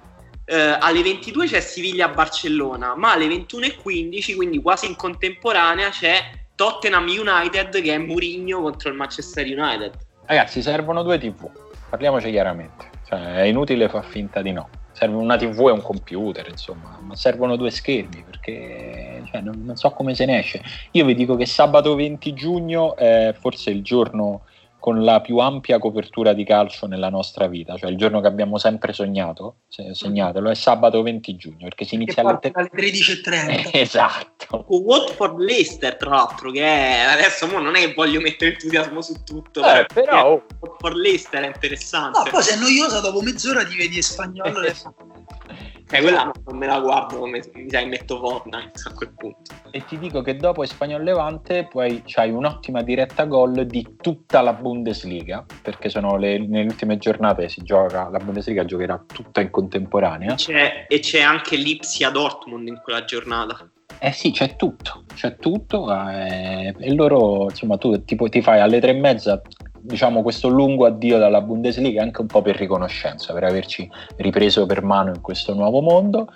eh, 0.46 0.76
alle 0.80 1.02
22 1.02 1.46
c'è 1.46 1.60
Siviglia-Barcellona, 1.60 2.96
ma 2.96 3.12
alle 3.12 3.26
21.15, 3.26 4.34
quindi 4.34 4.60
quasi 4.60 4.86
in 4.86 4.96
contemporanea, 4.96 5.90
c'è 5.90 6.18
Tottenham 6.54 7.06
United 7.06 7.82
che 7.82 7.94
è 7.94 7.98
Murigno 7.98 8.62
contro 8.62 8.88
il 8.88 8.96
Manchester 8.96 9.46
United. 9.46 9.92
Ragazzi, 10.26 10.62
servono 10.62 11.02
due 11.02 11.18
TV, 11.18 11.50
parliamoci 11.90 12.30
chiaramente, 12.30 12.90
cioè, 13.06 13.36
è 13.36 13.42
inutile 13.42 13.88
far 13.88 14.04
finta 14.04 14.42
di 14.42 14.52
no 14.52 14.68
serve 14.94 15.16
una 15.16 15.36
TV 15.36 15.68
e 15.68 15.72
un 15.72 15.82
computer, 15.82 16.46
insomma, 16.48 16.98
ma 17.02 17.16
servono 17.16 17.56
due 17.56 17.70
schermi 17.70 18.22
perché 18.24 19.24
cioè, 19.30 19.40
non, 19.40 19.62
non, 19.64 19.76
so 19.76 19.90
come 19.90 20.14
se 20.14 20.24
ne 20.24 20.38
esce. 20.38 20.62
Io 20.92 21.04
vi 21.04 21.14
dico 21.14 21.34
che 21.34 21.46
sabato 21.46 21.94
20 21.96 22.32
giugno 22.32 22.96
è 22.96 23.34
forse 23.38 23.70
il 23.70 23.82
giorno 23.82 24.42
con 24.84 25.02
la 25.02 25.22
più 25.22 25.38
ampia 25.38 25.78
copertura 25.78 26.34
di 26.34 26.44
calcio 26.44 26.86
nella 26.86 27.08
nostra 27.08 27.46
vita, 27.46 27.74
cioè 27.78 27.88
il 27.88 27.96
giorno 27.96 28.20
che 28.20 28.26
abbiamo 28.26 28.58
sempre 28.58 28.92
sognato, 28.92 29.60
segnatelo, 29.66 30.50
è 30.50 30.54
sabato 30.54 31.00
20 31.00 31.36
giugno, 31.36 31.56
perché 31.60 31.86
si 31.86 31.94
inizia 31.94 32.22
alle, 32.22 32.38
te- 32.38 32.50
alle 32.52 32.68
13.30. 32.70 33.70
esatto. 33.72 34.62
Con 34.64 34.82
Watford 34.82 35.38
Leicester, 35.38 35.96
tra 35.96 36.10
l'altro, 36.10 36.50
che 36.50 36.60
è, 36.62 36.98
adesso 37.00 37.46
non 37.46 37.74
è 37.74 37.78
che 37.78 37.94
voglio 37.94 38.20
mettere 38.20 38.50
entusiasmo 38.50 39.00
su 39.00 39.24
tutto, 39.24 39.64
eh, 39.64 39.86
però 39.86 40.32
oh. 40.32 40.44
Watford 40.60 40.96
Leicester 40.96 41.44
è 41.44 41.46
interessante. 41.46 42.18
No, 42.18 42.24
poi 42.30 42.42
se 42.42 42.52
è 42.52 42.58
noiosa 42.58 43.00
dopo 43.00 43.22
mezz'ora 43.22 43.64
ti 43.64 43.76
vedi 43.76 44.02
spagnolo 44.02 44.60
Eh, 45.90 46.00
quella 46.00 46.32
non 46.46 46.56
me 46.56 46.66
la 46.66 46.80
guardo 46.80 47.18
come 47.18 47.42
mi 47.52 47.68
sa 47.68 47.80
che 47.80 47.86
metto 47.86 48.18
Fortnite 48.18 48.72
a 48.84 48.92
quel 48.94 49.12
punto. 49.16 49.52
E 49.70 49.84
ti 49.84 49.98
dico 49.98 50.22
che 50.22 50.36
dopo 50.36 50.62
Espagnol 50.62 51.02
Levante 51.02 51.68
poi 51.70 52.02
c'hai 52.06 52.30
un'ottima 52.30 52.82
diretta 52.82 53.24
gol 53.24 53.66
di 53.66 53.96
tutta 54.00 54.40
la 54.40 54.54
Bundesliga, 54.54 55.44
perché 55.62 55.90
sono 55.90 56.16
le, 56.16 56.38
nelle 56.38 56.64
ultime 56.64 56.96
giornate 56.96 57.48
si 57.48 57.62
gioca, 57.62 58.08
la 58.08 58.18
Bundesliga 58.18 58.64
giocherà 58.64 59.02
tutta 59.06 59.40
in 59.40 59.50
contemporanea. 59.50 60.34
C'è, 60.34 60.86
e 60.88 60.98
c'è 61.00 61.20
anche 61.20 61.56
l'Ipsia 61.56 62.10
Dortmund 62.10 62.66
in 62.66 62.80
quella 62.82 63.04
giornata. 63.04 63.68
Eh 64.00 64.12
sì, 64.12 64.32
c'è 64.32 64.56
tutto, 64.56 65.04
c'è 65.14 65.36
tutto 65.36 65.92
eh, 65.94 66.74
e 66.76 66.94
loro, 66.94 67.44
insomma, 67.44 67.76
tu 67.76 68.04
tipo, 68.04 68.28
ti 68.28 68.42
fai 68.42 68.60
alle 68.60 68.80
tre 68.80 68.90
e 68.90 68.98
mezza 68.98 69.40
diciamo, 69.84 70.22
questo 70.22 70.48
lungo 70.48 70.86
addio 70.86 71.18
dalla 71.18 71.42
Bundesliga 71.42 72.02
anche 72.02 72.22
un 72.22 72.26
po' 72.26 72.40
per 72.40 72.56
riconoscenza, 72.56 73.34
per 73.34 73.44
averci 73.44 73.88
ripreso 74.16 74.64
per 74.64 74.82
mano 74.82 75.10
in 75.10 75.20
questo 75.20 75.54
nuovo 75.54 75.80
mondo. 75.82 76.28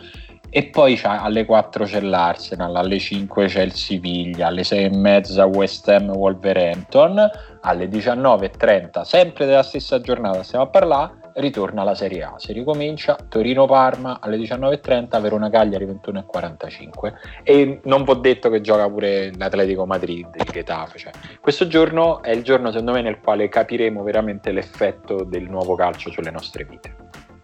E 0.50 0.64
poi 0.64 0.98
alle 1.02 1.44
4 1.44 1.84
c'è 1.84 2.00
l'Arsenal, 2.00 2.74
alle 2.76 2.98
5 2.98 3.46
c'è 3.46 3.62
il 3.62 3.72
Siviglia, 3.72 4.46
alle 4.46 4.64
6 4.64 4.84
e 4.84 4.96
mezza 4.96 5.44
West 5.44 5.88
Ham 5.88 6.10
Wolverhampton, 6.10 7.30
alle 7.60 7.88
19.30, 7.88 9.02
sempre 9.02 9.44
della 9.44 9.62
stessa 9.62 10.00
giornata 10.00 10.42
stiamo 10.42 10.64
a 10.64 10.68
parlare, 10.68 11.27
ritorna 11.38 11.82
la 11.82 11.94
Serie 11.94 12.22
A. 12.22 12.34
Si 12.36 12.52
ricomincia 12.52 13.16
Torino-Parma 13.28 14.18
alle 14.20 14.36
19.30, 14.36 15.20
Verona-Cagliari 15.20 15.86
21.45 15.86 17.12
e 17.42 17.80
non 17.84 18.04
ho 18.06 18.14
detto 18.14 18.50
che 18.50 18.60
gioca 18.60 18.88
pure 18.88 19.32
l'Atletico 19.36 19.86
Madrid, 19.86 20.28
il 20.34 20.50
Getafe. 20.50 20.98
Cioè, 20.98 21.12
questo 21.40 21.66
giorno 21.66 22.22
è 22.22 22.30
il 22.30 22.42
giorno 22.42 22.70
secondo 22.70 22.92
me 22.92 23.02
nel 23.02 23.20
quale 23.20 23.48
capiremo 23.48 24.02
veramente 24.02 24.52
l'effetto 24.52 25.24
del 25.24 25.48
nuovo 25.48 25.74
calcio 25.74 26.10
sulle 26.10 26.30
nostre 26.30 26.64
vite. 26.64 26.96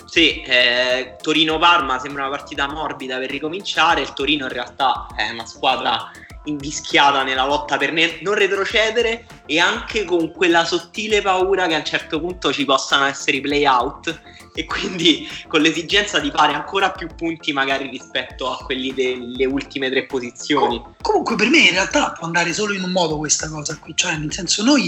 Sì, 0.06 0.42
eh, 0.42 1.16
Torino-Parma 1.20 1.98
sembra 1.98 2.26
una 2.26 2.36
partita 2.36 2.68
morbida 2.68 3.18
per 3.18 3.30
ricominciare, 3.30 4.02
il 4.02 4.12
Torino 4.12 4.44
in 4.44 4.52
realtà 4.52 5.06
è 5.16 5.30
una 5.30 5.46
squadra 5.46 6.10
invischiata 6.44 7.22
nella 7.22 7.46
lotta 7.46 7.76
per 7.76 7.92
non 7.92 8.34
retrocedere 8.34 9.26
e 9.46 9.58
anche 9.58 10.04
con 10.04 10.30
quella 10.32 10.64
sottile 10.64 11.22
paura 11.22 11.66
che 11.66 11.74
a 11.74 11.78
un 11.78 11.84
certo 11.84 12.20
punto 12.20 12.52
ci 12.52 12.64
possano 12.64 13.04
essere 13.06 13.38
i 13.38 13.40
play 13.40 13.64
out 13.66 14.20
e 14.54 14.66
quindi 14.66 15.28
con 15.48 15.62
l'esigenza 15.62 16.18
di 16.18 16.30
fare 16.30 16.52
ancora 16.52 16.90
più 16.90 17.08
punti 17.14 17.52
magari 17.52 17.88
rispetto 17.88 18.52
a 18.52 18.58
quelli 18.58 18.92
delle 18.92 19.46
ultime 19.46 19.90
tre 19.90 20.04
posizioni. 20.04 20.82
comunque 21.00 21.34
per 21.34 21.48
me 21.48 21.58
in 21.58 21.70
realtà 21.70 22.12
può 22.12 22.26
andare 22.26 22.52
solo 22.52 22.74
in 22.74 22.82
un 22.82 22.90
modo 22.90 23.16
questa 23.16 23.48
cosa 23.48 23.78
qui, 23.78 23.94
cioè 23.96 24.16
nel 24.16 24.32
senso 24.32 24.62
noi 24.62 24.86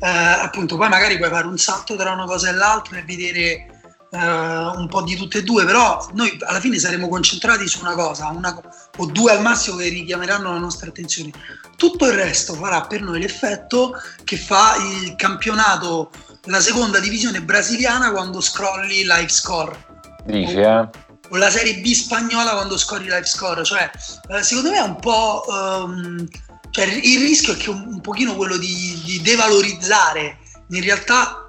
eh, 0.00 0.06
appunto 0.08 0.76
poi 0.76 0.88
magari 0.88 1.18
puoi 1.18 1.28
fare 1.28 1.46
un 1.46 1.58
salto 1.58 1.96
tra 1.96 2.12
una 2.12 2.24
cosa 2.24 2.48
e 2.48 2.54
l'altra 2.54 2.98
e 2.98 3.02
vedere 3.02 3.77
eh, 4.10 4.18
un 4.18 4.86
po' 4.88 5.02
di 5.02 5.16
tutte 5.16 5.38
e 5.38 5.42
due, 5.42 5.64
però 5.64 6.08
noi 6.14 6.36
alla 6.46 6.60
fine 6.60 6.78
saremo 6.78 7.08
concentrati 7.08 7.66
su 7.66 7.80
una 7.80 7.94
cosa, 7.94 8.28
una, 8.28 8.58
o 8.96 9.06
due 9.06 9.32
al 9.32 9.42
massimo 9.42 9.76
che 9.76 9.88
richiameranno 9.88 10.52
la 10.52 10.58
nostra 10.58 10.88
attenzione. 10.88 11.30
Tutto 11.76 12.06
il 12.06 12.14
resto 12.14 12.54
farà 12.54 12.82
per 12.82 13.02
noi 13.02 13.20
l'effetto 13.20 13.92
che 14.24 14.36
fa 14.36 14.76
il 14.76 15.14
campionato, 15.16 16.10
la 16.44 16.60
seconda 16.60 16.98
divisione 16.98 17.42
brasiliana 17.42 18.10
quando 18.10 18.40
scrolli 18.40 19.02
live 19.02 19.28
score. 19.28 19.86
Dici, 20.24 20.56
eh? 20.56 20.88
O 21.30 21.36
la 21.36 21.50
Serie 21.50 21.80
B 21.80 21.92
spagnola 21.92 22.52
quando 22.52 22.78
scrolli 22.78 23.04
live 23.04 23.26
score, 23.26 23.62
cioè 23.64 23.90
eh, 24.30 24.42
secondo 24.42 24.70
me 24.70 24.76
è 24.76 24.82
un 24.82 24.96
po'... 24.96 25.44
Um, 25.46 26.26
cioè, 26.70 26.84
il 26.84 27.18
rischio 27.20 27.54
è 27.54 27.56
che 27.56 27.70
un, 27.70 27.84
un 27.86 28.00
pochino 28.00 28.34
quello 28.34 28.58
di, 28.58 29.00
di 29.02 29.22
devalorizzare 29.22 30.38
in 30.70 30.82
realtà 30.82 31.47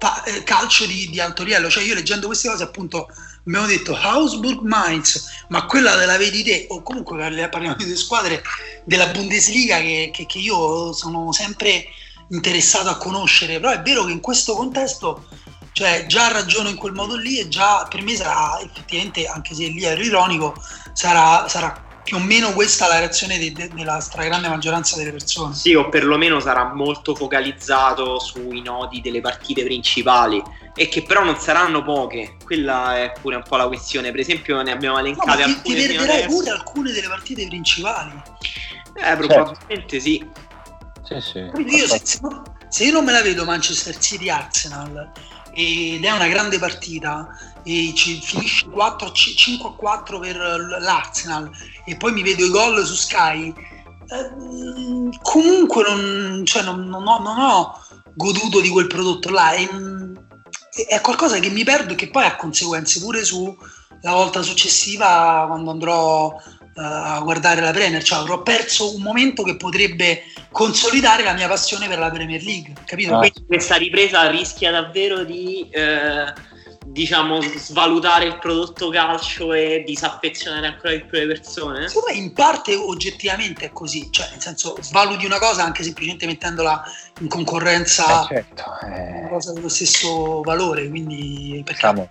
pa- 0.00 0.24
eh, 0.24 0.42
calcio 0.42 0.86
di, 0.86 1.08
di 1.10 1.20
alto 1.20 1.44
livello. 1.44 1.68
Cioè, 1.70 1.84
io 1.84 1.94
leggendo 1.94 2.26
queste 2.26 2.48
cose, 2.48 2.64
appunto, 2.64 3.08
abbiamo 3.46 3.66
detto 3.66 3.94
Augsburg 3.94 4.62
Mainz, 4.62 5.44
ma 5.48 5.66
quella 5.66 5.94
della 5.94 6.16
vedi 6.16 6.42
te, 6.42 6.66
o 6.70 6.82
comunque 6.82 7.18
parliamo 7.48 7.76
di 7.76 7.96
squadre 7.96 8.42
della 8.84 9.08
Bundesliga 9.08 9.78
che, 9.78 10.10
che, 10.12 10.26
che 10.26 10.38
io 10.38 10.92
sono 10.92 11.32
sempre 11.32 11.84
interessato 12.30 12.88
a 12.88 12.96
conoscere. 12.96 13.60
Però 13.60 13.70
è 13.70 13.82
vero 13.82 14.04
che 14.04 14.12
in 14.12 14.20
questo 14.20 14.54
contesto 14.54 15.28
cioè 15.72 16.06
già 16.06 16.32
ragiono 16.32 16.68
in 16.68 16.76
quel 16.76 16.92
modo 16.92 17.16
lì 17.16 17.38
e 17.38 17.48
già 17.48 17.86
per 17.88 18.02
me 18.02 18.16
sarà 18.16 18.58
effettivamente, 18.60 19.26
anche 19.26 19.54
se 19.54 19.68
lì 19.68 19.84
ero 19.84 20.02
ironico, 20.02 20.54
sarà, 20.92 21.46
sarà 21.48 21.88
più 22.10 22.18
o 22.18 22.20
meno 22.20 22.52
questa 22.54 22.88
la 22.88 22.98
reazione 22.98 23.38
de, 23.38 23.52
de, 23.52 23.68
della 23.68 24.00
stragrande 24.00 24.48
maggioranza 24.48 24.96
delle 24.96 25.12
persone. 25.12 25.54
Sì, 25.54 25.74
o 25.74 25.88
perlomeno 25.88 26.40
sarà 26.40 26.74
molto 26.74 27.14
focalizzato 27.14 28.18
sui 28.18 28.62
nodi 28.62 29.00
delle 29.00 29.20
partite 29.20 29.62
principali 29.62 30.42
e 30.74 30.88
che 30.88 31.04
però 31.04 31.22
non 31.22 31.38
saranno 31.38 31.84
poche. 31.84 32.34
Quella 32.44 32.98
è 32.98 33.12
pure 33.20 33.36
un 33.36 33.44
po' 33.44 33.56
la 33.56 33.68
questione. 33.68 34.10
Per 34.10 34.18
esempio, 34.18 34.60
ne 34.60 34.72
abbiamo 34.72 34.98
elencate 34.98 35.38
no, 35.38 35.44
alcune. 35.44 35.76
Ti 35.76 35.86
perderai 35.86 36.26
pure 36.26 36.50
alcune 36.50 36.90
delle 36.90 37.06
partite 37.06 37.46
principali. 37.46 38.20
Eh, 38.94 39.16
probabilmente 39.16 39.60
certo. 39.68 40.00
sì. 40.00 40.28
Sì, 41.04 41.20
sì. 41.20 41.38
Io, 41.38 41.86
se, 41.86 42.02
se, 42.68 42.84
io 42.84 42.92
non 42.92 43.04
me 43.04 43.12
la 43.12 43.22
vedo 43.22 43.44
Manchester 43.44 43.96
City 43.98 44.28
Arsenal 44.28 45.12
ed 45.52 46.04
è 46.04 46.10
una 46.10 46.26
grande 46.26 46.58
partita 46.58 47.28
e 47.62 47.92
ci 47.94 48.20
finisce 48.20 48.68
4, 48.68 49.12
5 49.12 49.68
a 49.68 49.72
4 49.72 50.18
per 50.18 50.36
l'Arsenal 50.80 51.50
e 51.84 51.96
poi 51.96 52.12
mi 52.12 52.22
vedo 52.22 52.44
i 52.44 52.50
gol 52.50 52.84
su 52.84 52.94
Sky 52.94 53.48
eh, 53.48 55.18
comunque 55.22 55.84
non, 55.86 56.42
cioè 56.44 56.62
non, 56.62 56.88
non, 56.88 57.06
ho, 57.06 57.18
non, 57.20 57.38
ho, 57.38 57.78
goduto 58.14 58.60
di 58.60 58.68
quel 58.68 58.86
prodotto 58.88 59.30
là 59.30 59.52
è, 59.52 59.68
è, 60.88 61.00
qualcosa 61.00 61.38
che 61.38 61.48
mi 61.48 61.62
perdo 61.62 61.92
e 61.92 61.96
che 61.96 62.10
poi 62.10 62.24
ha 62.24 62.36
conseguenze 62.36 62.98
pure 63.00 63.24
sulla 63.24 63.54
volta 64.00 64.42
successiva 64.42 65.44
quando 65.46 65.70
andrò 65.70 66.26
uh, 66.26 66.70
a 66.74 67.20
guardare 67.20 67.60
la 67.60 67.70
Premier 67.70 68.02
cioè 68.02 68.18
avrò 68.18 68.42
perso 68.42 68.94
un 68.94 69.02
momento 69.02 69.42
che 69.44 69.56
potrebbe 69.56 70.24
consolidare 70.50 71.22
la 71.22 71.34
mia 71.34 71.46
passione 71.46 71.86
per 71.86 71.98
la 71.98 72.10
Premier 72.10 72.42
League 72.42 72.72
capito? 72.84 73.16
Ah. 73.16 73.30
questa 73.46 73.76
ripresa 73.76 74.28
rischia 74.28 74.72
davvero 74.72 75.24
di 75.24 75.68
eh 75.70 76.48
diciamo, 76.90 77.40
svalutare 77.40 78.24
il 78.26 78.38
prodotto 78.38 78.88
calcio 78.90 79.52
e 79.52 79.82
disaffezionare 79.86 80.66
ancora 80.66 80.92
di 80.92 81.04
più 81.04 81.18
le 81.18 81.26
persone? 81.26 81.88
Secondo 81.88 82.12
me 82.12 82.18
in 82.18 82.32
parte 82.32 82.74
oggettivamente 82.74 83.66
è 83.66 83.72
così, 83.72 84.10
cioè 84.10 84.28
nel 84.30 84.40
senso 84.40 84.76
svaluti 84.80 85.24
una 85.24 85.38
cosa 85.38 85.64
anche 85.64 85.82
semplicemente 85.82 86.26
mettendola 86.26 86.82
in 87.20 87.28
concorrenza 87.28 88.22
eh 88.22 88.26
certo, 88.26 88.64
eh... 88.84 89.18
una 89.20 89.28
cosa 89.28 89.52
dello 89.52 89.68
stesso 89.68 90.40
valore, 90.42 90.88
quindi 90.88 91.62
perché... 91.64 91.80
Diciamo 91.80 92.08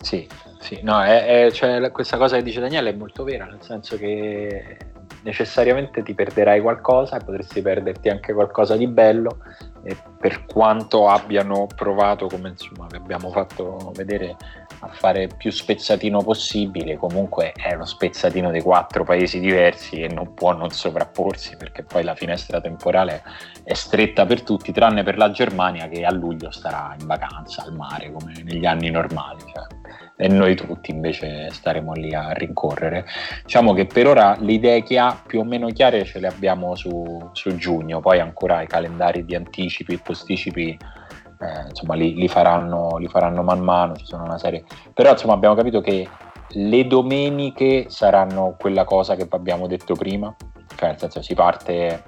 sì, 0.00 0.28
sì, 0.60 0.80
no, 0.82 1.02
è, 1.02 1.46
è, 1.46 1.50
cioè, 1.50 1.90
questa 1.90 2.18
cosa 2.18 2.36
che 2.36 2.42
dice 2.42 2.60
Daniele 2.60 2.90
è 2.90 2.94
molto 2.94 3.24
vera, 3.24 3.46
nel 3.46 3.62
senso 3.62 3.96
che 3.96 4.76
necessariamente 5.22 6.02
ti 6.02 6.12
perderai 6.12 6.60
qualcosa 6.60 7.16
e 7.16 7.24
potresti 7.24 7.62
perderti 7.62 8.10
anche 8.10 8.34
qualcosa 8.34 8.76
di 8.76 8.86
bello 8.86 9.38
e 9.84 9.96
per 10.18 10.46
quanto 10.46 11.08
abbiano 11.08 11.66
provato, 11.66 12.26
come 12.26 12.48
insomma 12.48 12.86
vi 12.88 12.96
abbiamo 12.96 13.30
fatto 13.30 13.92
vedere, 13.94 14.36
a 14.80 14.88
fare 14.88 15.28
più 15.28 15.50
spezzatino 15.50 16.22
possibile, 16.22 16.96
comunque 16.96 17.52
è 17.52 17.74
lo 17.74 17.84
spezzatino 17.84 18.50
dei 18.50 18.62
quattro 18.62 19.04
paesi 19.04 19.40
diversi 19.40 20.00
e 20.00 20.08
non 20.08 20.34
può 20.34 20.52
non 20.52 20.70
sovrapporsi 20.70 21.56
perché 21.56 21.84
poi 21.84 22.02
la 22.02 22.14
finestra 22.14 22.60
temporale 22.60 23.22
è 23.62 23.74
stretta 23.74 24.24
per 24.26 24.42
tutti, 24.42 24.72
tranne 24.72 25.02
per 25.02 25.18
la 25.18 25.30
Germania 25.30 25.88
che 25.88 26.04
a 26.04 26.12
luglio 26.12 26.50
starà 26.50 26.96
in 26.98 27.06
vacanza 27.06 27.62
al 27.62 27.74
mare 27.74 28.10
come 28.10 28.32
negli 28.42 28.64
anni 28.64 28.90
normali. 28.90 29.40
Cioè 29.40 29.83
e 30.24 30.28
noi 30.28 30.54
tutti 30.56 30.90
invece 30.90 31.50
staremo 31.50 31.92
lì 31.92 32.14
a 32.14 32.32
rincorrere. 32.32 33.04
Diciamo 33.42 33.74
che 33.74 33.84
per 33.84 34.06
ora 34.06 34.34
le 34.40 34.52
idee 34.52 34.82
che 34.82 34.98
ha 34.98 35.20
più 35.26 35.40
o 35.40 35.44
meno 35.44 35.68
chiare 35.68 36.02
ce 36.06 36.18
le 36.18 36.28
abbiamo 36.28 36.74
su, 36.76 37.28
su 37.32 37.54
giugno, 37.56 38.00
poi 38.00 38.20
ancora 38.20 38.62
i 38.62 38.66
calendari 38.66 39.26
di 39.26 39.34
anticipi 39.34 39.92
e 39.92 40.00
posticipi 40.02 40.70
eh, 40.70 41.68
insomma 41.68 41.94
li, 41.94 42.14
li, 42.14 42.26
faranno, 42.26 42.96
li 42.96 43.06
faranno 43.06 43.42
man 43.42 43.60
mano, 43.60 43.96
ci 43.96 44.06
sono 44.06 44.24
una 44.24 44.38
serie. 44.38 44.64
Però 44.94 45.10
insomma 45.10 45.34
abbiamo 45.34 45.54
capito 45.54 45.82
che 45.82 46.08
le 46.48 46.86
domeniche 46.86 47.90
saranno 47.90 48.56
quella 48.58 48.84
cosa 48.84 49.16
che 49.16 49.26
abbiamo 49.28 49.66
detto 49.66 49.94
prima, 49.94 50.34
cioè 50.74 50.88
nel 50.88 50.98
senso 51.00 51.20
si 51.20 51.34
parte 51.34 52.02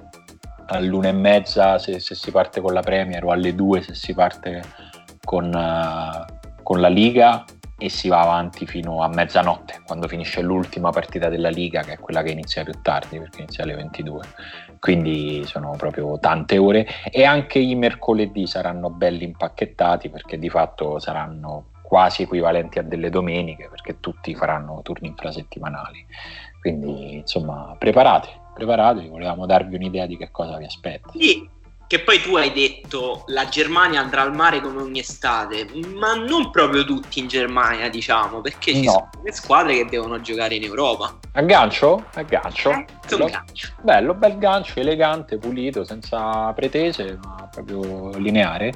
all'una 0.69 1.09
e 1.09 1.13
mezza 1.13 1.77
se, 1.77 1.99
se 1.99 2.15
si 2.15 2.31
parte 2.31 2.61
con 2.61 2.73
la 2.73 2.81
Premier 2.81 3.23
o 3.23 3.29
alle 3.29 3.53
due 3.53 3.83
se 3.83 3.93
si 3.93 4.15
parte 4.15 4.63
con, 5.23 5.53
uh, 5.53 6.63
con 6.63 6.81
la 6.81 6.89
Liga 6.89 7.45
e 7.77 7.89
si 7.89 8.07
va 8.07 8.21
avanti 8.21 8.65
fino 8.65 9.03
a 9.03 9.07
mezzanotte, 9.07 9.81
quando 9.85 10.07
finisce 10.07 10.41
l'ultima 10.41 10.89
partita 10.89 11.29
della 11.29 11.49
Liga, 11.49 11.81
che 11.81 11.93
è 11.93 11.99
quella 11.99 12.23
che 12.23 12.31
inizia 12.31 12.63
più 12.63 12.73
tardi, 12.81 13.19
perché 13.19 13.41
inizia 13.41 13.63
alle 13.63 13.75
22. 13.75 14.25
Quindi 14.79 15.43
sono 15.45 15.71
proprio 15.77 16.17
tante 16.19 16.57
ore 16.57 16.87
e 17.11 17.23
anche 17.23 17.59
i 17.59 17.75
mercoledì 17.75 18.47
saranno 18.47 18.89
belli 18.89 19.23
impacchettati 19.25 20.09
perché 20.09 20.37
di 20.37 20.49
fatto 20.49 20.99
saranno 20.99 21.67
quasi 21.81 22.23
equivalenti 22.23 22.79
a 22.79 22.83
delle 22.83 23.09
domeniche 23.09 23.69
perché 23.69 23.99
tutti 23.99 24.35
faranno 24.35 24.81
turni 24.83 25.07
infrasettimanali. 25.07 26.05
Quindi 26.59 27.15
insomma, 27.15 27.75
preparate, 27.77 28.29
preparatevi, 28.53 29.07
volevamo 29.07 29.45
darvi 29.45 29.75
un'idea 29.75 30.05
di 30.05 30.17
che 30.17 30.29
cosa 30.31 30.57
vi 30.57 30.65
aspetta. 30.65 31.11
Sì, 31.15 31.47
che 31.87 32.01
poi 32.01 32.21
tu 32.21 32.35
hai 32.35 32.51
detto 32.51 33.23
la 33.27 33.47
Germania 33.47 34.01
andrà 34.01 34.21
al 34.21 34.35
mare 34.35 34.59
come 34.59 34.81
ogni 34.81 34.99
estate, 34.99 35.67
ma 35.95 36.15
non 36.15 36.51
proprio 36.51 36.83
tutti 36.83 37.19
in 37.19 37.27
Germania, 37.27 37.89
diciamo, 37.89 38.41
perché 38.41 38.73
ci 38.73 38.83
no. 38.83 38.91
sono 38.91 39.09
le 39.23 39.31
squadre 39.31 39.75
che 39.77 39.85
devono 39.85 40.19
giocare 40.19 40.55
in 40.55 40.63
Europa. 40.63 41.17
Aggancio? 41.31 42.03
Aggancio. 42.13 42.71
Eh, 42.71 42.85
bello, 43.07 43.25
gancio. 43.25 43.69
bello, 43.81 44.13
bel 44.15 44.37
gancio, 44.37 44.79
elegante, 44.81 45.37
pulito, 45.37 45.85
senza 45.85 46.51
pretese, 46.51 47.17
ma 47.23 47.47
proprio 47.49 48.17
lineare. 48.17 48.73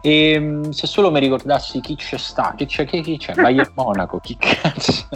E 0.00 0.32
ehm, 0.32 0.70
se 0.70 0.88
solo 0.88 1.12
mi 1.12 1.20
ricordassi 1.20 1.80
chi 1.80 1.94
c'è 1.94 2.18
sta, 2.18 2.54
chi 2.56 2.66
c'è, 2.66 2.84
chi, 2.86 3.02
chi 3.02 3.18
c'è? 3.18 3.34
Bayern 3.34 3.70
Monaco, 3.76 4.18
chi 4.18 4.36
cazzo? 4.36 5.06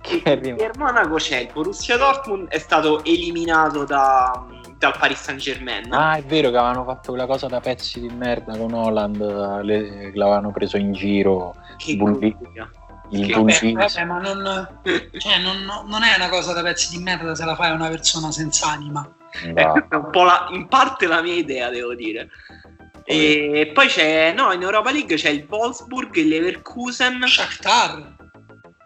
chi 0.00 0.20
è 0.22 0.36
Bayern 0.36 0.72
Monaco 0.76 1.14
c'è, 1.14 1.38
il 1.38 1.50
Borussia 1.52 1.96
Dortmund 1.96 2.48
è 2.48 2.58
stato 2.58 3.04
eliminato 3.04 3.84
da 3.84 4.46
dal 4.78 4.96
Paris 4.96 5.20
Saint 5.20 5.40
Germain. 5.40 5.92
Ah, 5.92 6.16
è 6.16 6.22
vero 6.22 6.50
che 6.50 6.56
avevano 6.56 6.84
fatto 6.84 7.10
quella 7.10 7.26
cosa 7.26 7.48
da 7.48 7.60
pezzi 7.60 8.00
di 8.00 8.08
merda 8.08 8.56
con 8.56 8.72
Holland, 8.72 9.62
le, 9.62 10.12
l'avevano 10.14 10.52
preso 10.52 10.76
in 10.76 10.92
giro. 10.92 11.54
Che 11.76 11.96
bulli, 11.96 12.36
il 13.10 13.32
vabbè, 13.32 13.72
vabbè, 13.72 14.04
ma 14.04 14.18
non, 14.20 14.68
cioè, 15.16 15.38
non, 15.38 15.64
non, 15.86 16.02
è 16.02 16.14
una 16.16 16.28
cosa 16.28 16.52
da 16.52 16.62
pezzi 16.62 16.96
di 16.96 17.02
merda 17.02 17.34
se 17.34 17.44
la 17.44 17.54
fai 17.54 17.70
a 17.70 17.74
una 17.74 17.88
persona 17.88 18.30
senza 18.30 18.68
anima. 18.68 19.08
È 19.30 19.62
un 19.62 20.08
po' 20.10 20.24
la, 20.24 20.48
in 20.52 20.68
parte 20.68 21.06
la 21.06 21.22
mia 21.22 21.34
idea, 21.34 21.70
devo 21.70 21.94
dire. 21.94 22.28
E 23.04 23.70
poi 23.72 23.86
c'è, 23.86 24.34
no, 24.36 24.52
in 24.52 24.60
Europa 24.60 24.90
League 24.92 25.16
c'è 25.16 25.30
il 25.30 25.46
Wolfsburg, 25.48 26.14
il 26.16 26.28
Leverkusen. 26.28 27.26
Shakhtar. 27.26 28.16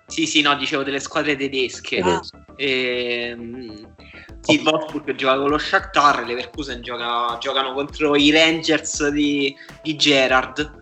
Sì, 0.06 0.26
sì, 0.26 0.42
no, 0.42 0.54
dicevo 0.54 0.84
delle 0.84 1.00
squadre 1.00 1.34
tedesche. 1.34 1.98
Ah. 1.98 2.20
E, 2.54 3.30
ehm, 3.30 3.94
sì, 4.42 4.54
il 4.54 4.62
Wolfsburg 4.66 5.14
gioca 5.14 5.38
con 5.38 5.50
lo 5.50 5.58
Shakhtar, 5.58 6.20
le 6.20 6.26
Leverkusen 6.26 6.82
gioca, 6.82 7.38
giocano 7.38 7.72
contro 7.74 8.16
i 8.16 8.32
Rangers 8.32 9.08
di, 9.08 9.54
di 9.82 9.94
Gerard. 9.94 10.80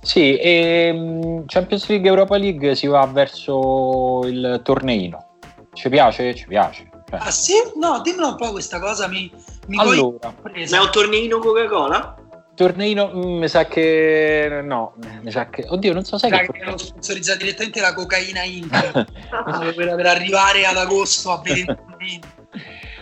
Sì, 0.00 0.36
e 0.38 0.92
ehm, 0.94 1.44
Champions 1.46 1.86
League 1.88 2.08
Europa 2.08 2.38
League 2.38 2.74
si 2.74 2.86
va 2.86 3.04
verso 3.06 4.22
il 4.24 4.60
torneino. 4.64 5.38
Ci 5.74 5.90
piace? 5.90 6.34
Ci 6.34 6.46
piace. 6.46 6.88
Cioè. 7.10 7.18
Ah 7.20 7.30
sì? 7.30 7.52
No, 7.74 8.00
dimmelo 8.02 8.28
un 8.28 8.36
po' 8.36 8.50
questa 8.50 8.80
cosa, 8.80 9.08
mi, 9.08 9.30
mi 9.66 9.78
allora, 9.78 10.32
Ma 10.42 10.50
è 10.52 10.78
un 10.78 10.90
torneino 10.90 11.38
Coca-Cola? 11.38 12.16
Torneino, 12.54 13.12
mm, 13.14 13.38
mi 13.38 13.48
sa 13.48 13.66
che 13.66 14.62
no, 14.64 14.94
mi 15.20 15.30
sa 15.30 15.50
che 15.50 15.66
oddio, 15.68 15.92
non 15.92 16.04
so 16.04 16.16
se 16.16 16.28
che 16.28 16.46
hanno 16.64 16.78
sponsorizzato 16.78 17.40
direttamente 17.40 17.82
la 17.82 17.92
cocaina 17.92 18.42
Inter 18.42 19.04
per, 19.74 19.74
per 19.74 20.06
arrivare 20.06 20.64
ad 20.64 20.78
agosto 20.78 21.32
a 21.32 21.42
vedere 21.42 21.60
il 21.60 21.78
torneino. 21.86 22.45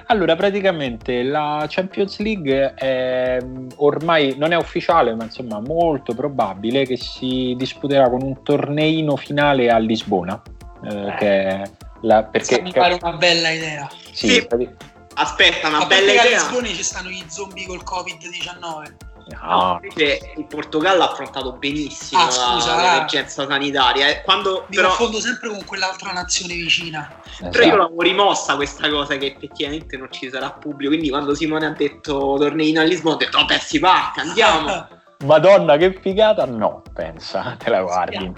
Allora, 0.06 0.36
praticamente 0.36 1.22
la 1.22 1.66
Champions 1.68 2.18
League 2.18 2.74
è 2.74 3.38
ormai 3.76 4.34
non 4.36 4.52
è 4.52 4.56
ufficiale, 4.56 5.14
ma 5.14 5.24
insomma 5.24 5.60
molto 5.60 6.14
probabile 6.14 6.84
che 6.84 6.96
si 6.96 7.54
disputerà 7.56 8.10
con 8.10 8.22
un 8.22 8.42
torneino 8.42 9.16
finale 9.16 9.70
a 9.70 9.78
Lisbona. 9.78 10.40
Eh, 10.84 11.06
eh. 11.06 11.14
che 11.16 11.70
la, 12.02 12.24
perché, 12.24 12.60
mi 12.60 12.72
pare 12.72 12.98
una 13.00 13.16
bella 13.16 13.50
idea. 13.50 13.88
Sì, 14.12 14.28
sì. 14.28 14.68
Aspetta, 15.14 15.68
una 15.68 15.86
bella 15.86 16.12
idea. 16.12 16.22
A 16.22 16.42
Lisbona 16.42 16.66
ci 16.66 16.82
stanno 16.82 17.08
gli 17.08 17.24
zombie 17.28 17.66
col 17.66 17.82
Covid-19. 17.82 19.13
No. 19.26 19.80
Invece 19.82 20.32
il 20.36 20.46
Portogallo 20.46 21.02
ha 21.02 21.10
affrontato 21.10 21.52
benissimo 21.52 22.22
ah, 22.22 22.30
scusa, 22.30 22.76
l'emergenza 22.76 23.46
sanitaria. 23.46 24.08
Eh, 24.08 24.22
quando, 24.22 24.66
Mi 24.68 24.76
però... 24.76 24.88
confondo 24.88 25.20
sempre 25.20 25.48
con 25.48 25.64
quell'altra 25.64 26.12
nazione 26.12 26.54
vicina. 26.54 27.20
Esatto. 27.24 27.50
Però 27.50 27.64
io 27.64 27.76
l'avevo 27.76 28.02
rimossa 28.02 28.56
questa 28.56 28.88
cosa 28.90 29.16
che 29.16 29.26
effettivamente 29.26 29.96
non 29.96 30.08
ci 30.10 30.28
sarà 30.28 30.50
pubblico. 30.50 30.90
Quindi 30.90 31.08
quando 31.08 31.34
Simone 31.34 31.66
ha 31.66 31.70
detto 31.70 32.36
torneino 32.38 32.80
a 32.80 32.84
Lisbona, 32.84 33.14
ho 33.14 33.18
detto 33.18 33.38
vabbè 33.38 33.58
si 33.58 33.78
va, 33.78 34.12
andiamo. 34.16 34.88
Madonna 35.24 35.76
che 35.76 35.98
figata, 36.00 36.44
no, 36.44 36.82
pensa, 36.92 37.56
te 37.58 37.70
la 37.70 37.82
guardi. 37.82 38.34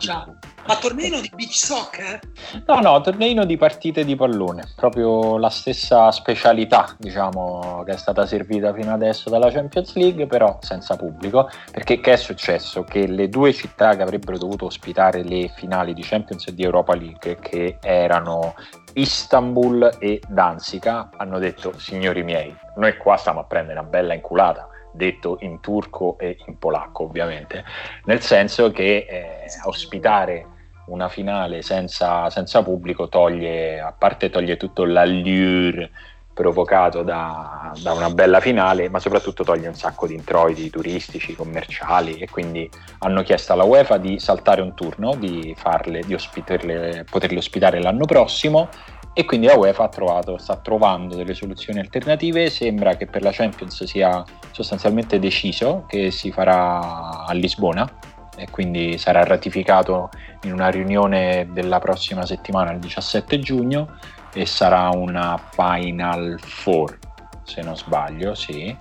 Ma 0.67 0.77
torneino 0.77 1.21
di 1.21 1.31
beach 1.35 1.55
soccer? 1.55 2.19
No, 2.67 2.81
no, 2.81 3.01
torneino 3.01 3.45
di 3.45 3.57
partite 3.57 4.05
di 4.05 4.17
pallone, 4.17 4.65
proprio 4.75 5.39
la 5.39 5.49
stessa 5.49 6.11
specialità, 6.11 6.97
diciamo, 6.99 7.85
che 7.85 7.93
è 7.93 7.97
stata 7.97 8.27
servita 8.27 8.73
fino 8.73 8.93
adesso 8.93 9.31
dalla 9.31 9.51
Champions 9.51 9.95
League, 9.95 10.27
però 10.27 10.59
senza 10.61 10.97
pubblico, 10.97 11.49
perché 11.71 12.01
che 12.01 12.15
è 12.15 12.17
successo? 12.17 12.83
Che 12.83 13.07
le 13.07 13.29
due 13.29 13.53
città 13.53 13.95
che 13.95 14.03
avrebbero 14.03 14.39
dovuto 14.39 14.67
ospitare 14.67 15.23
le 15.23 15.53
finali 15.55 15.95
di 15.95 16.03
Champions 16.03 16.49
e 16.49 16.55
di 16.55 16.65
Europa 16.65 16.97
League, 16.97 17.39
che 17.39 17.79
erano 17.81 18.55
Istanbul 18.95 19.97
e 20.01 20.21
Danzica, 20.27 21.11
hanno 21.17 21.39
detto, 21.39 21.79
signori 21.79 22.25
miei, 22.25 22.55
noi 22.77 22.97
qua 22.97 23.17
stiamo 23.17 23.41
a 23.41 23.45
prendere 23.45 23.79
una 23.79 23.89
bella 23.89 24.15
inculata 24.15 24.69
detto 24.97 25.37
in 25.41 25.61
turco 25.61 26.19
e 26.19 26.39
in 26.47 26.59
polacco 26.59 27.05
ovviamente, 27.05 27.65
nel 28.05 28.23
senso 28.23 28.71
che 28.73 29.07
eh, 29.09 29.45
ospitare 29.65 30.55
una 30.87 31.09
finale 31.09 31.63
senza, 31.63 32.29
senza, 32.31 32.63
pubblico 32.63 33.09
toglie, 33.09 33.81
a 33.81 33.93
parte 33.93 34.31
toglie 34.31 34.57
tutto 34.57 34.85
l'allure 34.85 35.91
provocato 36.37 37.03
da, 37.03 37.73
da, 37.81 37.93
una 37.95 38.11
bella 38.11 38.41
finale, 38.41 38.91
ma 38.91 38.99
soprattutto 38.99 39.43
toglie 39.43 39.69
un 39.69 39.75
sacco 39.75 40.07
di 40.07 40.13
introiti 40.13 40.69
turistici, 40.69 41.35
commerciali 41.35 42.19
e 42.19 42.29
quindi 42.29 42.69
hanno 42.99 43.23
chiesto 43.23 43.55
alla 43.55 43.65
UEFA 43.65 43.97
di 43.97 44.19
saltare 44.19 44.61
un 44.61 44.75
turno, 44.75 45.15
di, 45.17 45.55
farle, 45.57 46.01
di 46.01 46.15
poterle 46.15 47.39
ospitare 47.39 47.81
l'anno 47.81 48.05
prossimo 48.05 48.69
e 49.15 49.25
quindi 49.25 49.47
la 49.47 49.57
UEFA 49.57 49.89
trovato, 49.89 50.37
sta 50.37 50.57
trovando 50.57 51.17
delle 51.17 51.33
soluzioni 51.33 51.79
alternative, 51.79 52.51
sembra 52.51 52.97
che 52.97 53.07
per 53.07 53.23
la 53.23 53.31
Champions 53.33 53.85
sia 53.85 54.23
sostanzialmente 54.51 55.19
deciso 55.19 55.87
che 55.89 56.11
si 56.11 56.31
farà 56.31 57.25
a 57.25 57.33
Lisbona 57.33 57.91
e 58.37 58.49
quindi 58.51 58.99
sarà 58.99 59.25
ratificato 59.25 60.11
in 60.43 60.53
una 60.53 60.69
riunione 60.69 61.49
della 61.53 61.79
prossima 61.79 62.25
settimana, 62.27 62.73
il 62.73 62.79
17 62.79 63.39
giugno, 63.41 63.99
e 64.33 64.47
sarà 64.47 64.91
una 64.91 65.41
Final 65.51 66.39
Four, 66.41 66.99
se 67.45 67.63
non 67.63 67.77
sbaglio, 67.77 68.35
sì. 68.35 68.77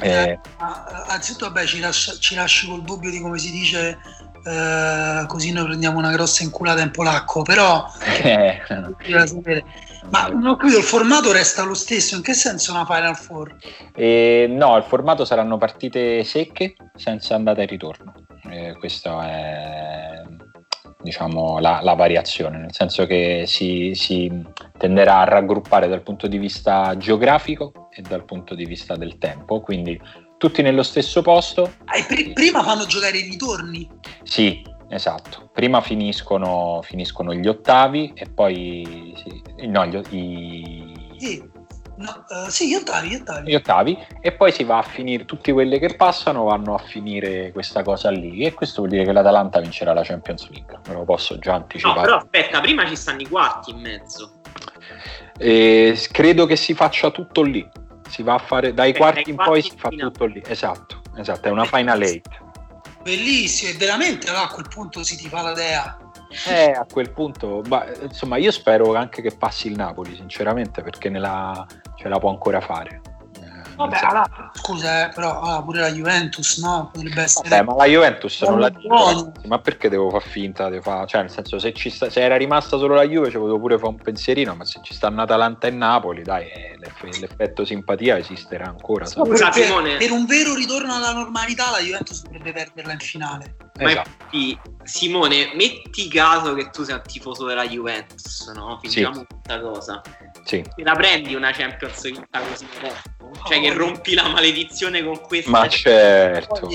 Eh, 0.00 0.38
anzitutto 1.08 1.46
vabbè, 1.46 1.66
ci, 1.66 1.80
lascia, 1.80 2.12
ci 2.18 2.36
lasci 2.36 2.68
col 2.68 2.82
dubbio 2.82 3.10
di 3.10 3.20
come 3.20 3.38
si 3.38 3.50
dice 3.50 3.98
eh, 4.44 5.24
così 5.26 5.52
noi 5.52 5.64
prendiamo 5.66 5.98
una 5.98 6.10
grossa 6.10 6.42
inculata 6.42 6.80
in 6.80 6.90
polacco, 6.90 7.42
però 7.42 7.86
eh. 8.22 8.60
ma 10.10 10.28
non 10.28 10.46
ho 10.46 10.56
capito, 10.56 10.78
il 10.78 10.84
formato 10.84 11.32
resta 11.32 11.64
lo 11.64 11.74
stesso, 11.74 12.16
in 12.16 12.22
che 12.22 12.32
senso 12.32 12.72
una 12.72 12.86
Final 12.86 13.16
Four? 13.16 13.56
Eh, 13.94 14.46
no, 14.48 14.76
il 14.76 14.84
formato 14.84 15.24
saranno 15.24 15.58
partite 15.58 16.24
secche 16.24 16.76
senza 16.94 17.34
andata 17.34 17.62
e 17.62 17.66
ritorno, 17.66 18.14
eh, 18.50 18.74
questa 18.78 19.28
è 19.28 20.22
diciamo, 21.00 21.58
la, 21.58 21.80
la, 21.82 21.94
variazione, 21.94 22.58
nel 22.58 22.74
senso 22.74 23.06
che 23.06 23.44
si, 23.46 23.92
si 23.94 24.30
tenderà 24.76 25.20
a 25.20 25.24
raggruppare 25.24 25.88
dal 25.88 26.02
punto 26.02 26.26
di 26.26 26.38
vista 26.38 26.96
geografico 26.96 27.88
e 27.92 28.02
dal 28.02 28.24
punto 28.24 28.54
di 28.54 28.64
vista 28.64 28.96
del 28.96 29.18
tempo, 29.18 29.60
quindi 29.60 30.00
tutti 30.36 30.62
nello 30.62 30.82
stesso 30.82 31.22
posto. 31.22 31.72
Ah, 31.84 32.04
pr- 32.06 32.32
prima 32.32 32.62
fanno 32.62 32.86
giocare 32.86 33.18
i 33.18 33.22
ritorni. 33.22 33.88
Sì, 34.22 34.62
esatto. 34.88 35.50
Prima 35.52 35.80
finiscono, 35.80 36.80
finiscono 36.82 37.34
gli 37.34 37.46
ottavi 37.46 38.12
e 38.14 38.26
poi... 38.26 39.14
Sì, 39.16 39.66
no, 39.66 39.86
gli, 39.86 40.00
i... 40.10 41.14
Sì. 41.16 41.57
No, 41.98 42.24
uh, 42.28 42.48
sì, 42.48 42.68
gli 42.68 42.74
ottavi, 42.74 43.08
gli 43.08 43.14
ottavi. 43.16 43.50
Gli 43.50 43.54
ottavi, 43.54 43.98
e 44.20 44.32
poi 44.32 44.52
si 44.52 44.62
va 44.62 44.78
a 44.78 44.82
finire, 44.82 45.24
tutti 45.24 45.50
quelli 45.50 45.80
che 45.80 45.96
passano 45.96 46.44
vanno 46.44 46.74
a 46.74 46.78
finire 46.78 47.50
questa 47.50 47.82
cosa 47.82 48.10
lì. 48.10 48.44
E 48.44 48.54
questo 48.54 48.82
vuol 48.82 48.90
dire 48.90 49.04
che 49.04 49.12
l'Atalanta 49.12 49.60
vincerà 49.60 49.92
la 49.92 50.02
Champions 50.02 50.48
League. 50.50 50.78
Me 50.86 50.94
lo 50.94 51.04
posso 51.04 51.38
già 51.38 51.54
anticipare. 51.54 51.96
No, 51.96 52.04
però 52.04 52.16
aspetta, 52.18 52.60
prima 52.60 52.86
ci 52.86 52.94
stanno 52.94 53.20
i 53.20 53.28
quarti 53.28 53.70
in 53.70 53.80
mezzo. 53.80 54.40
Eh, 55.36 55.98
credo 56.12 56.46
che 56.46 56.56
si 56.56 56.74
faccia 56.74 57.10
tutto 57.10 57.42
lì 57.42 57.68
si 58.08 58.22
va 58.22 58.34
a 58.34 58.38
fare 58.38 58.74
dai 58.74 58.94
quarti 58.94 59.30
in 59.30 59.36
poi 59.36 59.62
si 59.62 59.72
fa 59.76 59.90
tutto 59.90 60.24
lì 60.24 60.42
esatto 60.46 61.02
esatto 61.16 61.48
è 61.48 61.50
una 61.50 61.64
final 61.64 62.02
eight 62.02 62.28
bellissimo 63.02 63.70
e 63.70 63.74
veramente 63.74 64.28
allora, 64.28 64.44
a 64.44 64.48
quel 64.48 64.66
punto 64.68 65.04
si 65.04 65.16
ti 65.16 65.28
fa 65.28 65.42
la 65.42 65.52
dea 65.52 65.96
eh, 66.46 66.70
a 66.72 66.86
quel 66.90 67.10
punto, 67.10 67.62
ma, 67.68 67.86
insomma, 68.02 68.36
io 68.36 68.50
spero 68.50 68.94
anche 68.94 69.22
che 69.22 69.34
passi 69.36 69.68
il 69.68 69.76
Napoli, 69.76 70.14
sinceramente, 70.14 70.82
perché 70.82 71.08
nella, 71.08 71.66
ce 71.96 72.08
la 72.08 72.18
può 72.18 72.30
ancora 72.30 72.60
fare. 72.60 73.00
Vabbè, 73.78 73.98
allora, 74.02 74.50
scusa, 74.54 75.06
eh, 75.06 75.14
però 75.14 75.40
allora, 75.40 75.62
pure 75.62 75.80
la 75.80 75.92
Juventus, 75.92 76.58
no? 76.58 76.90
Potrebbe 76.92 77.22
essere. 77.22 77.48
Vabbè, 77.48 77.62
ma 77.62 77.74
la 77.76 77.84
Juventus 77.84 78.42
non 78.42 78.58
la 78.58 78.68
dico, 78.70 79.32
ma 79.46 79.58
perché 79.60 79.88
devo 79.88 80.10
far 80.10 80.22
finta? 80.22 80.68
Devo 80.68 80.82
far... 80.82 81.06
Cioè, 81.06 81.20
nel 81.20 81.30
senso, 81.30 81.60
se, 81.60 81.72
sta... 81.76 82.10
se, 82.10 82.20
era 82.20 82.36
rimasta 82.36 82.76
solo 82.76 82.94
la 82.94 83.04
Juve, 83.04 83.30
ci 83.30 83.36
potevo 83.36 83.60
pure 83.60 83.78
fare 83.78 83.90
un 83.90 83.96
pensierino, 83.96 84.56
ma 84.56 84.64
se 84.64 84.80
ci 84.82 84.94
stanno 84.94 85.22
Atalanta 85.22 85.68
e 85.68 85.70
Napoli, 85.70 86.22
dai, 86.22 86.48
eh, 86.48 86.76
l'effetto 87.20 87.64
simpatia 87.64 88.18
esisterà 88.18 88.66
ancora. 88.66 89.06
Scusa, 89.06 89.50
per, 89.50 89.96
per, 89.96 90.10
un 90.10 90.26
vero 90.26 90.54
ritorno 90.56 90.94
alla 90.94 91.12
normalità, 91.12 91.70
la 91.70 91.78
Juventus 91.78 92.22
dovrebbe 92.22 92.52
perderla 92.52 92.92
in 92.92 92.98
finale. 92.98 93.56
Ma 93.78 93.90
esatto. 93.90 94.08
infatti, 94.08 94.60
Simone, 94.82 95.52
metti 95.54 96.08
caso 96.08 96.54
che 96.54 96.70
tu 96.70 96.82
sei 96.82 96.94
un 96.94 97.02
tifoso 97.06 97.46
della 97.46 97.66
Juventus, 97.66 98.50
no? 98.54 98.78
Finiamo 98.82 99.14
sì. 99.14 99.26
questa 99.26 99.60
cosa. 99.60 100.02
Sì. 100.44 100.64
Te 100.74 100.82
la 100.82 100.94
prendi 100.94 101.34
una 101.34 101.52
Champions 101.52 102.02
vinta 102.02 102.40
così 102.40 102.66
Cioè 103.46 103.60
che 103.60 103.67
rompi 103.74 104.14
la 104.14 104.28
maledizione 104.28 105.02
con 105.02 105.20
questa. 105.20 105.50
Ma 105.50 105.68
certo. 105.68 106.68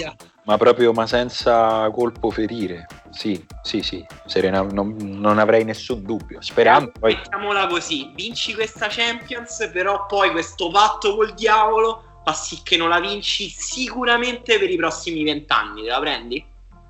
Ma 0.45 0.57
proprio, 0.57 0.91
ma 0.91 1.07
senza 1.07 1.89
colpo 1.91 2.29
ferire. 2.29 2.85
Sì, 3.11 3.45
sì, 3.61 3.81
sì. 3.81 4.05
Serena, 4.25 4.61
non, 4.61 4.95
non 4.99 5.39
avrei 5.39 5.63
nessun 5.63 6.03
dubbio. 6.03 6.41
Sperando. 6.41 6.89
Eh, 6.95 6.99
poi... 6.99 7.15
Mettiamola 7.15 7.67
così: 7.67 8.11
vinci 8.13 8.53
questa 8.53 8.87
Champions, 8.89 9.69
però 9.71 10.05
poi 10.05 10.31
questo 10.31 10.69
patto 10.69 11.15
col 11.15 11.33
diavolo 11.33 12.21
fa 12.25 12.33
sì 12.33 12.61
che 12.63 12.77
non 12.77 12.89
la 12.89 12.99
vinci 12.99 13.49
sicuramente 13.49 14.59
per 14.59 14.69
i 14.69 14.75
prossimi 14.75 15.23
vent'anni. 15.23 15.83
Te 15.83 15.89
la 15.89 15.99
prendi? 15.99 16.45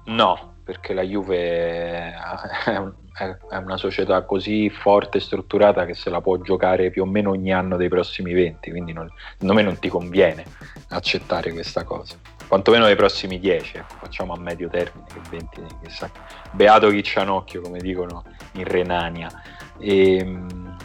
No, 0.06 0.56
perché 0.64 0.94
la 0.94 1.04
Juve 1.04 2.14
è, 3.14 3.24
un, 3.24 3.38
è, 3.50 3.56
una 3.58 3.78
società 3.78 4.24
così 4.24 4.70
forte 4.70 5.20
e 5.20 5.22
strutturata 5.22 5.86
che 5.86 5.94
se 5.94 6.10
la 6.10 6.22
può 6.22 6.38
giocare 6.38 6.90
più 6.90 7.04
o 7.04 7.06
meno 7.06 7.32
ogni 7.32 7.54
anno 7.54 7.78
dei 7.78 7.90
prossimi 7.90 8.34
20, 8.34 8.72
quindi 8.72 8.94
non, 8.94 9.10
secondo 9.34 9.54
me 9.54 9.62
non 9.62 9.80
ti 9.80 9.90
conviene 9.90 10.44
accettare 10.90 11.52
questa 11.52 11.84
cosa. 11.84 12.16
Quantomeno 12.48 12.86
dei 12.86 12.96
prossimi 12.96 13.40
10, 13.40 13.78
ecco, 13.78 13.96
facciamo 14.00 14.34
a 14.34 14.40
medio 14.40 14.70
termine, 14.70 15.06
che 15.08 15.20
20, 15.30 15.62
chissà. 15.84 16.10
Beato 16.52 16.90
chi 16.90 17.02
c'ha 17.04 17.22
un 17.22 17.30
occhio, 17.30 17.62
come 17.62 17.80
dicono 17.80 18.24
in 18.54 18.64
Renania. 18.66 19.30
E, 19.80 20.18
ehm, 20.18 20.78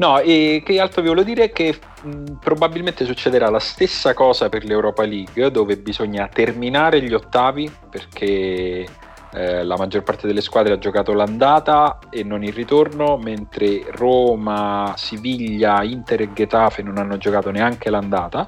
No, 0.00 0.18
e 0.18 0.62
che 0.64 0.80
altro 0.80 1.02
vi 1.02 1.08
volevo 1.08 1.26
dire? 1.26 1.50
Che 1.50 1.78
mh, 2.02 2.38
probabilmente 2.40 3.04
succederà 3.04 3.50
la 3.50 3.58
stessa 3.58 4.14
cosa 4.14 4.48
per 4.48 4.64
l'Europa 4.64 5.04
League, 5.04 5.50
dove 5.50 5.76
bisogna 5.76 6.26
terminare 6.26 7.02
gli 7.02 7.12
ottavi, 7.12 7.70
perché 7.90 8.86
eh, 9.32 9.62
la 9.64 9.76
maggior 9.76 10.02
parte 10.02 10.26
delle 10.26 10.40
squadre 10.40 10.72
ha 10.72 10.78
giocato 10.78 11.12
l'andata 11.12 11.98
e 12.10 12.24
non 12.24 12.42
il 12.42 12.52
ritorno, 12.52 13.16
mentre 13.16 13.84
Roma, 13.90 14.94
Siviglia, 14.96 15.82
Inter 15.82 16.22
e 16.22 16.32
Getafe 16.32 16.82
non 16.82 16.98
hanno 16.98 17.16
giocato 17.16 17.50
neanche 17.50 17.90
l'andata 17.90 18.46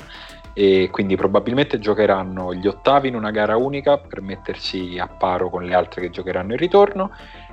e 0.54 0.88
quindi 0.90 1.16
probabilmente 1.16 1.78
giocheranno 1.78 2.52
gli 2.52 2.66
ottavi 2.66 3.08
in 3.08 3.14
una 3.14 3.30
gara 3.30 3.56
unica 3.56 3.96
per 3.98 4.20
mettersi 4.20 4.98
a 4.98 5.06
paro 5.08 5.48
con 5.48 5.64
le 5.64 5.74
altre 5.74 6.02
che 6.02 6.10
giocheranno 6.10 6.52
il 6.52 6.58
ritorno 6.58 7.10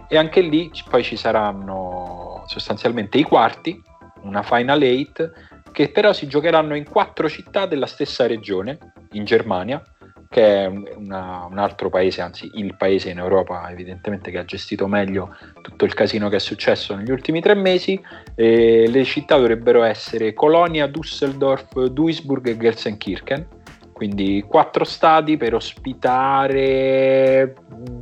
e 0.10 0.18
anche 0.18 0.42
lì 0.42 0.70
poi 0.90 1.04
ci 1.04 1.16
saranno 1.16 2.44
sostanzialmente 2.46 3.18
i 3.18 3.24
quarti 3.24 3.82
una 4.24 4.44
Final 4.44 4.82
8 4.82 5.32
che 5.72 5.90
però 5.90 6.14
si 6.14 6.28
giocheranno 6.28 6.76
in 6.76 6.90
quattro 6.90 7.30
città 7.30 7.66
della 7.66 7.86
stessa 7.86 8.26
regione, 8.26 8.78
in 9.12 9.24
Germania, 9.24 9.82
che 10.30 10.64
è 10.64 10.68
una, 10.68 11.48
un 11.50 11.58
altro 11.58 11.90
paese, 11.90 12.22
anzi 12.22 12.52
il 12.54 12.76
paese 12.76 13.10
in 13.10 13.18
Europa 13.18 13.68
evidentemente 13.72 14.30
che 14.30 14.38
ha 14.38 14.46
gestito 14.46 14.88
meglio 14.88 15.36
tutto 15.62 15.86
il 15.86 15.96
casino 15.96 16.30
che 16.30 16.36
è 16.36 16.40
successo 16.40 16.96
negli 16.96 17.10
ultimi 17.10 17.42
tre 17.42 17.56
mesi. 17.56 18.00
E 18.36 18.88
le 18.88 19.04
città 19.06 19.38
dovrebbero 19.38 19.82
essere 19.82 20.34
Colonia, 20.34 20.86
Düsseldorf, 20.86 21.84
Duisburg 21.86 22.48
e 22.48 22.58
Gelsenkirchen. 22.58 23.48
Quindi 23.92 24.46
quattro 24.48 24.84
stadi 24.84 25.36
per 25.36 25.56
ospitare 25.56 27.56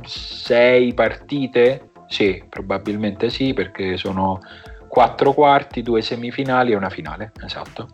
sei 0.04 0.92
partite? 0.92 1.92
Sì, 2.08 2.44
probabilmente 2.46 3.30
sì, 3.30 3.54
perché 3.54 3.96
sono 3.96 4.38
quattro 4.86 5.32
quarti, 5.32 5.82
due 5.82 6.02
semifinali 6.02 6.72
e 6.72 6.76
una 6.76 6.90
finale. 6.90 7.32
Esatto. 7.42 7.88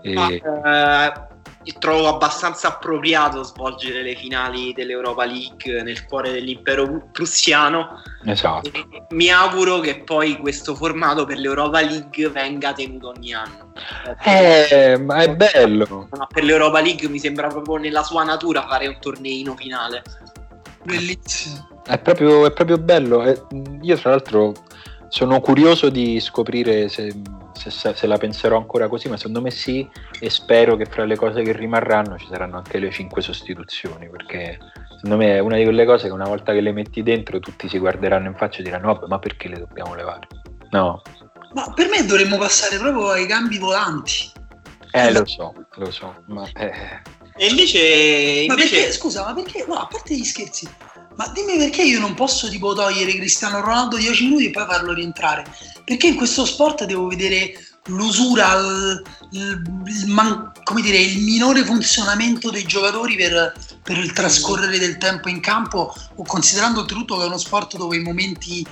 E... 0.00 0.14
Ma, 0.14 0.30
eh 0.30 1.36
trovo 1.78 2.08
abbastanza 2.08 2.68
appropriato 2.68 3.42
svolgere 3.42 4.02
le 4.02 4.14
finali 4.14 4.72
dell'Europa 4.72 5.24
League 5.24 5.82
nel 5.82 6.04
cuore 6.06 6.32
dell'impero 6.32 7.08
prussiano. 7.12 8.02
Esatto. 8.24 8.70
mi 9.10 9.30
auguro 9.30 9.80
che 9.80 10.02
poi 10.02 10.38
questo 10.38 10.74
formato 10.74 11.24
per 11.24 11.38
l'Europa 11.38 11.80
League 11.80 12.28
venga 12.30 12.72
tenuto 12.72 13.08
ogni 13.08 13.34
anno. 13.34 13.72
Eh, 14.24 14.98
ma 14.98 15.22
è 15.22 15.34
bello. 15.34 16.08
Ma 16.16 16.26
per 16.26 16.44
l'Europa 16.44 16.80
League 16.80 17.08
mi 17.08 17.18
sembra 17.18 17.48
proprio 17.48 17.76
nella 17.76 18.02
sua 18.02 18.24
natura 18.24 18.66
fare 18.66 18.86
un 18.86 18.96
torneino 19.00 19.54
finale. 19.54 20.02
Bellissimo. 20.84 21.82
È 21.84 21.98
proprio, 21.98 22.46
è 22.46 22.52
proprio 22.52 22.78
bello. 22.78 23.22
Io 23.82 23.96
tra 23.96 24.10
l'altro 24.10 24.54
sono 25.08 25.40
curioso 25.40 25.88
di 25.88 26.20
scoprire 26.20 26.88
se, 26.88 27.14
se, 27.52 27.70
se, 27.70 28.06
la 28.06 28.18
penserò 28.18 28.56
ancora 28.56 28.88
così, 28.88 29.08
ma 29.08 29.16
secondo 29.16 29.40
me 29.40 29.50
sì, 29.50 29.88
e 30.20 30.30
spero 30.30 30.76
che 30.76 30.84
fra 30.84 31.04
le 31.04 31.16
cose 31.16 31.42
che 31.42 31.52
rimarranno 31.52 32.18
ci 32.18 32.26
saranno 32.30 32.58
anche 32.58 32.78
le 32.78 32.90
cinque 32.90 33.22
sostituzioni, 33.22 34.08
perché 34.08 34.58
secondo 34.96 35.16
me 35.16 35.36
è 35.36 35.38
una 35.38 35.56
di 35.56 35.64
quelle 35.64 35.84
cose 35.84 36.06
che 36.06 36.12
una 36.12 36.28
volta 36.28 36.52
che 36.52 36.60
le 36.60 36.72
metti 36.72 37.02
dentro 37.02 37.40
tutti 37.40 37.68
si 37.68 37.78
guarderanno 37.78 38.28
in 38.28 38.34
faccia 38.36 38.60
e 38.60 38.64
diranno 38.64 38.92
vabbè, 38.92 39.06
ma 39.06 39.18
perché 39.18 39.48
le 39.48 39.58
dobbiamo 39.58 39.94
levare? 39.94 40.26
No. 40.70 41.02
Ma 41.54 41.72
per 41.72 41.88
me 41.88 42.04
dovremmo 42.04 42.36
passare 42.36 42.76
proprio 42.76 43.08
ai 43.08 43.26
cambi 43.26 43.58
volanti. 43.58 44.30
Eh, 44.90 45.12
lo 45.12 45.24
so, 45.26 45.54
lo 45.76 45.90
so, 45.90 46.22
ma... 46.26 46.46
Eh. 46.54 46.72
E 47.40 47.46
invece, 47.46 47.78
invece... 47.78 48.46
Ma 48.48 48.54
perché, 48.56 48.92
scusa, 48.92 49.24
ma 49.24 49.32
perché, 49.32 49.64
no, 49.66 49.74
a 49.74 49.86
parte 49.86 50.16
gli 50.16 50.24
scherzi, 50.24 50.68
ma 51.18 51.26
dimmi 51.34 51.56
perché 51.56 51.82
io 51.82 51.98
non 51.98 52.14
posso 52.14 52.48
tipo 52.48 52.74
togliere 52.74 53.12
Cristiano 53.16 53.60
Ronaldo 53.60 53.96
10 53.96 54.24
minuti 54.24 54.46
e 54.46 54.50
poi 54.50 54.66
farlo 54.66 54.92
rientrare? 54.92 55.44
Perché 55.84 56.06
in 56.06 56.14
questo 56.14 56.44
sport 56.44 56.84
devo 56.84 57.08
vedere 57.08 57.54
l'usura, 57.86 58.54
il, 58.54 59.02
il, 59.32 60.06
man, 60.06 60.52
dire, 60.80 60.98
il 60.98 61.20
minore 61.24 61.64
funzionamento 61.64 62.50
dei 62.50 62.62
giocatori 62.62 63.16
per, 63.16 63.52
per, 63.82 63.98
il 63.98 64.12
trascorrere 64.12 64.78
del 64.78 64.96
tempo 64.98 65.28
in 65.28 65.40
campo, 65.40 65.92
considerando 66.24 66.80
oltretutto 66.80 67.16
che 67.16 67.24
è 67.24 67.26
uno 67.26 67.38
sport 67.38 67.76
dove 67.76 67.96
i 67.96 68.02
momenti 68.02 68.64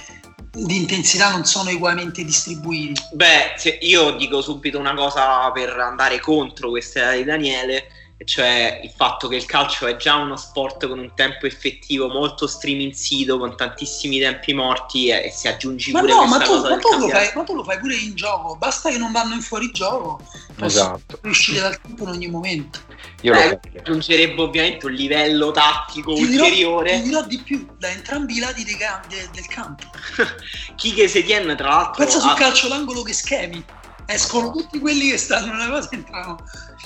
di 0.52 0.76
intensità 0.76 1.32
non 1.32 1.44
sono 1.44 1.70
ugualmente 1.70 2.22
distribuiti. 2.22 3.00
Beh, 3.12 3.54
io 3.80 4.12
dico 4.12 4.40
subito 4.40 4.78
una 4.78 4.94
cosa 4.94 5.50
per 5.50 5.70
andare 5.70 6.20
contro 6.20 6.70
questa 6.70 7.10
di 7.10 7.24
Daniele 7.24 8.05
cioè 8.24 8.80
il 8.82 8.90
fatto 8.96 9.28
che 9.28 9.36
il 9.36 9.44
calcio 9.44 9.86
è 9.86 9.96
già 9.96 10.14
uno 10.14 10.36
sport 10.36 10.88
con 10.88 10.98
un 10.98 11.12
tempo 11.14 11.44
effettivo 11.44 12.08
molto 12.08 12.46
streaming 12.46 12.92
sito, 12.92 13.38
con 13.38 13.56
tantissimi 13.56 14.18
tempi 14.18 14.54
morti 14.54 15.08
e, 15.08 15.26
e 15.26 15.30
se 15.30 15.48
aggiungi 15.48 15.92
ma 15.92 16.00
pure 16.00 16.12
no, 16.12 16.26
ma 16.26 16.38
tu, 16.38 16.58
ma, 16.60 16.78
tu 16.78 17.08
fai, 17.10 17.30
ma 17.34 17.42
tu, 17.42 17.54
lo 17.54 17.62
fai, 17.62 17.78
pure 17.78 17.94
in 17.94 18.14
gioco, 18.14 18.56
basta 18.56 18.88
che 18.88 18.96
non 18.96 19.12
vanno 19.12 19.34
in 19.34 19.42
fuorigioco, 19.42 20.20
esatto. 20.60 21.18
uscire 21.24 21.60
dal 21.60 21.78
tempo 21.78 22.04
in 22.04 22.08
ogni 22.08 22.28
momento. 22.28 22.80
Io 23.20 23.34
eh, 23.34 23.60
aggiungerebbe 23.76 24.40
ovviamente 24.40 24.86
un 24.86 24.92
livello 24.92 25.50
tattico 25.50 26.14
ti 26.14 26.22
ulteriore. 26.22 27.02
Dirò, 27.02 27.02
ti 27.02 27.08
dirò 27.08 27.22
di 27.22 27.38
più, 27.38 27.66
da 27.78 27.90
entrambi 27.90 28.36
i 28.36 28.40
lati 28.40 28.64
de, 28.64 28.76
de, 29.08 29.28
del 29.32 29.46
campo. 29.46 29.84
Chi 30.74 30.94
che 30.94 31.06
se 31.06 31.22
tiene 31.22 31.54
tra 31.54 31.68
l'altro... 31.68 32.02
Pensa 32.02 32.20
sul 32.20 32.34
calcio 32.34 32.68
d'angolo 32.68 33.02
che 33.02 33.12
schemi 33.12 33.62
escono 34.06 34.50
tutti 34.50 34.78
quelli 34.78 35.10
che 35.10 35.18
stanno 35.18 35.52
nella 35.52 35.68
cosa 35.68 35.88
entrano 35.92 36.38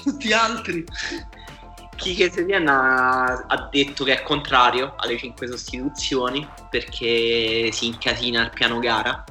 tutti 0.03 0.33
altri. 0.33 0.85
Kike 1.97 2.31
Setien 2.31 2.67
ha, 2.67 3.45
ha 3.47 3.69
detto 3.71 4.05
che 4.05 4.15
è 4.15 4.23
contrario 4.23 4.95
alle 4.97 5.19
5 5.19 5.47
sostituzioni 5.47 6.49
perché 6.71 7.71
si 7.73 7.87
incasina 7.87 8.43
il 8.43 8.51
piano 8.51 8.79
gara 8.79 9.25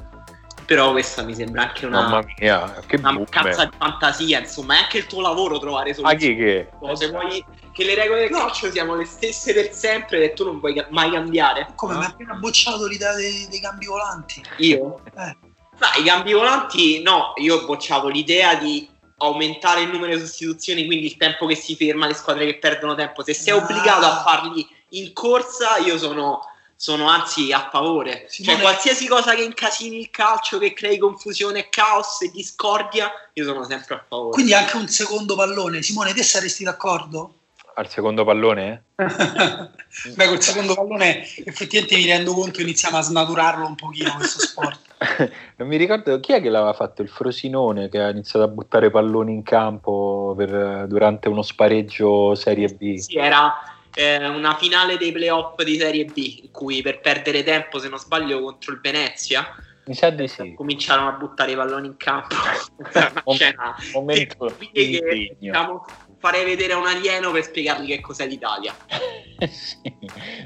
però 0.70 0.92
questa 0.92 1.24
mi 1.24 1.34
sembra 1.34 1.62
anche 1.62 1.84
una, 1.84 2.02
Mamma 2.02 2.24
mia, 2.38 2.80
che 2.86 2.94
una 2.94 3.10
mancanza 3.10 3.64
di 3.64 3.76
fantasia, 3.76 4.38
insomma, 4.38 4.76
è 4.76 4.82
anche 4.82 4.98
il 4.98 5.06
tuo 5.06 5.20
lavoro 5.20 5.58
trovare 5.58 5.92
soluzioni. 5.92 6.36
Ma 6.36 6.36
chi 6.36 6.36
che? 6.36 6.96
Se 6.96 7.10
vuoi 7.10 7.44
che 7.72 7.84
le 7.84 7.96
regole 7.96 8.20
del 8.20 8.30
no. 8.30 8.38
calcio 8.38 8.70
siano 8.70 8.94
le 8.94 9.04
stesse 9.04 9.52
per 9.52 9.72
sempre 9.72 10.22
e 10.22 10.32
tu 10.32 10.44
non 10.44 10.60
puoi 10.60 10.80
mai 10.90 11.10
cambiare. 11.10 11.72
Come 11.74 11.94
no? 11.94 11.98
mi 11.98 12.04
ha 12.04 12.08
appena 12.08 12.34
bocciato 12.34 12.86
l'idea 12.86 13.14
dei, 13.14 13.48
dei 13.50 13.58
cambi 13.58 13.86
volanti. 13.86 14.44
Io? 14.58 15.02
Eh. 15.16 15.36
No, 15.80 15.86
i 15.98 16.04
cambi 16.04 16.32
volanti 16.34 17.02
no, 17.02 17.32
io 17.36 17.56
ho 17.56 17.64
bocciato 17.64 18.08
l'idea 18.08 18.54
di 18.54 18.86
aumentare 19.16 19.82
il 19.82 19.88
numero 19.88 20.14
di 20.14 20.20
sostituzioni, 20.20 20.84
quindi 20.84 21.06
il 21.06 21.16
tempo 21.16 21.46
che 21.46 21.54
si 21.54 21.74
ferma, 21.74 22.06
le 22.06 22.14
squadre 22.14 22.44
che 22.44 22.58
perdono 22.58 22.94
tempo. 22.94 23.22
Se 23.24 23.32
sei 23.32 23.54
ah. 23.54 23.56
obbligato 23.56 24.04
a 24.04 24.22
farli 24.22 24.66
in 24.90 25.12
corsa, 25.14 25.78
io 25.78 25.96
sono, 25.96 26.40
sono 26.76 27.08
anzi 27.08 27.50
a 27.52 27.68
favore. 27.70 28.26
Simone... 28.28 28.56
Cioè, 28.56 28.62
qualsiasi 28.62 29.06
cosa 29.06 29.34
che 29.34 29.42
incasini 29.42 29.98
il 29.98 30.10
calcio, 30.10 30.58
che 30.58 30.74
crei 30.74 30.98
confusione, 30.98 31.68
caos 31.70 32.20
e 32.22 32.30
discordia, 32.30 33.10
io 33.32 33.44
sono 33.44 33.64
sempre 33.64 33.94
a 33.94 34.04
favore. 34.06 34.32
Quindi 34.32 34.52
anche 34.52 34.76
un 34.76 34.88
secondo 34.88 35.34
pallone. 35.34 35.80
Simone, 35.80 36.12
te 36.12 36.22
saresti 36.22 36.64
d'accordo? 36.64 37.34
al 37.72 37.88
secondo 37.88 38.24
pallone? 38.24 38.84
Beh, 38.96 40.28
col 40.28 40.42
secondo 40.42 40.74
pallone 40.74 41.26
effettivamente 41.44 41.96
mi 41.96 42.04
rendo 42.04 42.34
conto 42.34 42.60
iniziamo 42.60 42.98
a 42.98 43.00
snaturarlo 43.00 43.66
un 43.66 43.74
pochino 43.74 44.14
questo 44.16 44.40
sport. 44.40 44.89
non 45.56 45.68
mi 45.68 45.76
ricordo 45.76 46.20
chi 46.20 46.32
è 46.32 46.42
che 46.42 46.50
l'aveva 46.50 46.74
fatto, 46.74 47.00
il 47.00 47.08
Frosinone 47.08 47.88
che 47.88 48.00
ha 48.00 48.10
iniziato 48.10 48.44
a 48.44 48.48
buttare 48.48 48.90
palloni 48.90 49.32
in 49.32 49.42
campo 49.42 50.34
per, 50.36 50.86
durante 50.88 51.28
uno 51.28 51.42
spareggio 51.42 52.34
Serie 52.34 52.68
B. 52.68 52.96
Sì, 52.96 53.16
era 53.16 53.54
eh, 53.94 54.28
una 54.28 54.54
finale 54.56 54.98
dei 54.98 55.12
playoff 55.12 55.60
di 55.62 55.78
Serie 55.78 56.04
B 56.04 56.40
in 56.42 56.50
cui 56.50 56.82
per 56.82 57.00
perdere 57.00 57.42
tempo, 57.42 57.78
se 57.78 57.88
non 57.88 57.98
sbaglio, 57.98 58.40
contro 58.40 58.72
il 58.72 58.80
Venezia. 58.80 59.46
Mi 59.86 59.94
sa 59.94 60.10
di 60.10 60.28
sì. 60.28 60.52
Cominciarono 60.54 61.08
a 61.08 61.12
buttare 61.12 61.52
i 61.52 61.56
palloni 61.56 61.86
in 61.86 61.96
campo. 61.96 62.36
scena 63.32 63.74
momento 63.94 64.54
che, 64.72 65.36
diciamo, 65.38 65.86
farei 66.20 66.44
vedere 66.44 66.74
a 66.74 66.78
un 66.78 66.86
alieno 66.86 67.30
per 67.32 67.42
spiegargli 67.42 67.86
che 67.86 68.00
cos'è 68.00 68.26
l'Italia. 68.26 68.74
sì, 69.48 69.90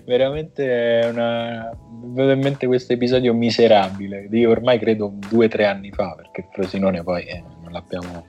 veramente 0.07 1.09
una... 1.11 1.77
vedo 2.05 2.31
in 2.31 2.39
mente 2.39 2.67
questo 2.67 2.93
episodio 2.93 3.35
miserabile 3.35 4.29
di 4.29 4.47
ormai 4.47 4.79
credo 4.79 5.13
due 5.29 5.47
o 5.47 5.49
tre 5.49 5.67
anni 5.67 5.91
fa, 5.91 6.15
perché 6.15 6.49
Frosinone 6.53 7.03
poi 7.03 7.25
eh, 7.25 7.43
non 7.61 7.73
l'abbiamo, 7.73 8.27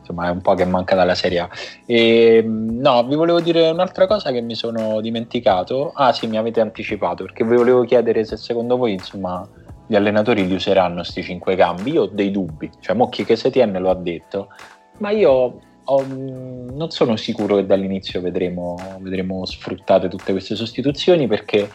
insomma 0.00 0.26
è 0.26 0.30
un 0.30 0.40
po' 0.40 0.54
che 0.54 0.64
manca 0.64 0.96
dalla 0.96 1.14
Serie 1.14 1.38
A. 1.38 1.48
E, 1.86 2.42
no, 2.44 3.06
vi 3.06 3.14
volevo 3.14 3.40
dire 3.40 3.70
un'altra 3.70 4.08
cosa 4.08 4.32
che 4.32 4.40
mi 4.40 4.56
sono 4.56 5.00
dimenticato. 5.00 5.92
Ah 5.94 6.12
sì, 6.12 6.26
mi 6.26 6.38
avete 6.38 6.60
anticipato, 6.60 7.22
perché 7.22 7.44
vi 7.44 7.54
volevo 7.54 7.84
chiedere 7.84 8.24
se 8.24 8.36
secondo 8.36 8.76
voi, 8.76 8.94
insomma, 8.94 9.48
gli 9.86 9.94
allenatori 9.94 10.44
li 10.44 10.54
useranno 10.54 10.96
questi 10.96 11.22
cinque 11.22 11.54
cambi. 11.54 11.92
Io 11.92 12.02
ho 12.02 12.06
dei 12.06 12.32
dubbi, 12.32 12.68
cioè 12.80 12.96
Mocchi 12.96 13.24
che 13.24 13.36
Setien 13.36 13.70
lo 13.80 13.90
ha 13.90 13.94
detto, 13.94 14.48
ma 14.98 15.10
io 15.10 15.68
ho, 15.90 16.04
non 16.06 16.90
sono 16.90 17.16
sicuro 17.16 17.56
che 17.56 17.66
dall'inizio 17.66 18.20
vedremo, 18.20 18.76
vedremo 19.00 19.44
sfruttate 19.44 20.08
tutte 20.08 20.32
queste 20.32 20.54
sostituzioni 20.54 21.26
perché 21.26 21.68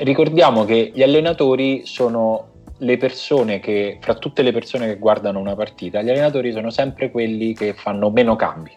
ricordiamo 0.00 0.64
che 0.64 0.92
gli 0.94 1.02
allenatori 1.02 1.86
sono 1.86 2.56
le 2.78 2.96
persone 2.98 3.58
che, 3.58 3.98
fra 4.00 4.14
tutte 4.14 4.42
le 4.42 4.52
persone 4.52 4.86
che 4.86 4.98
guardano 4.98 5.40
una 5.40 5.56
partita, 5.56 6.02
gli 6.02 6.10
allenatori 6.10 6.52
sono 6.52 6.70
sempre 6.70 7.10
quelli 7.10 7.54
che 7.54 7.72
fanno 7.72 8.10
meno 8.10 8.36
cambi, 8.36 8.70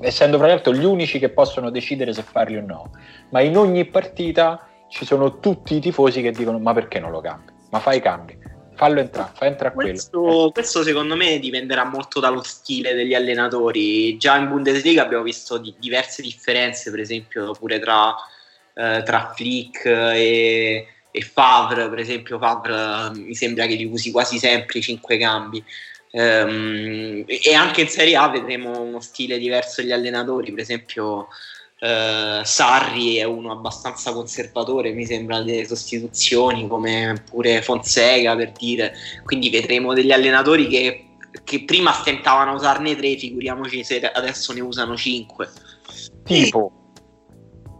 essendo 0.00 0.36
fra 0.36 0.48
l'altro 0.48 0.74
gli 0.74 0.84
unici 0.84 1.18
che 1.18 1.30
possono 1.30 1.70
decidere 1.70 2.12
se 2.12 2.22
farli 2.22 2.56
o 2.56 2.64
no. 2.66 2.90
Ma 3.30 3.40
in 3.40 3.56
ogni 3.56 3.84
partita 3.86 4.68
ci 4.88 5.06
sono 5.06 5.38
tutti 5.38 5.76
i 5.76 5.80
tifosi 5.80 6.20
che 6.20 6.32
dicono: 6.32 6.58
Ma 6.58 6.74
perché 6.74 6.98
non 6.98 7.10
lo 7.10 7.20
cambi? 7.20 7.52
Ma 7.70 7.78
fai 7.78 7.98
i 7.98 8.02
cambi 8.02 8.45
fallo 8.76 9.00
entrare, 9.00 9.32
fa 9.34 9.46
entrare 9.46 9.74
questo, 9.74 10.20
quello. 10.20 10.50
Questo 10.50 10.82
secondo 10.82 11.16
me 11.16 11.38
dipenderà 11.38 11.84
molto 11.84 12.20
dallo 12.20 12.42
stile 12.42 12.94
degli 12.94 13.14
allenatori. 13.14 14.16
Già 14.18 14.36
in 14.36 14.48
Bundesliga 14.48 15.02
abbiamo 15.02 15.24
visto 15.24 15.58
di, 15.58 15.74
diverse 15.78 16.22
differenze, 16.22 16.90
per 16.90 17.00
esempio 17.00 17.52
pure 17.52 17.78
tra, 17.80 18.14
eh, 18.74 19.02
tra 19.04 19.32
Flick 19.34 19.84
e, 19.86 20.86
e, 21.10 21.20
Favre, 21.22 21.88
per 21.88 21.98
esempio 21.98 22.38
Favre 22.38 23.10
mi 23.18 23.34
sembra 23.34 23.66
che 23.66 23.74
li 23.74 23.86
usi 23.86 24.10
quasi 24.10 24.38
sempre 24.38 24.78
i 24.78 24.82
cinque 24.82 25.18
cambi. 25.18 25.64
Um, 26.08 27.24
e 27.26 27.52
anche 27.52 27.82
in 27.82 27.88
Serie 27.88 28.16
A 28.16 28.28
vedremo 28.28 28.80
uno 28.80 29.00
stile 29.00 29.36
diverso 29.36 29.82
degli 29.82 29.92
allenatori, 29.92 30.50
per 30.50 30.60
esempio 30.60 31.28
Uh, 31.78 32.42
Sarri 32.42 33.16
è 33.16 33.24
uno 33.24 33.52
abbastanza 33.52 34.12
conservatore, 34.14 34.92
mi 34.92 35.04
sembra, 35.04 35.42
delle 35.42 35.66
sostituzioni, 35.66 36.66
come 36.66 37.22
pure 37.28 37.60
Fonseca 37.62 38.34
per 38.34 38.52
dire. 38.52 38.94
Quindi 39.24 39.50
vedremo 39.50 39.92
degli 39.92 40.12
allenatori 40.12 40.68
che, 40.68 41.08
che 41.44 41.64
prima 41.64 41.92
stentavano 41.92 42.52
a 42.52 42.54
usarne 42.54 42.96
tre, 42.96 43.16
figuriamoci 43.16 43.84
se 43.84 44.00
adesso 44.00 44.52
ne 44.52 44.60
usano 44.60 44.96
cinque. 44.96 45.50
Tipo. 46.24 46.72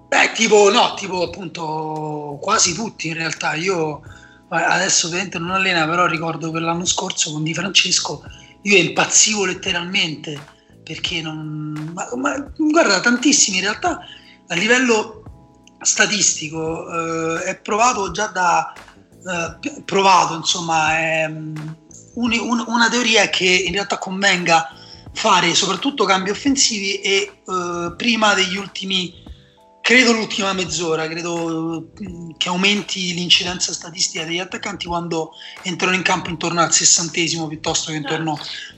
Beh, 0.08 0.32
tipo, 0.34 0.70
no, 0.70 0.94
tipo 0.94 1.22
appunto 1.22 2.38
quasi 2.40 2.74
tutti 2.74 3.08
in 3.08 3.14
realtà. 3.14 3.54
Io 3.54 4.02
adesso 4.48 5.06
ovviamente 5.06 5.38
non 5.38 5.50
allena, 5.50 5.86
però 5.86 6.06
ricordo 6.06 6.50
che 6.50 6.60
l'anno 6.60 6.84
scorso 6.84 7.32
con 7.32 7.42
Di 7.42 7.54
Francesco 7.54 8.22
io 8.62 8.76
impazzivo 8.76 9.44
letteralmente 9.44 10.54
perché 10.86 11.20
non... 11.20 11.90
Ma, 11.92 12.08
ma 12.14 12.52
guarda, 12.56 13.00
tantissimi 13.00 13.56
in 13.56 13.64
realtà 13.64 13.98
a 14.46 14.54
livello 14.54 15.24
statistico 15.80 16.86
eh, 16.88 17.42
è 17.42 17.56
provato 17.56 18.12
già 18.12 18.28
da... 18.28 18.72
Eh, 18.72 19.82
provato, 19.82 20.36
insomma, 20.36 20.96
è, 20.96 21.24
un, 21.24 21.76
un, 22.14 22.64
una 22.68 22.88
teoria 22.88 23.22
è 23.22 23.30
che 23.30 23.48
in 23.48 23.72
realtà 23.72 23.98
convenga 23.98 24.68
fare 25.12 25.52
soprattutto 25.54 26.04
cambi 26.04 26.30
offensivi 26.30 27.00
e 27.00 27.42
eh, 27.44 27.94
prima 27.96 28.34
degli 28.34 28.56
ultimi 28.56 29.24
credo 29.86 30.10
l'ultima 30.10 30.52
mezz'ora, 30.52 31.06
credo 31.06 31.92
mm, 32.02 32.30
che 32.38 32.48
aumenti 32.48 33.14
l'incidenza 33.14 33.72
statistica 33.72 34.24
degli 34.24 34.40
attaccanti 34.40 34.88
quando 34.88 35.30
entrano 35.62 35.94
in 35.94 36.02
campo 36.02 36.28
intorno 36.28 36.60
al 36.60 36.72
sessantesimo 36.72 37.46
piuttosto 37.46 37.92
che 37.92 37.98
intorno 37.98 38.36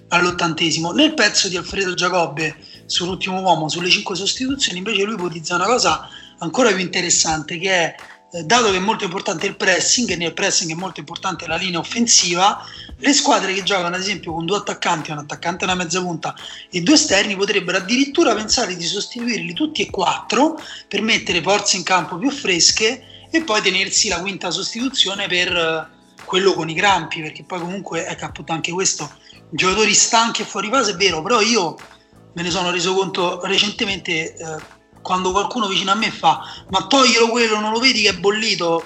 all'ottantesimo. 0.09 0.93
Nel 0.93 1.15
pezzo 1.15 1.49
di 1.49 1.57
Alfredo 1.57 1.95
Giacobbe 1.95 2.55
sull'ultimo 2.85 3.41
uomo, 3.41 3.71
sulle 3.71 3.89
cinque 3.89 4.17
sostituzioni, 4.17 4.77
invece 4.77 5.05
lui 5.05 5.15
ipotizza 5.15 5.55
una 5.55 5.65
cosa 5.65 6.11
ancora 6.41 6.73
più 6.73 6.81
interessante 6.81 7.57
che 7.57 7.71
è 7.71 7.97
eh, 8.31 8.43
dato 8.43 8.71
che 8.71 8.77
è 8.77 8.81
molto 8.81 9.05
importante 9.05 9.47
il 9.47 9.57
pressing 9.57 10.11
e 10.11 10.17
nel 10.17 10.35
pressing 10.35 10.71
è 10.71 10.75
molto 10.75 11.01
importante 11.01 11.47
la 11.47 11.57
linea 11.57 11.79
offensiva, 11.79 12.63
le 12.99 13.13
squadre 13.13 13.55
che 13.55 13.63
giocano 13.63 13.95
ad 13.95 14.01
esempio 14.01 14.33
con 14.33 14.45
due 14.45 14.59
attaccanti, 14.59 15.11
un 15.11 15.19
attaccante 15.19 15.65
e 15.65 15.67
una 15.67 15.77
mezza 15.77 16.01
punta 16.03 16.35
e 16.71 16.83
due 16.83 16.95
esterni 16.95 17.37
potrebbero 17.37 17.79
addirittura 17.79 18.35
pensare 18.35 18.77
di 18.77 18.85
sostituirli 18.85 19.53
tutti 19.55 19.83
e 19.83 19.91
quattro 19.91 20.61
per 20.87 21.01
mettere 21.01 21.41
forze 21.41 21.77
in 21.77 21.85
campo 21.85 22.19
più 22.19 22.31
fresche 22.31 23.29
e 23.31 23.43
poi 23.43 23.63
tenersi 23.63 24.09
la 24.09 24.21
quinta 24.21 24.51
sostituzione 24.51 25.27
per 25.27 25.57
eh, 25.57 25.97
quello 26.25 26.53
con 26.53 26.69
i 26.69 26.75
crampi, 26.75 27.23
perché 27.23 27.45
poi 27.45 27.61
comunque 27.61 28.05
è 28.05 28.17
appunto 28.21 28.53
anche 28.53 28.73
questo, 28.73 29.11
giocatori 29.51 29.95
stanchi 29.95 30.43
e 30.43 30.45
fuori 30.45 30.69
fase 30.69 30.93
è 30.93 30.97
vero, 30.97 31.23
però 31.23 31.41
io 31.41 31.77
me 32.35 32.43
ne 32.43 32.51
sono 32.51 32.71
reso 32.71 32.95
conto 32.95 33.41
recentemente 33.45 34.35
eh, 34.35 34.57
quando 35.09 35.31
qualcuno 35.31 35.69
vicino 35.69 35.91
a 35.91 35.95
me 35.95 36.11
fa 36.11 36.43
ma 36.69 36.87
toglielo 36.87 37.31
quello, 37.31 37.59
non 37.61 37.73
lo 37.73 37.79
vedi 37.79 38.03
che 38.03 38.11
è 38.11 38.19
bollito? 38.19 38.85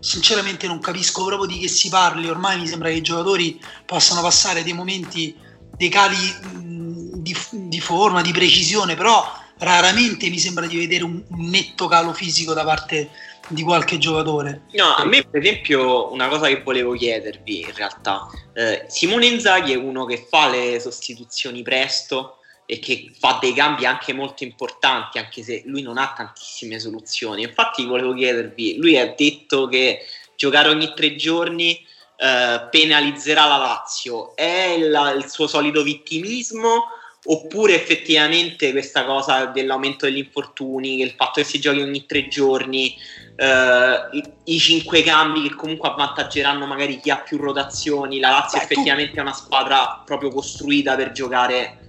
Sinceramente 0.00 0.66
non 0.66 0.80
capisco 0.80 1.24
proprio 1.24 1.48
di 1.48 1.58
che 1.58 1.68
si 1.68 1.88
parli, 1.88 2.28
ormai 2.28 2.60
mi 2.60 2.66
sembra 2.66 2.90
che 2.90 2.96
i 2.96 3.00
giocatori 3.00 3.58
possano 3.86 4.20
passare 4.20 4.62
dei 4.62 4.74
momenti, 4.74 5.34
dei 5.74 5.88
cali 5.88 6.18
di, 6.52 7.34
di 7.52 7.80
forma, 7.80 8.20
di 8.20 8.32
precisione, 8.32 8.96
però 8.96 9.24
raramente 9.60 10.28
mi 10.28 10.38
sembra 10.38 10.66
di 10.66 10.76
vedere 10.76 11.04
un, 11.04 11.22
un 11.26 11.48
netto 11.48 11.86
calo 11.86 12.12
fisico 12.12 12.52
da 12.52 12.64
parte 12.64 13.08
di 13.48 13.62
qualche 13.62 13.96
giocatore. 13.96 14.64
No, 14.72 14.94
a 14.94 15.06
me 15.06 15.24
per 15.24 15.40
esempio 15.40 16.12
una 16.12 16.28
cosa 16.28 16.48
che 16.48 16.60
volevo 16.62 16.92
chiedervi 16.92 17.60
in 17.60 17.74
realtà, 17.74 18.26
eh, 18.52 18.84
Simone 18.88 19.24
Inzaghi 19.24 19.72
è 19.72 19.76
uno 19.76 20.04
che 20.04 20.26
fa 20.28 20.50
le 20.50 20.78
sostituzioni 20.80 21.62
presto, 21.62 22.41
e 22.72 22.78
che 22.78 23.10
fa 23.18 23.36
dei 23.38 23.52
cambi 23.52 23.84
anche 23.84 24.14
molto 24.14 24.44
importanti, 24.44 25.18
anche 25.18 25.42
se 25.42 25.62
lui 25.66 25.82
non 25.82 25.98
ha 25.98 26.14
tantissime 26.16 26.78
soluzioni. 26.78 27.42
Infatti 27.42 27.84
volevo 27.84 28.14
chiedervi, 28.14 28.76
lui 28.78 28.98
ha 28.98 29.12
detto 29.14 29.66
che 29.68 30.06
giocare 30.36 30.70
ogni 30.70 30.94
tre 30.96 31.14
giorni 31.14 31.78
eh, 32.16 32.68
penalizzerà 32.70 33.44
la 33.44 33.58
Lazio, 33.58 34.34
è 34.34 34.74
il, 34.74 35.14
il 35.18 35.30
suo 35.30 35.46
solito 35.46 35.82
vittimismo? 35.82 36.84
oppure 37.24 37.76
effettivamente 37.76 38.72
questa 38.72 39.04
cosa 39.04 39.44
dell'aumento 39.44 40.06
degli 40.06 40.18
infortuni, 40.18 41.00
il 41.02 41.12
fatto 41.12 41.40
che 41.40 41.44
si 41.44 41.60
giochi 41.60 41.80
ogni 41.80 42.04
tre 42.04 42.26
giorni, 42.26 42.96
eh, 43.36 44.08
i, 44.10 44.24
i, 44.46 44.58
cinque 44.58 45.04
cambi 45.04 45.42
che 45.42 45.54
comunque 45.54 45.88
avvantaggeranno 45.88 46.66
magari 46.66 46.98
chi 46.98 47.10
ha 47.10 47.18
più 47.18 47.36
rotazioni, 47.36 48.18
la 48.18 48.30
Lazio 48.30 48.58
Beh, 48.58 48.64
effettivamente 48.64 49.12
tu... 49.12 49.18
è 49.18 49.20
una 49.20 49.32
squadra 49.32 50.02
proprio 50.04 50.30
costruita 50.30 50.96
per 50.96 51.12
giocare 51.12 51.81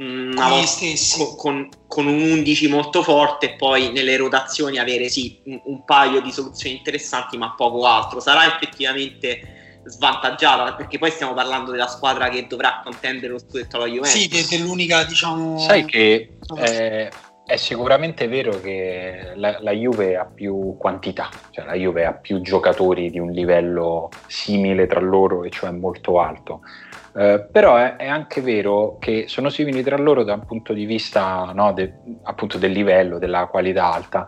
una 0.00 0.48
con, 0.48 0.64
con, 1.16 1.36
con, 1.36 1.68
con, 1.86 2.06
un 2.06 2.22
11 2.22 2.68
molto 2.68 3.02
forte 3.02 3.52
e 3.52 3.56
poi 3.56 3.92
nelle 3.92 4.16
rotazioni 4.16 4.78
avere 4.78 5.08
sì 5.08 5.40
un, 5.44 5.60
un, 5.64 5.84
paio 5.84 6.22
di 6.22 6.32
soluzioni 6.32 6.76
interessanti 6.76 7.36
ma 7.36 7.54
poco 7.54 7.86
altro. 7.86 8.20
Sarà 8.20 8.46
effettivamente 8.46 9.82
svantaggiata 9.84 10.74
perché 10.74 10.98
poi 10.98 11.10
stiamo 11.10 11.34
parlando 11.34 11.70
della 11.70 11.86
squadra 11.86 12.28
che 12.28 12.46
dovrà 12.46 12.80
contendere 12.82 13.32
lo 13.32 13.38
scudetto 13.38 13.76
alla 13.76 13.86
Juventus. 13.86 14.10
Sì 14.10 14.28
che 14.28 14.56
è 14.56 14.58
l'unica 14.58 15.04
diciamo 15.04 15.58
sai 15.58 15.84
che 15.84 16.36
eh, 16.58 17.10
è 17.50 17.56
sicuramente 17.56 18.28
vero 18.28 18.60
che 18.60 19.32
la, 19.34 19.58
la, 19.60 19.72
Juve 19.72 20.16
ha 20.16 20.24
più 20.24 20.76
quantità, 20.78 21.28
cioè 21.50 21.64
la 21.64 21.74
Juve 21.74 22.04
ha 22.06 22.12
più 22.12 22.40
giocatori 22.40 23.10
di 23.10 23.18
un 23.18 23.32
livello 23.32 24.08
simile 24.28 24.86
tra 24.86 25.00
loro 25.00 25.42
e 25.42 25.50
cioè 25.50 25.70
molto 25.70 26.20
alto. 26.20 26.60
Eh, 27.12 27.48
però 27.50 27.76
è, 27.76 27.96
è, 27.96 28.06
anche 28.06 28.40
vero 28.40 28.96
che 29.00 29.24
sono 29.26 29.48
simili 29.48 29.82
tra 29.82 29.96
loro 29.96 30.22
da 30.22 30.34
un 30.34 30.44
punto 30.46 30.72
di 30.72 30.84
vista 30.84 31.50
no, 31.52 31.72
de, 31.72 31.92
appunto 32.22 32.56
del 32.56 32.70
livello, 32.70 33.18
della 33.18 33.46
qualità 33.46 33.92
alta. 33.92 34.26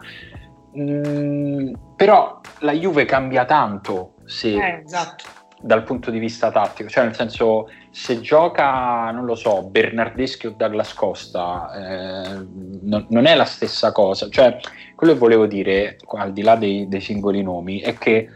Mm, 0.76 1.74
però 1.96 2.40
la 2.60 2.72
Juve 2.72 3.04
cambia 3.04 3.44
tanto 3.44 4.14
se, 4.24 4.54
eh, 4.54 4.82
esatto. 4.84 5.24
dal 5.60 5.84
punto 5.84 6.10
di 6.10 6.18
vista 6.18 6.50
tattico, 6.50 6.88
cioè 6.88 7.04
nel 7.04 7.14
senso 7.14 7.68
se 7.90 8.20
gioca, 8.20 9.10
non 9.10 9.26
lo 9.26 9.34
so, 9.34 9.68
Bernardeschi 9.68 10.46
o 10.46 10.54
Douglas 10.56 10.94
Costa, 10.94 11.70
eh, 11.74 12.46
non, 12.82 13.06
non, 13.10 13.26
è 13.26 13.34
la 13.36 13.44
stessa 13.44 13.92
cosa. 13.92 14.28
Cioè, 14.28 14.58
quello 14.96 15.12
che 15.12 15.18
volevo 15.18 15.46
dire, 15.46 15.98
al 16.16 16.32
di 16.32 16.42
là 16.42 16.56
dei, 16.56 16.88
dei 16.88 17.00
singoli 17.00 17.42
nomi, 17.42 17.80
è 17.80 17.96
che 17.96 18.28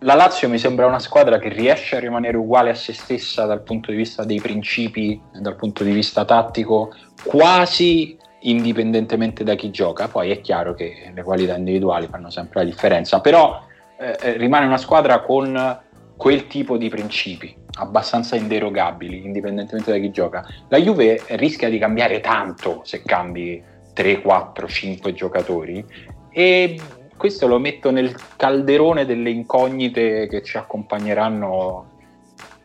la 0.00 0.14
Lazio 0.14 0.48
mi 0.48 0.58
sembra 0.58 0.86
una 0.86 0.98
squadra 0.98 1.38
che 1.38 1.48
riesce 1.48 1.96
a 1.96 2.00
rimanere 2.00 2.36
uguale 2.36 2.70
a 2.70 2.74
se 2.74 2.92
stessa 2.92 3.46
dal 3.46 3.62
punto 3.62 3.90
di 3.90 3.96
vista 3.96 4.24
dei 4.24 4.40
principi, 4.40 5.20
dal 5.40 5.56
punto 5.56 5.84
di 5.84 5.92
vista 5.92 6.24
tattico, 6.24 6.92
quasi 7.24 8.16
indipendentemente 8.40 9.42
da 9.42 9.54
chi 9.54 9.70
gioca. 9.70 10.08
Poi 10.08 10.30
è 10.30 10.40
chiaro 10.40 10.74
che 10.74 11.10
le 11.14 11.22
qualità 11.22 11.56
individuali 11.56 12.08
fanno 12.10 12.30
sempre 12.30 12.60
la 12.60 12.68
differenza, 12.68 13.20
però 13.20 13.60
eh, 13.98 14.18
eh 14.20 14.36
rimane 14.36 14.66
una 14.66 14.76
squadra 14.76 15.20
con 15.20 15.80
quel 16.16 16.46
tipo 16.46 16.76
di 16.76 16.88
principi 16.88 17.54
abbastanza 17.78 18.36
inderogabili, 18.36 19.24
indipendentemente 19.24 19.90
da 19.90 19.98
chi 19.98 20.10
gioca. 20.10 20.46
La 20.68 20.78
Juve 20.78 21.22
rischia 21.28 21.68
di 21.68 21.78
cambiare 21.78 22.20
tanto 22.20 22.80
se 22.84 23.02
cambi 23.02 23.62
3, 23.92 24.20
4, 24.20 24.66
5 24.66 25.12
giocatori 25.14 25.84
e 26.30 26.78
questo 27.16 27.46
lo 27.46 27.58
metto 27.58 27.90
nel 27.90 28.14
calderone 28.36 29.06
delle 29.06 29.30
incognite 29.30 30.26
che 30.28 30.42
ci 30.42 30.56
accompagneranno 30.56 31.94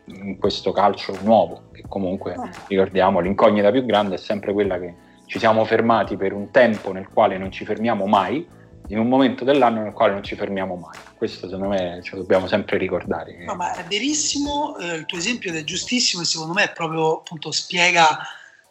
in 0.06 0.38
questo 0.38 0.72
calcio 0.72 1.18
nuovo, 1.22 1.70
che 1.72 1.84
comunque 1.88 2.34
ah. 2.34 2.50
ricordiamo 2.68 3.20
l'incognita 3.20 3.72
più 3.72 3.86
grande 3.86 4.16
è 4.16 4.18
sempre 4.18 4.52
quella 4.54 4.80
che 4.80 4.94
ci 5.26 5.40
siamo 5.40 5.64
fermati 5.64 6.18
per 6.18 6.34
un 6.34 6.52
tempo 6.52 6.92
nel 6.92 7.08
quale 7.08 7.38
non 7.38 7.52
ci 7.52 7.64
fermiamo 7.64 8.06
mai, 8.06 8.46
in 8.88 9.00
un 9.00 9.08
momento 9.08 9.46
dell'anno 9.46 9.84
nel 9.84 9.94
quale 9.94 10.12
non 10.12 10.24
ci 10.24 10.36
fermiamo 10.36 10.76
mai. 10.76 10.98
Questo 11.16 11.48
secondo 11.48 11.70
me 11.70 12.02
ce 12.04 12.16
lo 12.16 12.22
dobbiamo 12.22 12.48
sempre 12.48 12.78
ricordare. 12.78 13.46
No, 13.46 13.56
ma 13.56 13.74
è 13.74 13.84
verissimo, 13.86 14.78
eh, 14.78 14.96
il 14.96 15.06
tuo 15.06 15.18
esempio 15.18 15.54
è 15.54 15.64
giustissimo 15.64 16.24
e 16.24 16.26
secondo 16.26 16.54
me 16.54 16.70
proprio 16.76 17.20
appunto 17.20 17.52
spiega 17.52 18.20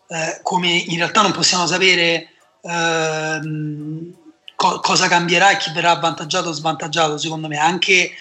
eh, 0.06 0.40
come 0.42 0.68
in 0.68 0.96
realtà 0.96 1.22
non 1.22 1.32
possiamo 1.32 1.66
sapere 1.66 2.28
eh, 2.60 3.40
co- 4.60 4.80
cosa 4.80 5.08
cambierà 5.08 5.52
e 5.52 5.56
chi 5.56 5.72
verrà 5.72 5.92
avvantaggiato 5.92 6.50
o 6.50 6.52
svantaggiato, 6.52 7.16
secondo 7.16 7.48
me. 7.48 7.56
Anche 7.56 8.12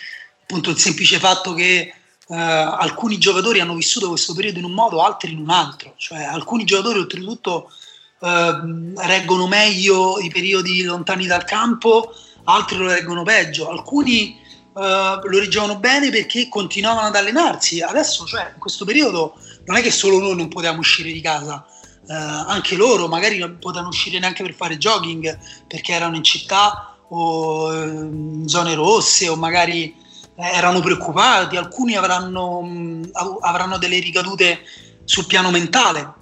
appunto 0.42 0.70
il 0.70 0.78
semplice 0.78 1.20
fatto 1.20 1.54
che 1.54 1.94
Uh, 2.30 2.36
alcuni 2.36 3.18
giocatori 3.18 3.60
hanno 3.60 3.74
vissuto 3.74 4.08
questo 4.08 4.36
periodo 4.36 4.60
in 4.60 4.66
un 4.66 4.74
modo, 4.74 5.04
altri 5.04 5.32
in 5.32 5.40
un 5.40 5.50
altro. 5.50 5.96
Cioè, 5.98 6.22
alcuni 6.22 6.64
giocatori, 6.64 7.00
oltretutto, 7.00 7.72
uh, 8.20 8.94
reggono 8.98 9.48
meglio 9.48 10.20
i 10.20 10.30
periodi 10.30 10.84
lontani 10.84 11.26
dal 11.26 11.44
campo, 11.44 12.14
altri 12.44 12.78
lo 12.78 12.86
reggono 12.86 13.24
peggio. 13.24 13.68
Alcuni 13.72 14.40
uh, 14.74 14.80
lo 14.80 15.40
reggono 15.40 15.80
bene 15.80 16.12
perché 16.12 16.48
continuavano 16.50 17.08
ad 17.08 17.16
allenarsi. 17.16 17.82
Adesso, 17.82 18.28
cioè, 18.28 18.52
in 18.54 18.60
questo 18.60 18.86
periodo, 18.86 19.34
non 19.66 19.78
è 19.78 19.82
che 19.82 19.90
solo 19.90 20.20
noi 20.20 20.36
non 20.36 20.50
potevamo 20.50 20.82
uscire 20.82 21.12
di 21.12 21.22
casa, 21.22 21.66
eh, 21.66 21.79
anche 22.14 22.76
loro 22.76 23.08
magari 23.08 23.38
non 23.38 23.58
potevano 23.60 23.90
uscire 23.90 24.20
neanche 24.20 24.44
per 24.44 24.54
fare 24.54 24.78
jogging 24.78 25.38
perché 25.68 25.94
erano 25.94 26.16
in 26.16 26.24
città 26.24 26.98
o 27.10 27.74
eh, 27.74 27.88
in 27.88 28.48
zone 28.48 28.74
rosse 28.74 29.30
o 29.30 29.36
magari 29.36 29.96
eh, 30.36 30.48
erano 30.54 30.80
preoccupati, 30.80 31.58
alcuni 31.58 31.96
avranno, 31.96 32.62
mh, 32.62 33.12
avranno 33.42 33.78
delle 33.78 34.00
ricadute 34.00 34.62
sul 35.04 35.26
piano 35.26 35.52
mentale 35.52 36.14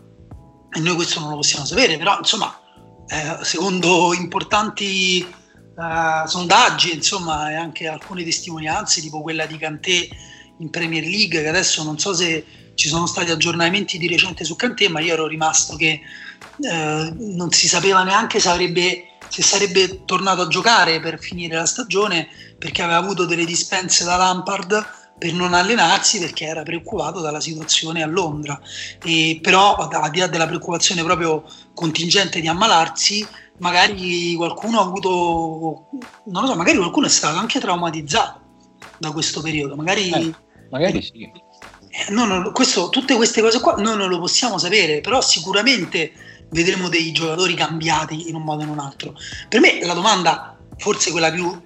e 0.72 0.80
noi 0.80 0.96
questo 0.96 1.20
non 1.20 1.30
lo 1.30 1.36
possiamo 1.38 1.66
sapere, 1.66 1.98
però 1.98 2.18
insomma 2.18 2.60
eh, 3.08 3.44
secondo 3.44 4.14
importanti 4.14 5.20
eh, 5.22 6.28
sondaggi 6.28 6.94
insomma 6.94 7.52
e 7.52 7.56
anche 7.56 7.88
alcune 7.88 8.24
testimonianze 8.24 9.02
tipo 9.02 9.22
quella 9.22 9.46
di 9.46 9.58
Cantè 9.58 10.08
in 10.60 10.70
Premier 10.70 11.04
League 11.04 11.42
che 11.42 11.48
adesso 11.48 11.84
non 11.84 12.00
so 12.00 12.14
se 12.14 12.46
ci 12.78 12.89
sono 12.89 13.07
stati 13.07 13.32
aggiornamenti 13.32 13.97
di 13.97 14.07
recente 14.07 14.43
su 14.43 14.55
Cantè, 14.55 14.88
ma 14.88 14.99
io 14.99 15.13
ero 15.13 15.25
rimasto 15.25 15.75
che 15.75 15.99
eh, 16.61 17.13
non 17.17 17.49
si 17.51 17.67
sapeva 17.67 18.03
neanche 18.03 18.39
se 18.39 18.49
avrebbe 18.49 19.07
se 19.30 19.41
sarebbe 19.41 20.05
tornato 20.05 20.43
a 20.43 20.47
giocare 20.47 21.01
per 21.01 21.19
finire 21.19 21.55
la 21.55 21.65
stagione 21.65 22.28
perché 22.57 22.82
aveva 22.82 22.99
avuto 22.99 23.25
delle 23.25 23.43
dispense 23.43 24.05
da 24.05 24.15
Lampard 24.15 24.86
per 25.17 25.34
non 25.34 25.53
allenarsi 25.53 26.19
perché 26.19 26.45
era 26.45 26.63
preoccupato 26.63 27.19
dalla 27.19 27.41
situazione 27.41 28.03
a 28.03 28.07
Londra. 28.07 28.59
E 29.03 29.39
però, 29.41 29.75
al 29.75 30.11
di 30.11 30.19
là 30.19 30.28
della 30.28 30.45
preoccupazione 30.45 31.03
proprio 31.03 31.43
contingente 31.73 32.39
di 32.39 32.47
ammalarsi, 32.47 33.25
magari 33.57 34.36
qualcuno 34.36 34.80
ha 34.80 34.84
avuto, 34.84 35.89
non 36.25 36.43
lo 36.43 36.47
so, 36.47 36.55
magari 36.55 36.78
qualcuno 36.78 37.07
è 37.07 37.09
stato 37.09 37.38
anche 37.38 37.59
traumatizzato 37.59 38.41
da 38.99 39.11
questo 39.11 39.41
periodo. 39.41 39.75
Magari, 39.75 40.09
eh, 40.11 40.34
magari 40.69 41.01
sì. 41.01 41.30
No, 42.10 42.26
no, 42.26 42.52
questo, 42.52 42.89
tutte 42.89 43.16
queste 43.16 43.41
cose 43.41 43.60
qua 43.60 43.76
noi 43.76 43.98
non 43.98 44.10
lo 44.10 44.20
possiamo 44.20 44.58
sapere, 44.58 45.02
però 45.02 45.22
sicuramente 45.22 46.12
vedremo 46.50 46.89
dei 46.89 47.12
giocatori 47.12 47.54
cambiati 47.54 48.30
in 48.30 48.36
un 48.36 48.43
modo 48.43 48.62
o 48.62 48.64
in 48.66 48.70
un 48.70 48.80
altro. 48.80 49.16
Per 49.50 49.60
me 49.60 49.84
la 49.84 49.93
domanda, 49.93 50.58
forse 50.78 51.12
quella 51.12 51.32
più 51.32 51.66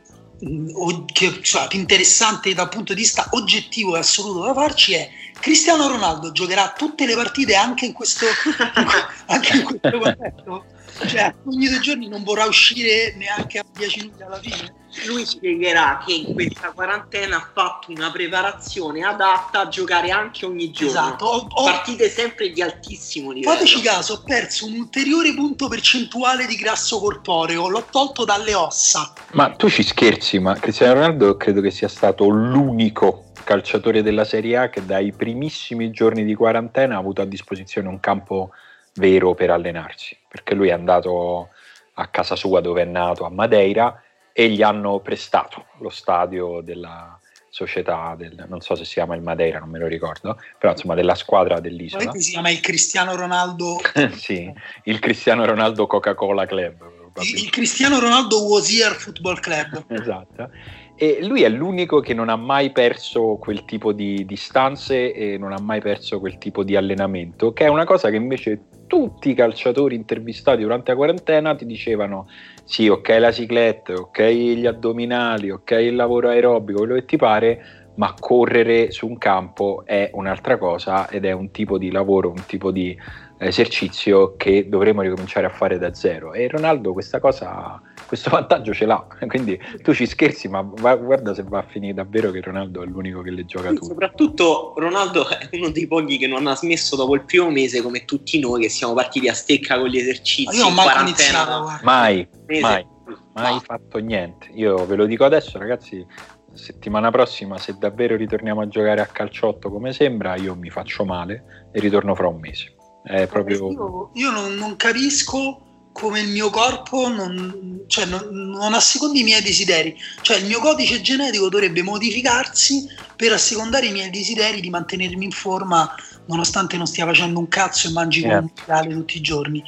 che, 1.14 1.40
cioè, 1.44 1.68
più 1.68 1.78
interessante 1.78 2.54
dal 2.54 2.70
punto 2.70 2.94
di 2.94 3.02
vista 3.02 3.28
oggettivo 3.32 3.96
e 3.96 4.00
assoluto 4.00 4.44
da 4.44 4.54
farci 4.54 4.94
è 4.94 5.10
Cristiano 5.40 5.88
Ronaldo 5.88 6.32
giocherà 6.32 6.74
tutte 6.76 7.06
le 7.06 7.16
partite 7.16 7.56
anche 7.56 7.86
in 7.86 7.94
questo, 7.94 8.26
anche 9.28 9.58
in 9.58 9.64
questo 9.64 9.90
contesto? 10.00 10.66
Cioè, 11.08 11.34
ogni 11.46 11.68
due 11.68 11.80
giorni 11.80 12.08
non 12.08 12.24
vorrà 12.24 12.46
uscire 12.46 13.14
neanche 13.18 13.60
a 13.60 13.66
10 13.72 14.00
minuti 14.00 14.24
alla 14.24 14.40
fine? 14.40 14.80
Lui 15.06 15.26
spiegherà 15.26 16.04
che 16.06 16.14
in 16.14 16.34
questa 16.34 16.72
quarantena 16.72 17.38
ha 17.38 17.50
fatto 17.54 17.92
una 17.92 18.12
preparazione 18.12 19.04
adatta 19.04 19.62
a 19.62 19.68
giocare 19.68 20.12
anche 20.12 20.46
ogni 20.46 20.72
giorno. 20.72 20.92
Esatto. 20.92 21.26
Ho, 21.26 21.48
ho, 21.50 21.64
partite 21.64 22.10
sempre 22.10 22.52
di 22.52 22.62
altissimo 22.62 23.32
livello. 23.32 23.54
Fateci 23.54 23.82
caso, 23.82 24.14
ho 24.14 24.24
perso 24.24 24.66
un 24.66 24.74
ulteriore 24.74 25.34
punto 25.34 25.68
percentuale 25.68 26.46
di 26.46 26.56
grasso 26.56 27.00
corporeo, 27.00 27.70
l'ho 27.70 27.86
tolto 27.90 28.26
dalle 28.26 28.54
ossa. 28.54 29.14
Ma 29.32 29.52
tu 29.52 29.70
ci 29.70 29.84
scherzi, 29.84 30.40
ma 30.40 30.56
Cristiano 30.56 30.94
Ronaldo 30.94 31.38
credo 31.38 31.62
che 31.62 31.72
sia 31.72 31.88
stato 31.88 32.28
l'unico 32.28 33.32
calciatore 33.44 34.04
della 34.04 34.26
Serie 34.26 34.58
A 34.58 34.70
che 34.70 34.86
dai 34.86 35.12
primissimi 35.14 35.92
giorni 35.92 36.24
di 36.24 36.36
quarantena 36.36 36.96
ha 36.96 37.00
avuto 37.00 37.22
a 37.22 37.26
disposizione 37.26 37.88
un 37.88 38.00
campo 38.00 38.52
vero 38.96 39.34
per 39.34 39.52
allenarsi, 39.52 40.18
perché 40.28 40.54
lui 40.54 40.68
è 40.68 40.74
andato 40.74 41.50
a 41.96 42.08
casa 42.08 42.36
sua 42.36 42.62
dove 42.62 42.82
è 42.82 42.86
nato, 42.86 43.26
a 43.26 43.30
Madeira, 43.30 44.02
e 44.42 44.50
gli 44.50 44.64
hanno 44.64 45.00
prestato 45.02 45.66
lo 45.78 45.90
stadio 45.90 46.62
della 46.62 47.20
società, 47.48 48.16
del, 48.18 48.46
non 48.48 48.60
so 48.62 48.74
se 48.76 48.86
si 48.86 48.94
chiama 48.94 49.14
il 49.14 49.22
Madeira, 49.22 49.60
non 49.60 49.70
me 49.70 49.78
lo 49.78 49.86
ricordo, 49.86 50.40
però 50.58 50.72
insomma 50.72 50.96
della 50.96 51.14
squadra 51.14 51.60
dell'isola. 51.60 52.12
Si 52.14 52.32
chiama 52.32 52.50
il 52.50 52.60
Cristiano 52.60 53.16
Ronaldo. 53.16 53.78
sì, 54.16 54.52
il 54.86 54.98
Cristiano 54.98 55.46
Ronaldo 55.46 55.86
Coca-Cola 55.86 56.48
Club. 56.48 56.90
Il, 57.22 57.44
il 57.44 57.50
Cristiano 57.52 58.00
Ronaldo 58.00 58.46
Wosier 58.46 58.94
Football 58.94 59.40
Club. 59.42 59.86
esatto. 59.94 60.50
E 60.96 61.20
lui 61.24 61.44
è 61.44 61.50
l'unico 61.50 62.00
che 62.00 62.16
non 62.16 62.30
ha 62.30 62.36
mai 62.36 62.72
perso 62.72 63.38
quel 63.40 63.64
tipo 63.66 63.92
di 63.92 64.26
distanze 64.26 65.14
e 65.14 65.38
non 65.38 65.52
ha 65.52 65.60
mai 65.60 65.82
perso 65.82 66.20
quel 66.20 66.40
tipo 66.40 66.64
di 66.64 66.76
allenamento, 66.76 67.54
che 67.54 67.66
è 67.66 67.68
una 67.68 67.86
cosa 67.86 68.10
che 68.10 68.16
invece 68.16 68.62
tutti 68.88 69.30
i 69.30 69.34
calciatori 69.34 69.96
intervistati 69.96 70.64
durante 70.64 70.92
la 70.92 70.98
quarantena 70.98 71.56
ti 71.56 71.66
dicevano 71.66 72.28
sì, 72.64 72.88
ok 72.88 73.10
la 73.20 73.32
cicletta, 73.32 73.94
ok 73.94 74.22
gli 74.22 74.66
addominali, 74.66 75.52
ok 75.52 75.72
il 75.72 75.96
lavoro 75.96 76.30
aerobico, 76.30 76.80
quello 76.80 76.96
che 76.96 77.06
ti 77.06 77.18
pare, 77.18 77.66
ma 77.96 78.14
correre 78.18 78.92
su 78.92 79.08
un 79.08 79.18
campo 79.18 79.84
è 79.86 80.10
un'altra 80.14 80.58
cosa 80.58 81.10
ed 81.10 81.26
è 81.26 81.32
un 81.32 81.52
tipo 81.52 81.78
di 81.78 81.92
lavoro, 81.92 82.30
un 82.30 82.46
tipo 82.46 82.72
di 82.72 82.98
esercizio 83.42 84.36
che 84.38 84.70
dovremmo 84.70 85.02
ricominciare 85.02 85.48
a 85.48 85.50
fare 85.50 85.80
da 85.80 85.94
zero. 85.94 86.34
E 86.34 86.48
Ronaldo 86.48 86.94
questa 86.94 87.20
cosa, 87.20 87.82
questo 88.06 88.30
vantaggio 88.32 88.74
ce 88.74 88.86
l'ha, 88.86 89.06
quindi 89.28 89.60
tu 89.82 89.94
ci 89.94 90.06
scherzi, 90.06 90.48
ma 90.48 90.62
va, 90.62 90.96
guarda 90.96 91.34
se 91.34 91.44
va 91.44 91.60
a 91.60 91.66
finire 91.68 91.94
davvero 91.94 92.32
che 92.32 92.42
Ronaldo 92.42 92.84
è 92.84 92.86
l'unico 92.86 93.22
che 93.22 93.32
le 93.32 93.46
gioca 93.46 93.70
tutte. 93.70 93.86
Soprattutto 93.86 94.74
Ronaldo 94.78 95.28
è 95.28 95.50
uno 95.54 95.70
dei 95.70 95.88
pochi 95.88 96.18
che 96.18 96.28
non 96.28 96.46
ha 96.48 96.56
smesso 96.56 96.96
dopo 96.96 97.16
il 97.16 97.24
primo 97.24 97.50
mese, 97.50 97.82
come 97.82 98.06
tutti 98.06 98.40
noi 98.40 98.62
che 98.62 98.70
siamo 98.70 98.94
partiti 98.94 99.28
a 99.28 99.34
stecca 99.34 99.80
con 99.80 99.88
gli 99.88 99.98
esercizi. 99.98 100.58
Io 100.58 100.64
non 100.64 100.74
mai 100.74 101.02
iniziato, 101.02 101.80
mai, 101.84 102.28
mai, 102.62 102.86
mai 103.34 103.60
fatto 103.64 103.98
niente. 103.98 104.50
Io 104.54 104.86
ve 104.86 104.96
lo 104.96 105.06
dico 105.06 105.26
adesso, 105.26 105.58
ragazzi. 105.58 106.06
Settimana 106.54 107.12
prossima, 107.12 107.58
se 107.58 107.78
davvero 107.80 108.18
ritorniamo 108.18 108.60
a 108.60 108.68
giocare 108.68 109.00
a 109.00 109.06
calciotto 109.06 109.72
come 109.72 109.94
sembra, 109.94 110.36
io 110.36 110.54
mi 110.54 110.70
faccio 110.70 111.06
male 111.06 111.70
e 111.72 111.80
ritorno 111.80 112.14
fra 112.14 112.28
un 112.28 112.42
mese. 112.42 112.76
È 113.04 113.28
proprio... 113.28 113.72
Io, 113.72 114.10
io 114.14 114.32
non, 114.32 114.54
non, 114.54 114.76
capisco 114.76 115.90
come 115.92 116.22
il 116.22 116.30
mio 116.30 116.50
corpo 116.50 117.10
non, 117.10 117.84
cioè 117.88 118.06
non, 118.06 118.28
non 118.32 118.74
assecondi 118.74 119.22
i 119.22 119.24
miei 119.24 119.42
desideri. 119.42 119.98
Cioè 120.22 120.38
il 120.38 120.46
mio 120.46 120.60
codice 120.60 121.02
genetico 121.02 121.50
dovrebbe 121.50 121.82
modificarsi 121.82 122.88
per 123.16 123.34
assecondare 123.34 123.88
i 123.88 123.92
miei 123.92 124.10
desideri 124.10 124.62
di 124.62 124.70
mantenermi 124.70 125.26
in 125.26 125.32
forma 125.32 125.94
nonostante 126.26 126.78
non 126.78 126.88
stia 126.88 127.06
facendo 127.06 127.40
un 127.40 127.48
cazzo 127.48 127.88
e 127.88 127.92
mangi 127.92 128.22
yeah. 128.22 128.44
come 128.66 128.88
tutti 128.88 129.18
i 129.18 129.22
giorni. 129.22 129.64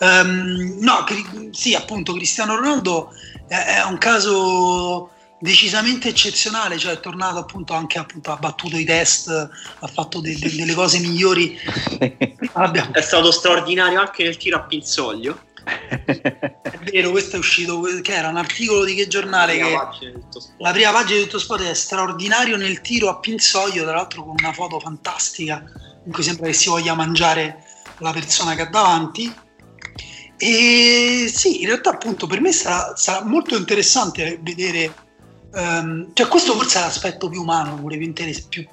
Um, 0.00 0.78
no, 0.80 1.04
sì, 1.50 1.74
appunto, 1.74 2.12
Cristiano 2.14 2.56
Ronaldo 2.56 3.12
è, 3.46 3.54
è 3.54 3.84
un 3.84 3.98
caso 3.98 5.10
decisamente 5.40 6.08
eccezionale, 6.08 6.78
cioè 6.78 6.94
è 6.94 7.00
tornato 7.00 7.38
appunto 7.38 7.72
anche 7.72 7.98
appunto, 7.98 8.32
ha 8.32 8.36
battuto 8.36 8.76
i 8.76 8.84
test, 8.84 9.28
ha 9.28 9.86
fatto 9.86 10.20
de- 10.20 10.36
de- 10.38 10.54
delle 10.54 10.74
cose 10.74 10.98
migliori. 10.98 11.58
È 12.92 13.00
stato 13.00 13.30
straordinario 13.30 14.00
anche 14.00 14.24
nel 14.24 14.36
tiro 14.36 14.56
a 14.56 14.62
pinzoglio. 14.62 15.46
è 16.06 16.78
vero, 16.90 17.10
questo 17.10 17.36
è 17.36 17.38
uscito, 17.38 17.80
che 18.02 18.14
era 18.14 18.28
un 18.28 18.36
articolo 18.36 18.84
di 18.84 18.94
che 18.94 19.06
giornale? 19.06 19.58
La 19.58 19.64
prima, 19.66 19.88
che, 19.98 20.14
la 20.58 20.72
prima 20.72 20.92
pagina 20.92 21.18
di 21.18 21.24
tutto 21.24 21.38
sport 21.38 21.62
è 21.62 21.74
straordinario 21.74 22.56
nel 22.56 22.80
tiro 22.80 23.08
a 23.08 23.18
pinzoglio, 23.18 23.84
tra 23.84 23.94
l'altro 23.94 24.24
con 24.24 24.34
una 24.38 24.52
foto 24.52 24.80
fantastica 24.80 25.62
in 26.04 26.12
cui 26.12 26.22
sembra 26.22 26.46
che 26.46 26.54
si 26.54 26.68
voglia 26.68 26.94
mangiare 26.94 27.64
la 27.98 28.12
persona 28.12 28.54
che 28.54 28.62
ha 28.62 28.70
davanti. 28.70 29.32
E 30.38 31.30
sì, 31.32 31.60
in 31.60 31.66
realtà 31.66 31.90
appunto 31.90 32.26
per 32.26 32.40
me 32.40 32.52
sarà, 32.52 32.94
sarà 32.96 33.24
molto 33.24 33.56
interessante 33.56 34.38
vedere 34.40 35.06
Um, 35.50 36.10
cioè 36.12 36.28
questo 36.28 36.54
forse 36.54 36.78
è 36.78 36.82
l'aspetto 36.82 37.28
più 37.28 37.40
umano, 37.40 37.76
pure 37.76 37.96
più, 37.96 38.06
interess- 38.06 38.46
più, 38.48 38.66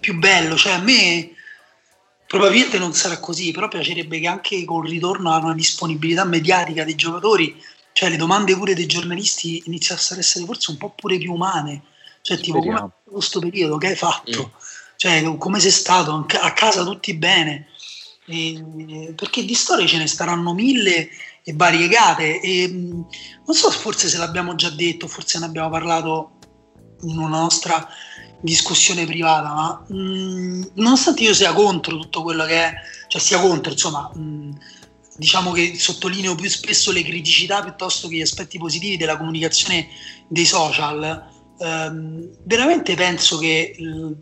più 0.00 0.18
bello. 0.18 0.56
Cioè 0.56 0.72
a 0.72 0.78
me 0.78 1.30
probabilmente 2.26 2.78
non 2.78 2.94
sarà 2.94 3.18
così, 3.18 3.52
però 3.52 3.68
piacerebbe 3.68 4.18
che 4.18 4.26
anche 4.26 4.64
con 4.64 4.84
il 4.84 4.90
ritorno 4.90 5.30
a 5.32 5.38
una 5.38 5.54
disponibilità 5.54 6.24
mediatica 6.24 6.84
dei 6.84 6.94
giocatori, 6.94 7.62
cioè 7.92 8.08
le 8.08 8.16
domande 8.16 8.56
pure 8.56 8.74
dei 8.74 8.86
giornalisti 8.86 9.62
iniziassero 9.66 10.14
ad 10.14 10.20
essere 10.20 10.44
forse 10.44 10.70
un 10.70 10.78
po' 10.78 10.90
pure 10.90 11.18
più 11.18 11.32
umane. 11.32 11.82
Cioè 12.22 12.38
tipo 12.38 12.58
Speriamo. 12.58 12.80
come 12.80 13.14
questo 13.16 13.38
periodo 13.38 13.76
che 13.76 13.88
hai 13.88 13.96
fatto? 13.96 14.50
Mm. 14.52 14.60
Cioè 14.96 15.36
come 15.36 15.60
sei 15.60 15.70
stato? 15.70 16.26
A 16.40 16.52
casa 16.52 16.82
tutti 16.84 17.12
bene? 17.14 17.68
E, 18.26 19.12
perché 19.14 19.44
di 19.44 19.54
storie 19.54 19.86
ce 19.86 19.98
ne 19.98 20.06
staranno 20.06 20.54
mille 20.54 21.10
e 21.44 21.52
variegate. 21.54 22.40
E, 22.40 22.68
non 22.68 23.54
so 23.54 23.70
forse 23.70 24.08
se 24.08 24.16
l'abbiamo 24.18 24.54
già 24.54 24.70
detto, 24.70 25.06
forse 25.06 25.38
ne 25.38 25.44
abbiamo 25.44 25.68
parlato 25.70 26.32
in 27.02 27.18
una 27.18 27.38
nostra 27.38 27.86
discussione 28.40 29.06
privata, 29.06 29.52
ma 29.52 29.84
mh, 29.88 30.70
nonostante 30.74 31.22
io 31.22 31.34
sia 31.34 31.52
contro 31.52 31.96
tutto 31.98 32.22
quello 32.22 32.44
che 32.44 32.64
è, 32.64 32.72
cioè 33.08 33.20
sia 33.20 33.40
contro, 33.40 33.72
insomma, 33.72 34.10
mh, 34.14 34.50
diciamo 35.16 35.52
che 35.52 35.74
sottolineo 35.78 36.34
più 36.34 36.48
spesso 36.50 36.92
le 36.92 37.02
criticità 37.02 37.62
piuttosto 37.62 38.08
che 38.08 38.16
gli 38.16 38.20
aspetti 38.20 38.58
positivi 38.58 38.96
della 38.96 39.16
comunicazione 39.16 39.88
dei 40.28 40.44
social, 40.44 41.26
ehm, 41.58 42.30
veramente 42.44 42.94
penso 42.94 43.38
che 43.38 43.74
l- 43.78 44.12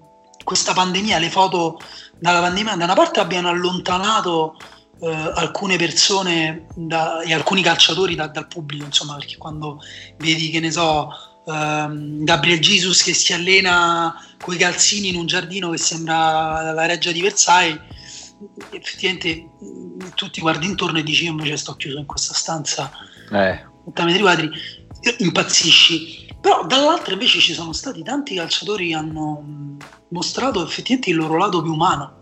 questa 0.45 0.73
pandemia, 0.73 1.19
le 1.19 1.31
foto 1.31 1.79
dalla 2.19 2.41
pandemia 2.41 2.77
da 2.77 2.85
una 2.85 2.95
parte 2.95 3.21
abbiano 3.21 3.49
allontanato 3.49 4.57
eh, 5.03 5.33
alcune 5.35 5.77
persone 5.77 6.67
da, 6.77 7.23
e 7.23 7.35
alcuni 7.35 7.61
calciatori 7.61 8.15
da, 8.15 8.29
dal 8.29 8.47
pubblico, 8.47 8.85
insomma, 8.85 9.17
perché 9.17 9.37
quando 9.37 9.81
vedi 10.19 10.49
che 10.49 10.61
ne 10.61 10.71
so, 10.71 11.11
ehm, 11.45 12.23
Gabriel 12.23 12.61
Jesus 12.61 13.03
che 13.03 13.13
si 13.13 13.33
allena 13.33 14.15
con 14.41 14.55
i 14.55 14.59
calzini 14.59 15.09
in 15.09 15.17
un 15.17 15.27
giardino 15.27 15.71
che 15.71 15.79
sembra 15.79 16.73
la 16.73 16.87
reggia 16.87 17.11
di 17.11 17.21
Versailles, 17.21 17.81
effettivamente 18.71 19.49
tu 20.15 20.31
ti 20.31 20.41
guardi 20.41 20.67
intorno 20.67 20.99
e 20.99 21.03
dici 21.03 21.25
io 21.25 21.31
invece 21.33 21.57
sto 21.57 21.75
chiuso 21.75 21.99
in 21.99 22.07
questa 22.07 22.35
stanza 22.35 22.91
eh. 23.31 23.65
80 23.87 24.05
metri 24.05 24.21
quadri, 24.21 24.51
impazzisci. 25.19 26.31
Però 26.41 26.65
dall'altra 26.65 27.13
invece 27.13 27.41
ci 27.41 27.55
sono 27.55 27.73
stati 27.73 28.05
tanti 28.05 28.37
calciatori 28.37 28.89
che 28.89 28.95
hanno 28.95 29.45
mostrato 30.11 30.65
effettivamente 30.65 31.11
il 31.11 31.17
loro 31.17 31.37
lato 31.37 31.61
più 31.61 31.73
umano 31.73 32.22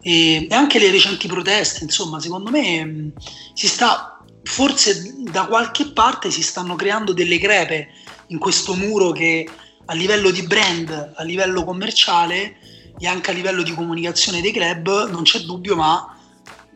e, 0.00 0.46
anche 0.50 0.78
le 0.78 0.90
recenti 0.90 1.26
proteste, 1.26 1.84
insomma, 1.84 2.20
secondo 2.20 2.50
me 2.50 2.84
mh, 2.84 3.12
si 3.54 3.66
sta, 3.66 4.24
forse 4.42 5.14
da 5.18 5.46
qualche 5.46 5.92
parte 5.92 6.30
si 6.30 6.42
stanno 6.42 6.76
creando 6.76 7.12
delle 7.12 7.38
crepe 7.38 7.88
in 8.28 8.38
questo 8.38 8.74
muro 8.74 9.10
che 9.10 9.48
a 9.86 9.94
livello 9.94 10.30
di 10.30 10.42
brand, 10.42 11.12
a 11.16 11.22
livello 11.22 11.64
commerciale 11.64 12.56
e 12.98 13.06
anche 13.06 13.30
a 13.30 13.34
livello 13.34 13.62
di 13.62 13.72
comunicazione 13.72 14.40
dei 14.40 14.52
club 14.52 15.10
non 15.10 15.22
c'è 15.22 15.40
dubbio, 15.40 15.76
ma 15.76 16.16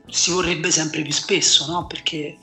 si 0.08 0.30
vorrebbe 0.30 0.70
sempre 0.70 1.02
più 1.02 1.12
spesso, 1.12 1.66
no? 1.66 1.86
Perché 1.86 2.38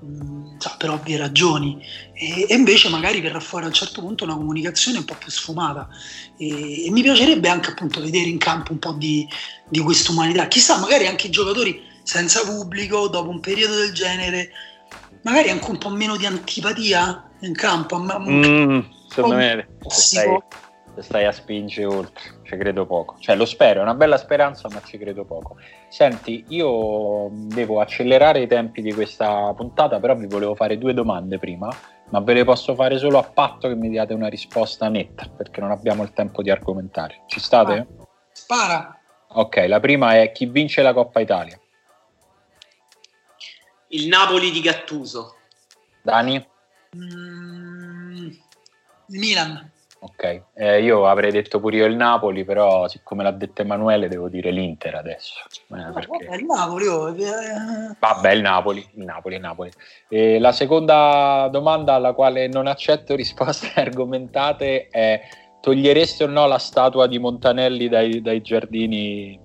mh, 0.00 0.41
so, 0.62 0.74
per 0.78 0.90
ovvie 0.90 1.16
ragioni, 1.16 1.84
e, 2.14 2.46
e, 2.48 2.54
invece 2.54 2.88
magari 2.88 3.20
verrà 3.20 3.40
fuori 3.40 3.64
a 3.64 3.68
un 3.68 3.74
certo 3.74 4.00
punto 4.00 4.24
una 4.24 4.36
comunicazione 4.36 4.98
un 4.98 5.04
po' 5.04 5.16
più 5.16 5.30
sfumata. 5.30 5.88
E, 6.36 6.86
e 6.86 6.90
mi 6.90 7.02
piacerebbe 7.02 7.48
anche 7.48 7.70
appunto 7.70 8.00
vedere 8.00 8.28
in 8.28 8.38
campo 8.38 8.72
un 8.72 8.78
po' 8.78 8.92
di, 8.92 9.28
di 9.68 9.80
questa 9.80 10.12
umanità. 10.12 10.46
Chissà, 10.46 10.78
magari 10.78 11.06
anche 11.06 11.26
i 11.26 11.30
giocatori 11.30 11.82
senza 12.04 12.44
pubblico, 12.44 13.08
dopo 13.08 13.30
un 13.30 13.40
periodo 13.40 13.74
del 13.74 13.92
genere, 13.92 14.50
magari 15.22 15.50
anche 15.50 15.70
un 15.70 15.78
po' 15.78 15.90
meno 15.90 16.16
di 16.16 16.26
antipatia 16.26 17.30
in 17.40 17.54
campo. 17.54 17.98
Mm, 17.98 18.80
secondo 19.08 19.36
me 19.36 19.68
stai, 19.88 20.38
stai 21.00 21.24
a 21.24 21.32
spingere 21.32 21.86
oltre, 21.86 22.22
ci 22.42 22.56
credo 22.56 22.86
poco. 22.86 23.16
Cioè 23.18 23.34
lo 23.36 23.44
spero, 23.44 23.80
è 23.80 23.82
una 23.82 23.94
bella 23.94 24.18
speranza, 24.18 24.68
ma 24.70 24.82
ci 24.82 24.98
credo 24.98 25.24
poco. 25.24 25.56
Senti, 25.88 26.44
io 26.48 27.28
devo 27.32 27.80
accelerare 27.80 28.40
i 28.40 28.46
tempi 28.46 28.82
di 28.82 28.92
questa 28.92 29.52
puntata, 29.54 29.98
però 30.00 30.14
vi 30.14 30.26
volevo 30.26 30.54
fare 30.54 30.76
due 30.78 30.92
domande 30.92 31.38
prima, 31.38 31.68
ma 32.10 32.20
ve 32.20 32.34
le 32.34 32.44
posso 32.44 32.74
fare 32.74 32.98
solo 32.98 33.18
a 33.18 33.22
patto 33.22 33.68
che 33.68 33.74
mi 33.74 33.88
diate 33.88 34.12
una 34.12 34.28
risposta 34.28 34.88
netta, 34.88 35.26
perché 35.28 35.60
non 35.60 35.70
abbiamo 35.70 36.02
il 36.02 36.12
tempo 36.12 36.42
di 36.42 36.50
argomentare. 36.50 37.22
Ci 37.26 37.40
state? 37.40 37.72
Ah, 37.72 37.86
spara. 38.32 39.00
Ok, 39.34 39.64
la 39.66 39.80
prima 39.80 40.20
è 40.20 40.30
chi 40.30 40.46
vince 40.46 40.82
la 40.82 40.92
Coppa 40.92 41.20
Italia? 41.20 41.58
Il 43.88 44.08
Napoli 44.08 44.50
di 44.50 44.60
Gattuso. 44.60 45.36
Dani? 46.02 46.46
Mm, 46.96 48.26
il 48.26 49.18
Milan. 49.18 49.70
Ok, 50.04 50.42
eh, 50.54 50.82
io 50.82 51.06
avrei 51.06 51.30
detto 51.30 51.60
pure 51.60 51.76
io 51.76 51.86
il 51.86 51.94
Napoli, 51.94 52.44
però 52.44 52.88
siccome 52.88 53.22
l'ha 53.22 53.30
detto 53.30 53.62
Emanuele 53.62 54.08
devo 54.08 54.28
dire 54.28 54.50
l'Inter 54.50 54.96
adesso. 54.96 55.44
Eh, 55.48 55.92
perché... 55.92 56.26
Vabbè, 56.26 56.36
il 56.38 56.44
Napoli, 56.44 56.86
oh, 56.88 57.08
eh. 57.10 57.96
Vabbè, 58.00 58.32
il 58.32 58.40
Napoli, 58.40 58.84
il 58.94 59.04
Napoli, 59.04 59.34
il 59.36 59.40
Napoli. 59.40 59.70
E 60.08 60.40
la 60.40 60.50
seconda 60.50 61.48
domanda 61.52 61.94
alla 61.94 62.14
quale 62.14 62.48
non 62.48 62.66
accetto 62.66 63.14
risposte 63.16 63.70
argomentate 63.76 64.88
è 64.88 65.22
togliereste 65.60 66.24
o 66.24 66.26
no 66.26 66.48
la 66.48 66.58
statua 66.58 67.06
di 67.06 67.20
Montanelli 67.20 67.88
dai, 67.88 68.20
dai 68.20 68.40
giardini, 68.40 69.38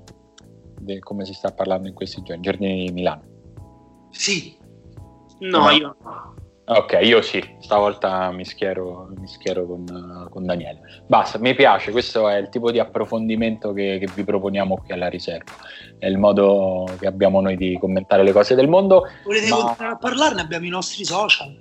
de, 0.80 0.98
come 0.98 1.24
si 1.26 1.34
sta 1.34 1.52
parlando 1.52 1.88
in 1.88 1.94
questi 1.94 2.24
giorni, 2.24 2.42
giardini 2.42 2.86
di 2.88 2.92
Milano? 2.94 3.22
Sì. 4.10 4.58
No, 5.38 5.60
no. 5.60 5.70
io 5.70 5.98
no. 6.02 6.37
Ok, 6.70 7.00
io 7.02 7.22
sì, 7.22 7.42
stavolta 7.60 8.30
mi 8.32 8.44
schiero, 8.44 9.08
mi 9.16 9.28
schiero 9.28 9.66
con, 9.66 10.28
con, 10.30 10.46
Daniele. 10.46 10.82
Basta, 11.08 11.40
mi 11.40 11.56
piace, 11.56 11.92
questo 11.92 12.28
è 12.28 12.36
il 12.36 12.50
tipo 12.50 12.72
di 12.72 12.80
approfondimento 12.80 13.72
che, 13.72 13.98
che, 14.00 14.10
vi 14.14 14.26
proponiamo 14.26 14.76
qui 14.76 14.92
alla 14.92 15.08
riserva. 15.08 15.54
È 15.98 16.08
il 16.08 16.18
modo 16.18 16.86
che 17.00 17.08
abbiamo 17.08 17.40
noi 17.40 17.56
di 17.56 17.78
commentare 17.80 18.22
le 18.22 18.34
cose 18.34 18.54
del 18.54 18.68
mondo. 18.68 19.08
Volete 19.24 19.48
ma... 19.48 19.56
continuare 19.56 19.94
a 19.94 19.98
parlarne? 19.98 20.42
Abbiamo 20.42 20.66
i 20.66 20.70
nostri 20.70 21.06
social. 21.06 21.58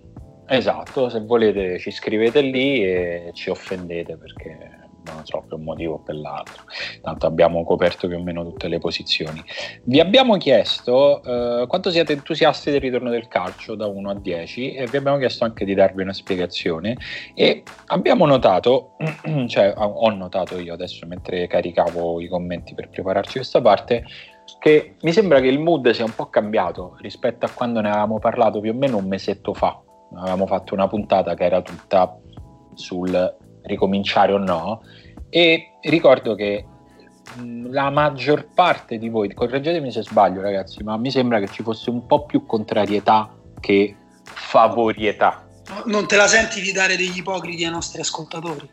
Esatto, 0.48 1.08
se 1.08 1.20
volete 1.20 1.78
ci 1.78 1.92
scrivete 1.92 2.40
lì 2.40 2.84
e 2.84 3.30
ci 3.32 3.50
offendete 3.50 4.16
perché 4.16 4.75
non 5.12 5.24
so 5.24 5.42
per 5.46 5.58
un 5.58 5.64
motivo 5.64 5.94
o 5.94 5.98
per 5.98 6.16
l'altro. 6.16 6.64
Tanto 7.02 7.26
abbiamo 7.26 7.64
coperto 7.64 8.08
più 8.08 8.16
o 8.16 8.22
meno 8.22 8.44
tutte 8.44 8.68
le 8.68 8.78
posizioni. 8.78 9.42
Vi 9.84 10.00
abbiamo 10.00 10.36
chiesto 10.36 11.22
eh, 11.22 11.66
quanto 11.66 11.90
siete 11.90 12.12
entusiasti 12.12 12.70
del 12.70 12.80
ritorno 12.80 13.10
del 13.10 13.28
calcio 13.28 13.74
da 13.74 13.86
1 13.86 14.10
a 14.10 14.14
10 14.14 14.74
e 14.74 14.86
vi 14.86 14.96
abbiamo 14.96 15.18
chiesto 15.18 15.44
anche 15.44 15.64
di 15.64 15.74
darvi 15.74 16.02
una 16.02 16.12
spiegazione 16.12 16.96
e 17.34 17.62
abbiamo 17.86 18.26
notato, 18.26 18.96
cioè 19.48 19.72
ho 19.76 20.10
notato 20.10 20.58
io 20.58 20.72
adesso 20.72 21.06
mentre 21.06 21.46
caricavo 21.46 22.20
i 22.20 22.28
commenti 22.28 22.74
per 22.74 22.88
prepararci 22.88 23.34
questa 23.34 23.60
parte, 23.60 24.04
che 24.58 24.94
mi 25.02 25.12
sembra 25.12 25.40
che 25.40 25.48
il 25.48 25.58
mood 25.58 25.90
sia 25.90 26.04
un 26.04 26.14
po' 26.14 26.26
cambiato 26.26 26.96
rispetto 27.00 27.46
a 27.46 27.50
quando 27.52 27.80
ne 27.80 27.88
avevamo 27.88 28.18
parlato 28.18 28.60
più 28.60 28.70
o 28.70 28.74
meno 28.74 28.96
un 28.96 29.06
mesetto 29.06 29.52
fa. 29.52 29.80
Avevamo 30.14 30.46
fatto 30.46 30.74
una 30.74 30.86
puntata 30.86 31.34
che 31.34 31.44
era 31.44 31.62
tutta 31.62 32.16
sul 32.74 33.36
ricominciare 33.66 34.32
o 34.32 34.38
no. 34.38 34.82
E 35.28 35.72
ricordo 35.82 36.34
che 36.34 36.64
la 37.68 37.90
maggior 37.90 38.48
parte 38.54 38.98
di 38.98 39.08
voi, 39.08 39.32
correggetemi 39.34 39.90
se 39.90 40.02
sbaglio 40.02 40.40
ragazzi, 40.40 40.82
ma 40.82 40.96
mi 40.96 41.10
sembra 41.10 41.38
che 41.40 41.48
ci 41.48 41.62
fosse 41.62 41.90
un 41.90 42.06
po' 42.06 42.24
più 42.24 42.46
contrarietà 42.46 43.34
che 43.60 43.94
favorietà. 44.22 45.46
Non 45.86 46.06
te 46.06 46.16
la 46.16 46.28
senti 46.28 46.60
di 46.60 46.72
dare 46.72 46.96
degli 46.96 47.18
ipocriti 47.18 47.64
ai 47.64 47.70
nostri 47.72 48.00
ascoltatori? 48.00 48.70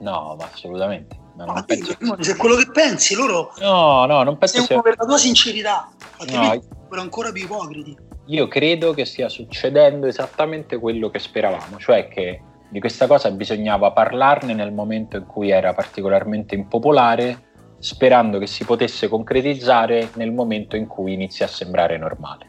No, 0.00 0.36
ma 0.38 0.48
assolutamente. 0.52 1.18
Ma 1.36 1.44
no, 1.44 1.64
penso... 1.64 1.96
Se 2.20 2.32
è 2.32 2.36
quello 2.36 2.56
che 2.56 2.70
pensi, 2.70 3.14
loro... 3.14 3.52
No, 3.60 4.04
no, 4.04 4.22
non 4.22 4.36
penso 4.36 4.62
sia... 4.62 4.80
per 4.80 4.96
la 4.98 5.06
tua 5.06 5.18
sincerità, 5.18 5.90
altrimenti 6.18 6.68
no, 6.90 7.00
ancora 7.00 7.32
più 7.32 7.44
ipocriti. 7.44 7.96
Io 8.26 8.46
credo 8.46 8.92
che 8.92 9.04
stia 9.06 9.28
succedendo 9.28 10.06
esattamente 10.06 10.78
quello 10.78 11.10
che 11.10 11.18
speravamo, 11.18 11.78
cioè 11.78 12.08
che 12.08 12.42
di 12.70 12.78
questa 12.78 13.06
cosa 13.06 13.30
bisognava 13.32 13.90
parlarne 13.90 14.54
nel 14.54 14.72
momento 14.72 15.16
in 15.16 15.26
cui 15.26 15.50
era 15.50 15.74
particolarmente 15.74 16.54
impopolare, 16.54 17.48
sperando 17.78 18.38
che 18.38 18.46
si 18.46 18.64
potesse 18.64 19.08
concretizzare 19.08 20.10
nel 20.14 20.32
momento 20.32 20.76
in 20.76 20.86
cui 20.86 21.12
inizia 21.12 21.46
a 21.46 21.48
sembrare 21.48 21.98
normale. 21.98 22.46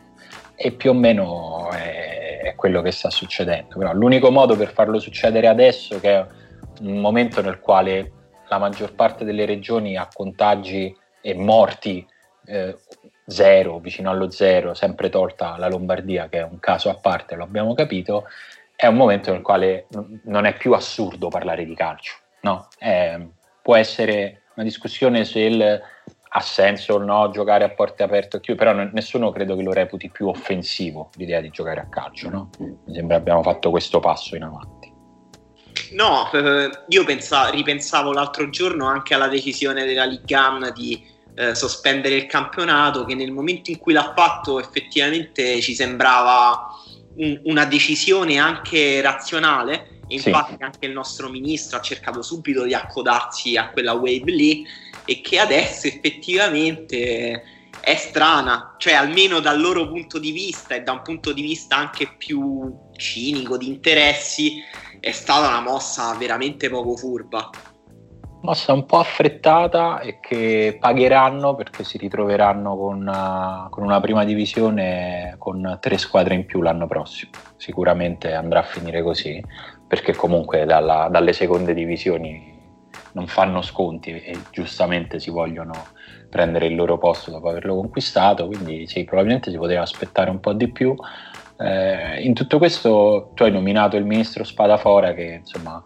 E 0.56 0.72
più 0.72 0.92
o 0.92 0.94
meno 0.94 1.72
è, 1.72 2.54
quello 2.56 2.82
che 2.82 2.92
sta 2.92 3.10
succedendo. 3.10 3.78
Però 3.80 3.92
l'unico 3.94 4.30
modo 4.30 4.56
per 4.56 4.72
farlo 4.72 5.00
succedere 5.00 5.48
adesso, 5.48 6.00
che 6.00 6.16
è 6.16 6.26
un 6.82 6.98
momento 6.98 7.42
nel 7.42 7.60
quale 7.60 8.12
la 8.48 8.60
maggior 8.60 8.94
parte 8.94 9.24
delle 9.24 9.46
regioni 9.46 9.98
ha 9.98 10.08
contagi 10.14 10.96
e 11.22 11.34
morti 11.34 12.06
eh, 12.46 12.78
zero, 13.26 13.80
vicino 13.80 14.12
allo 14.12 14.30
zero, 14.30 14.74
sempre 14.74 15.10
tolta 15.10 15.58
la 15.58 15.68
Lombardia, 15.68 16.28
che 16.28 16.40
è 16.40 16.44
un 16.44 16.60
caso 16.60 16.90
a 16.90 16.96
parte, 16.96 17.36
lo 17.36 17.44
abbiamo 17.44 17.74
capito, 17.74 18.26
è 18.82 18.88
un 18.88 18.96
momento 18.96 19.32
nel 19.32 19.44
quale 19.44 19.86
non 20.24 20.46
è 20.46 20.58
più 20.58 20.74
assurdo 20.74 21.28
parlare 21.28 21.66
di 21.66 21.76
calcio, 21.76 22.16
no? 22.42 22.68
È, 22.80 23.16
può 23.62 23.76
essere 23.76 24.46
una 24.56 24.66
discussione 24.66 25.24
se 25.24 25.40
il, 25.40 25.82
ha 26.30 26.40
senso 26.40 26.96
o 26.96 26.98
no 26.98 27.30
giocare 27.30 27.64
a 27.64 27.70
porte 27.70 28.02
aperte 28.02 28.38
o 28.38 28.40
chiuse, 28.40 28.58
però 28.58 28.74
nessuno 28.92 29.32
credo 29.32 29.56
che 29.56 29.62
lo 29.62 29.72
reputi 29.72 30.10
più 30.10 30.30
offensivo 30.30 31.12
l'idea 31.18 31.42
di 31.42 31.52
giocare 31.52 31.80
a 31.80 31.90
calcio, 31.90 32.32
no? 32.32 32.50
Mi 32.58 32.96
sembra 32.96 33.18
abbiamo 33.18 33.44
fatto 33.44 33.70
questo 33.70 34.00
passo 34.00 34.36
in 34.36 34.42
avanti. 34.42 34.92
No, 35.92 36.32
eh, 36.32 36.72
io 36.88 37.04
pensa, 37.04 37.52
ripensavo 37.52 38.12
l'altro 38.12 38.50
giorno 38.50 38.88
anche 38.88 39.14
alla 39.14 39.28
decisione 39.28 39.86
della 39.86 40.06
Ligan 40.06 40.72
di 40.74 41.06
eh, 41.36 41.54
sospendere 41.54 42.16
il 42.16 42.26
campionato, 42.26 43.06
che 43.06 43.14
nel 43.14 43.32
momento 43.32 43.70
in 43.70 43.78
cui 43.78 43.94
l'ha 43.94 44.12
fatto 44.16 44.60
effettivamente 44.60 45.62
ci 45.62 45.76
sembrava 45.76 46.68
un, 47.22 47.40
una 47.46 47.66
decisione 47.66 48.38
anche 48.38 49.02
razionale. 49.02 50.00
Infatti, 50.08 50.56
sì. 50.58 50.64
anche 50.64 50.86
il 50.86 50.92
nostro 50.92 51.30
ministro 51.30 51.78
ha 51.78 51.82
cercato 51.82 52.22
subito 52.22 52.66
di 52.66 52.74
accodarsi 52.74 53.56
a 53.56 53.70
quella 53.70 53.94
wave 53.94 54.32
lì, 54.32 54.66
e 55.06 55.22
che 55.22 55.40
adesso 55.40 55.88
effettivamente 55.88 57.44
è 57.80 57.96
strana, 57.96 58.76
cioè 58.78 58.94
almeno 58.94 59.40
dal 59.40 59.60
loro 59.60 59.88
punto 59.88 60.20
di 60.20 60.32
vista 60.32 60.76
e 60.76 60.82
da 60.82 60.92
un 60.92 61.02
punto 61.02 61.32
di 61.32 61.42
vista 61.42 61.78
anche 61.78 62.14
più 62.18 62.78
cinico 62.98 63.58
di 63.58 63.68
interessi, 63.68 64.62
è 65.00 65.12
stata 65.12 65.48
una 65.48 65.62
mossa 65.62 66.14
veramente 66.16 66.70
poco 66.70 66.98
furba 66.98 67.50
mossa 68.42 68.74
un 68.74 68.86
po' 68.86 69.00
affrettata 69.00 70.00
e 70.00 70.20
che 70.20 70.78
pagheranno 70.80 71.56
perché 71.56 71.84
si 71.84 71.98
ritroveranno 71.98 72.76
con, 72.76 73.08
uh, 73.08 73.70
con, 73.70 73.84
una 73.84 74.00
prima 74.00 74.24
divisione 74.24 75.36
con 75.38 75.78
tre 75.80 75.98
squadre 75.98 76.36
in 76.36 76.46
più 76.46 76.62
l'anno 76.62 76.88
prossimo. 76.88 77.32
Sicuramente 77.58 78.34
andrà 78.34 78.60
a 78.60 78.64
finire 78.64 79.04
così 79.04 79.44
perché 79.88 80.16
comunque 80.16 80.66
dalla, 80.66 81.08
dalle 81.10 81.34
seconde 81.34 81.74
divisioni 81.74 82.60
non 83.14 83.28
fanno 83.28 83.62
sconti 83.62 84.12
e 84.12 84.38
giustamente 84.52 85.20
si 85.20 85.30
vogliono 85.30 85.74
prendere 86.30 86.68
il 86.68 86.76
loro 86.76 86.98
posto 86.98 87.30
dopo 87.30 87.50
averlo 87.50 87.76
conquistato, 87.76 88.48
quindi 88.48 88.88
sì, 88.88 89.04
probabilmente 89.04 89.52
si 89.52 89.58
poteva 89.58 89.82
aspettare 89.82 90.30
un 90.30 90.40
po' 90.40 90.54
di 90.54 90.70
più. 90.70 90.96
Eh, 91.58 92.22
in 92.22 92.34
tutto 92.34 92.58
questo 92.58 93.32
tu 93.36 93.44
hai 93.44 93.52
nominato 93.52 93.98
il 93.98 94.06
ministro 94.06 94.44
Spadafora 94.46 95.14
che 95.14 95.42
insomma 95.42 95.84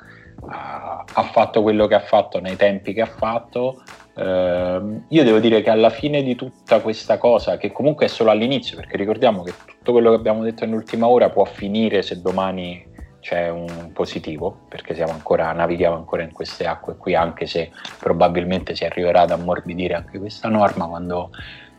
ha 0.50 1.24
fatto 1.24 1.62
quello 1.62 1.88
che 1.88 1.96
ha 1.96 2.00
fatto 2.00 2.40
nei 2.40 2.56
tempi 2.56 2.94
che 2.94 3.02
ha 3.02 3.06
fatto. 3.06 3.82
Uh, 4.16 5.04
io 5.10 5.24
devo 5.24 5.40
dire 5.40 5.62
che 5.62 5.70
alla 5.70 5.90
fine 5.90 6.24
di 6.24 6.36
tutta 6.36 6.80
questa 6.80 7.18
cosa, 7.18 7.58
che 7.58 7.72
comunque 7.72 8.06
è 8.06 8.10
solo 8.10 8.32
all'inizio, 8.32 8.78
perché 8.78 8.98
ricordiamo 8.98 9.44
che 9.44 9.54
tutto 9.66 9.92
quello 9.92 10.10
che 10.12 10.16
abbiamo 10.16 10.44
detto 10.44 10.66
nell'ultima 10.66 11.08
ora 11.08 11.30
può 11.30 11.44
finire 11.46 12.02
se 12.02 12.22
domani 12.22 12.94
c'è 13.20 13.50
un 13.50 13.92
positivo, 13.92 14.66
perché 14.70 15.02
ancora, 15.02 15.52
navighiamo 15.52 15.96
ancora 15.96 16.22
in 16.22 16.32
queste 16.32 16.68
acque 16.68 16.96
qui, 16.96 17.16
anche 17.16 17.48
se 17.48 17.72
probabilmente 17.98 18.76
si 18.76 18.86
arriverà 18.86 19.22
ad 19.22 19.32
ammorbidire 19.32 19.96
anche 19.96 20.20
questa 20.20 20.48
norma 20.48 20.86
quando 20.86 21.32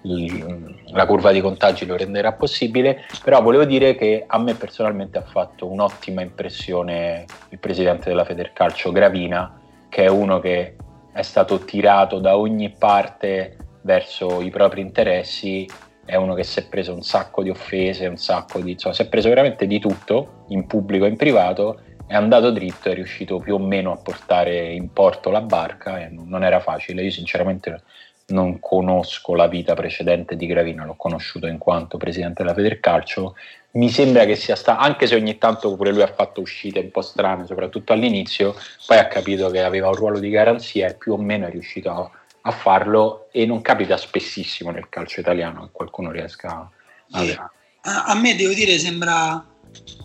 la 0.03 1.07
curva 1.07 1.33
di 1.33 1.41
contagi 1.41 1.85
lo 1.85 1.97
renderà 1.97 2.33
possibile, 2.33 3.05
però 3.25 3.43
volevo 3.43 3.65
dire 3.65 3.97
che 3.97 4.25
a 4.27 4.39
me 4.39 4.55
personalmente 4.55 5.19
ha 5.19 5.23
fatto 5.23 5.67
un'ottima 5.67 6.23
impressione 6.23 7.25
il 7.49 7.59
presidente 7.59 8.09
della 8.09 8.25
Federcalcio 8.25 8.93
Gravina, 8.93 9.61
che 9.89 10.05
è 10.05 10.09
uno 10.09 10.39
che 10.39 10.77
è 11.13 11.23
stato 11.23 11.59
tirato 11.61 12.19
da 12.19 12.37
ogni 12.37 12.71
parte 12.71 13.57
verso 13.83 14.41
i 14.43 14.51
propri 14.51 14.81
interessi 14.81 15.67
è 16.07 16.15
uno 16.15 16.35
che 16.35 16.45
si 16.45 16.61
è 16.61 16.67
preso 16.69 16.95
un 16.95 17.03
sacco 17.03 17.43
di 17.43 17.51
offese, 17.51 18.07
un 18.07 18.17
sacco 18.17 18.61
di... 18.61 18.73
Insomma, 18.73 18.95
si 18.95 19.03
è 19.03 19.09
preso 19.09 19.29
veramente 19.29 19.67
di 19.67 19.81
tutto, 19.81 20.45
in 20.49 20.67
pubblico 20.67 21.05
e 21.05 21.09
in 21.09 21.17
privato, 21.17 21.81
è 22.07 22.15
andato 22.15 22.53
dritto, 22.53 22.89
è 22.89 22.95
riuscito 22.95 23.41
più 23.41 23.57
o 23.57 23.59
meno 23.59 23.91
a 23.91 23.97
portare 23.97 24.73
in 24.73 24.93
porto 24.93 25.31
la 25.31 25.41
barca 25.41 26.07
non 26.11 26.45
era 26.45 26.61
facile. 26.61 27.03
Io 27.03 27.11
sinceramente 27.11 27.83
non 28.29 28.59
conosco 28.61 29.35
la 29.35 29.47
vita 29.47 29.75
precedente 29.75 30.37
di 30.37 30.47
Gravina, 30.47 30.85
l'ho 30.85 30.97
conosciuto 30.97 31.47
in 31.47 31.59
quanto 31.59 31.97
presidente 31.97 32.43
della 32.43 32.55
Federcalcio. 32.55 33.37
Mi 33.73 33.91
sembra 33.91 34.25
che 34.25 34.37
sia 34.37 34.57
stato, 34.57 34.81
anche 34.81 35.07
se 35.07 35.15
ogni 35.15 35.39
tanto 35.39 35.75
pure 35.77 35.93
lui 35.93 36.03
ha 36.03 36.13
fatto 36.13 36.41
uscite 36.41 36.81
un 36.81 36.91
po' 36.91 37.03
strane, 37.03 37.47
soprattutto 37.47 37.93
all'inizio, 37.93 38.55
poi 38.87 38.99
ha 38.99 39.07
capito 39.07 39.51
che 39.51 39.63
aveva 39.63 39.89
un 39.89 39.95
ruolo 39.95 40.19
di 40.19 40.31
garanzia 40.31 40.89
e 40.89 40.95
più 40.95 41.13
o 41.13 41.19
meno 41.19 41.47
è 41.47 41.51
riuscito 41.51 41.91
a 41.91 42.11
a 42.47 42.53
farlo 42.53 43.29
e 43.33 43.45
non 43.45 43.61
capita 43.61 43.97
spessissimo 43.97 44.71
nel 44.71 44.89
calcio 44.89 45.21
italiano 45.21 45.65
che 45.65 45.69
qualcuno 45.73 46.11
riesca 46.11 46.71
a... 47.11 47.23
Eh, 47.23 47.39
a 47.83 48.15
me 48.15 48.35
devo 48.37 48.53
dire 48.53 48.79
sembra 48.79 49.45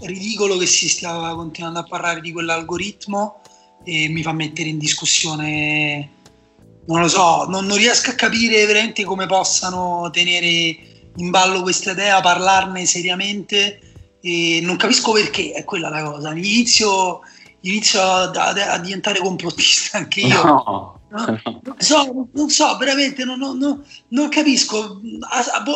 ridicolo 0.01 0.57
che 0.57 0.65
si 0.65 0.89
stia 0.89 1.33
continuando 1.35 1.79
a 1.79 1.83
parlare 1.83 2.19
di 2.19 2.31
quell'algoritmo 2.31 3.41
e 3.83 4.09
mi 4.09 4.21
fa 4.23 4.33
mettere 4.33 4.69
in 4.69 4.77
discussione 4.77 6.09
non 6.85 7.01
lo 7.01 7.07
so, 7.07 7.45
non, 7.47 7.65
non 7.65 7.77
riesco 7.77 8.09
a 8.09 8.15
capire 8.15 8.65
veramente 8.65 9.03
come 9.03 9.25
possano 9.25 10.09
tenere 10.11 11.09
in 11.17 11.29
ballo 11.29 11.61
questa 11.61 11.91
idea, 11.91 12.21
parlarne 12.21 12.85
seriamente 12.85 13.79
e 14.21 14.59
non 14.61 14.77
capisco 14.77 15.11
perché, 15.11 15.51
è 15.51 15.63
quella 15.63 15.89
la 15.89 16.03
cosa. 16.03 16.31
Inizio, 16.31 17.21
inizio 17.61 18.01
a, 18.01 18.29
a, 18.29 18.73
a 18.73 18.77
diventare 18.79 19.19
complottista 19.19 19.97
anche 19.97 20.21
io. 20.21 20.43
No. 20.43 20.99
No, 21.11 21.25
non, 21.43 21.75
so, 21.77 22.29
non 22.31 22.49
so, 22.49 22.77
veramente 22.77 23.25
non, 23.25 23.37
non, 23.37 23.83
non 24.07 24.29
capisco. 24.29 25.01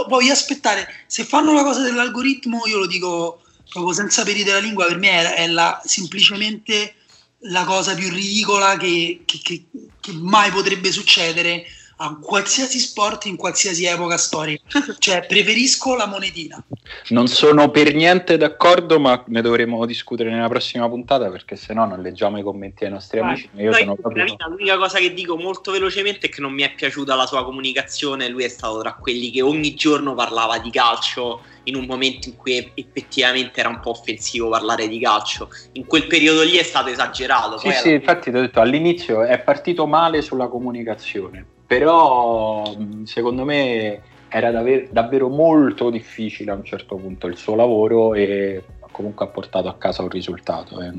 voglio 0.07 0.31
aspettare. 0.31 0.87
Se 1.07 1.25
fanno 1.25 1.51
la 1.51 1.63
cosa 1.63 1.81
dell'algoritmo, 1.81 2.65
io 2.67 2.77
lo 2.77 2.87
dico 2.87 3.41
proprio 3.69 3.93
senza 3.93 4.23
peri 4.23 4.43
della 4.43 4.59
lingua, 4.59 4.85
per 4.85 4.97
me 4.97 5.09
è, 5.09 5.33
è 5.43 5.47
la, 5.47 5.81
semplicemente 5.83 6.93
la 7.39 7.63
cosa 7.63 7.93
più 7.93 8.09
ridicola 8.09 8.77
che, 8.77 9.21
che, 9.25 9.39
che, 9.41 9.65
che 9.99 10.11
mai 10.13 10.51
potrebbe 10.51 10.91
succedere 10.91 11.65
a 11.97 12.17
qualsiasi 12.19 12.79
sport 12.79 13.25
in 13.25 13.35
qualsiasi 13.35 13.85
epoca 13.85 14.17
storica. 14.17 14.63
Cioè, 14.97 15.25
preferisco 15.25 15.95
la 15.95 16.07
monetina. 16.07 16.63
Non 17.09 17.27
sono 17.27 17.69
per 17.69 17.93
niente 17.93 18.37
d'accordo, 18.37 18.99
ma 18.99 19.23
ne 19.27 19.41
dovremo 19.41 19.85
discutere 19.85 20.31
nella 20.31 20.47
prossima 20.47 20.89
puntata 20.89 21.29
perché 21.29 21.55
se 21.55 21.73
no 21.73 21.85
non 21.85 22.01
leggiamo 22.01 22.39
i 22.39 22.43
commenti 22.43 22.85
ai 22.85 22.91
nostri 22.91 23.19
Vai. 23.19 23.29
amici. 23.29 23.49
Io 23.55 23.73
sono 23.73 23.95
proprio... 23.95 24.25
L'unica 24.47 24.77
cosa 24.77 24.97
che 24.99 25.13
dico 25.13 25.37
molto 25.37 25.71
velocemente 25.71 26.27
è 26.27 26.29
che 26.29 26.41
non 26.41 26.53
mi 26.53 26.63
è 26.63 26.73
piaciuta 26.73 27.15
la 27.15 27.25
sua 27.25 27.43
comunicazione. 27.43 28.29
Lui 28.29 28.43
è 28.43 28.49
stato 28.49 28.79
tra 28.79 28.93
quelli 28.93 29.29
che 29.29 29.41
ogni 29.41 29.75
giorno 29.75 30.15
parlava 30.15 30.57
di 30.57 30.71
calcio 30.71 31.41
in 31.65 31.75
un 31.75 31.85
momento 31.85 32.29
in 32.29 32.35
cui 32.35 32.71
effettivamente 32.73 33.59
era 33.59 33.69
un 33.69 33.79
po' 33.79 33.91
offensivo 33.91 34.49
parlare 34.49 34.87
di 34.87 34.99
calcio. 34.99 35.49
In 35.73 35.85
quel 35.85 36.07
periodo 36.07 36.43
lì 36.43 36.57
è 36.57 36.63
stato 36.63 36.89
esagerato. 36.89 37.57
Sì, 37.57 37.71
sì, 37.71 37.91
infatti 37.91 38.31
ti 38.31 38.37
ho 38.37 38.41
detto 38.41 38.59
all'inizio 38.59 39.23
è 39.23 39.39
partito 39.39 39.85
male 39.85 40.21
sulla 40.21 40.47
comunicazione 40.47 41.53
però 41.77 42.63
secondo 43.03 43.43
me 43.43 44.01
era 44.29 44.49
davvero, 44.49 44.87
davvero 44.91 45.27
molto 45.27 45.89
difficile 45.89 46.51
a 46.51 46.55
un 46.55 46.63
certo 46.63 46.95
punto 46.95 47.27
il 47.27 47.35
suo 47.35 47.55
lavoro 47.55 48.13
e 48.13 48.63
comunque 48.91 49.25
ha 49.25 49.27
portato 49.27 49.67
a 49.67 49.75
casa 49.75 50.01
un 50.01 50.09
risultato. 50.09 50.81
E, 50.81 50.91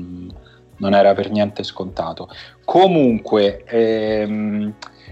non 0.79 0.93
era 0.93 1.15
per 1.15 1.31
niente 1.31 1.63
scontato. 1.63 2.29
Comunque, 2.63 3.63
ehm, 3.65 4.71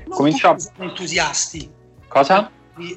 cominciamo. 0.09 0.57
Entusiasti. 0.77 1.67
Cosa? 2.07 2.51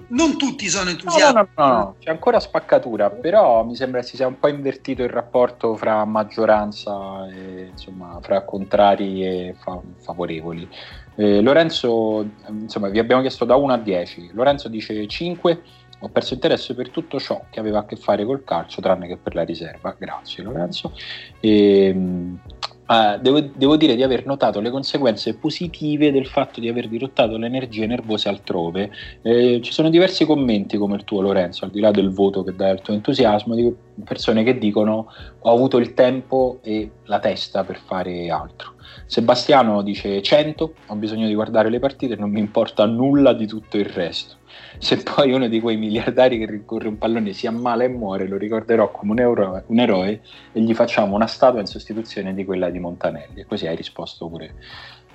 Non 0.09 0.37
tutti 0.37 0.69
sono 0.69 0.91
entusiasti. 0.91 1.35
No, 1.35 1.49
no, 1.55 1.67
no, 1.67 1.73
no, 1.77 1.97
c'è 2.01 2.11
ancora 2.11 2.41
spaccatura, 2.41 3.11
però 3.11 3.63
mi 3.65 3.77
sembra 3.77 4.03
si 4.03 4.17
sia 4.17 4.27
un 4.27 4.39
po' 4.39 4.49
invertito 4.49 5.05
il 5.05 5.09
rapporto 5.09 5.77
fra 5.77 6.05
maggioranza 6.05 7.29
e 7.29 7.69
insomma, 7.71 8.19
fra 8.21 8.43
contrari 8.43 9.25
e 9.25 9.55
fa- 9.57 9.81
favorevoli. 9.99 10.69
Eh, 11.15 11.41
Lorenzo, 11.43 12.27
insomma, 12.49 12.89
vi 12.89 12.99
abbiamo 12.99 13.21
chiesto 13.21 13.45
da 13.45 13.55
1 13.55 13.73
a 13.73 13.79
10. 13.79 14.31
Lorenzo 14.33 14.69
dice 14.69 15.07
5. 15.07 15.63
Ho 16.01 16.09
perso 16.09 16.35
interesse 16.35 16.75
per 16.75 16.91
tutto 16.91 17.19
ciò 17.19 17.45
che 17.51 17.59
aveva 17.59 17.81
a 17.81 17.85
che 17.85 17.97
fare 17.97 18.25
col 18.25 18.45
calcio, 18.45 18.81
tranne 18.81 19.07
che 19.07 19.17
per 19.17 19.35
la 19.35 19.43
riserva. 19.43 19.95
Grazie 19.97 20.43
Lorenzo. 20.43 20.93
E, 21.41 21.87
ehm, 21.87 22.41
Uh, 22.89 23.21
devo, 23.21 23.39
devo, 23.41 23.77
dire 23.77 23.95
di 23.95 24.03
aver 24.03 24.25
notato 24.25 24.61
le 24.61 24.71
conseguenze 24.71 25.37
positive 25.37 26.11
del 26.11 26.27
fatto 26.27 26.59
di 26.59 26.71
aver 26.71 26.89
dirottato 26.89 27.37
le 27.37 27.45
energie 27.45 27.87
nervose 27.87 28.31
altrove. 28.31 28.91
Eh, 29.21 29.61
ci 29.63 29.73
sono 29.73 29.91
diversi 29.91 30.25
commenti 30.25 30.79
come 30.79 30.97
il 30.97 31.05
tuo 31.05 31.21
Lorenzo, 31.21 31.67
al 31.67 31.71
di 31.71 31.81
là 31.81 31.91
del 31.91 32.09
voto 32.09 32.43
che 32.43 32.55
dà 32.57 32.71
il 32.71 32.81
tuo 32.81 32.95
entusiasmo, 32.95 33.55
di 33.55 33.71
persone 34.03 34.43
che 34.43 34.57
dicono 34.57 35.13
ho 35.39 35.53
avuto 35.53 35.77
il 35.77 35.93
tempo 35.93 36.61
e 36.63 36.91
la 37.05 37.19
testa 37.19 37.63
per 37.63 37.79
fare 37.79 38.31
altro. 38.31 38.77
Sebastiano 39.05 39.83
dice 39.83 40.23
100, 40.23 40.73
ho 40.87 40.95
bisogno 40.95 41.27
di 41.27 41.35
guardare 41.35 41.69
le 41.69 41.81
partite, 41.81 42.17
non 42.17 42.31
mi 42.31 42.41
importa 42.41 42.87
nulla 42.87 43.35
di 43.35 43.47
tutto 43.47 43.77
il 43.77 43.85
resto. 43.85 44.38
Se 44.79 45.03
poi 45.03 45.33
uno 45.33 45.49
di 45.49 45.61
quei 45.61 45.77
miliardari 45.77 46.39
che 46.39 46.47
ricorre 46.47 46.89
un 46.89 46.99
pallone 46.99 47.33
si 47.33 47.47
ammala 47.47 47.85
e 47.85 47.89
muore, 47.89 48.29
lo 48.29 48.37
ricorderò 48.37 48.91
come 48.91 49.13
un 49.13 49.19
eroe, 49.19 49.65
un 49.67 49.79
eroe 49.79 50.21
e 50.53 50.61
gli 50.61 50.75
facciamo 50.75 51.15
una 51.15 51.27
statua 51.27 51.61
in 51.61 51.67
sostituzione 51.67 52.35
di 52.35 52.45
quella 52.45 52.71
di 52.71 52.79
Montanelli. 52.79 53.41
E 53.41 53.47
così 53.47 53.67
hai 53.67 53.77
risposto 53.77 54.29
pure 54.29 54.55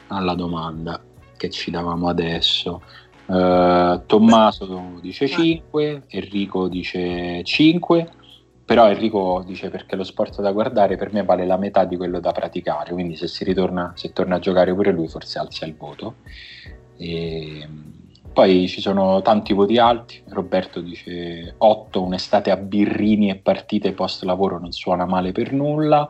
alla 0.08 0.36
domanda 0.36 1.02
che 1.38 1.50
ci 1.50 1.72
davamo 1.72 2.08
adesso. 2.08 2.82
Uh, 3.26 4.02
Tommaso 4.06 5.00
dice 5.02 5.28
5, 5.28 6.04
Enrico 6.08 6.68
dice 6.68 7.41
5, 7.44 8.10
però 8.66 8.89
Enrico 8.89 9.44
dice 9.46 9.70
perché 9.70 9.96
lo 9.96 10.04
sport 10.04 10.41
da 10.41 10.52
guardare 10.52 10.96
per 10.98 11.12
me 11.12 11.24
vale 11.24 11.46
la 11.46 11.58
metà 11.58 11.86
di 11.86 11.98
quello 11.98 12.20
da 12.20 12.32
praticare, 12.32 12.94
quindi 12.94 13.16
se 13.16 13.28
si 13.28 13.44
ritorna, 13.44 13.94
se 13.96 14.14
torna 14.14 14.36
a 14.36 14.39
giocare 14.39 14.74
pure 14.74 14.91
lui 14.91 15.08
forse 15.08 15.39
alza 15.39 15.66
il 15.66 15.76
voto. 15.76 16.16
E, 16.98 17.68
poi 18.34 18.68
ci 18.68 18.82
sono 18.82 19.22
tanti 19.22 19.54
voti 19.54 19.78
alti, 19.78 20.22
Roberto 20.30 20.82
dice 20.82 21.56
8, 21.58 22.02
un'estate 22.02 22.52
a 22.52 22.58
birrini 22.58 23.30
e 23.30 23.36
partite 23.36 23.94
post 23.94 24.24
lavoro 24.24 24.60
non 24.60 24.72
suona 24.72 25.06
male 25.06 25.32
per 25.32 25.54
nulla, 25.54 26.10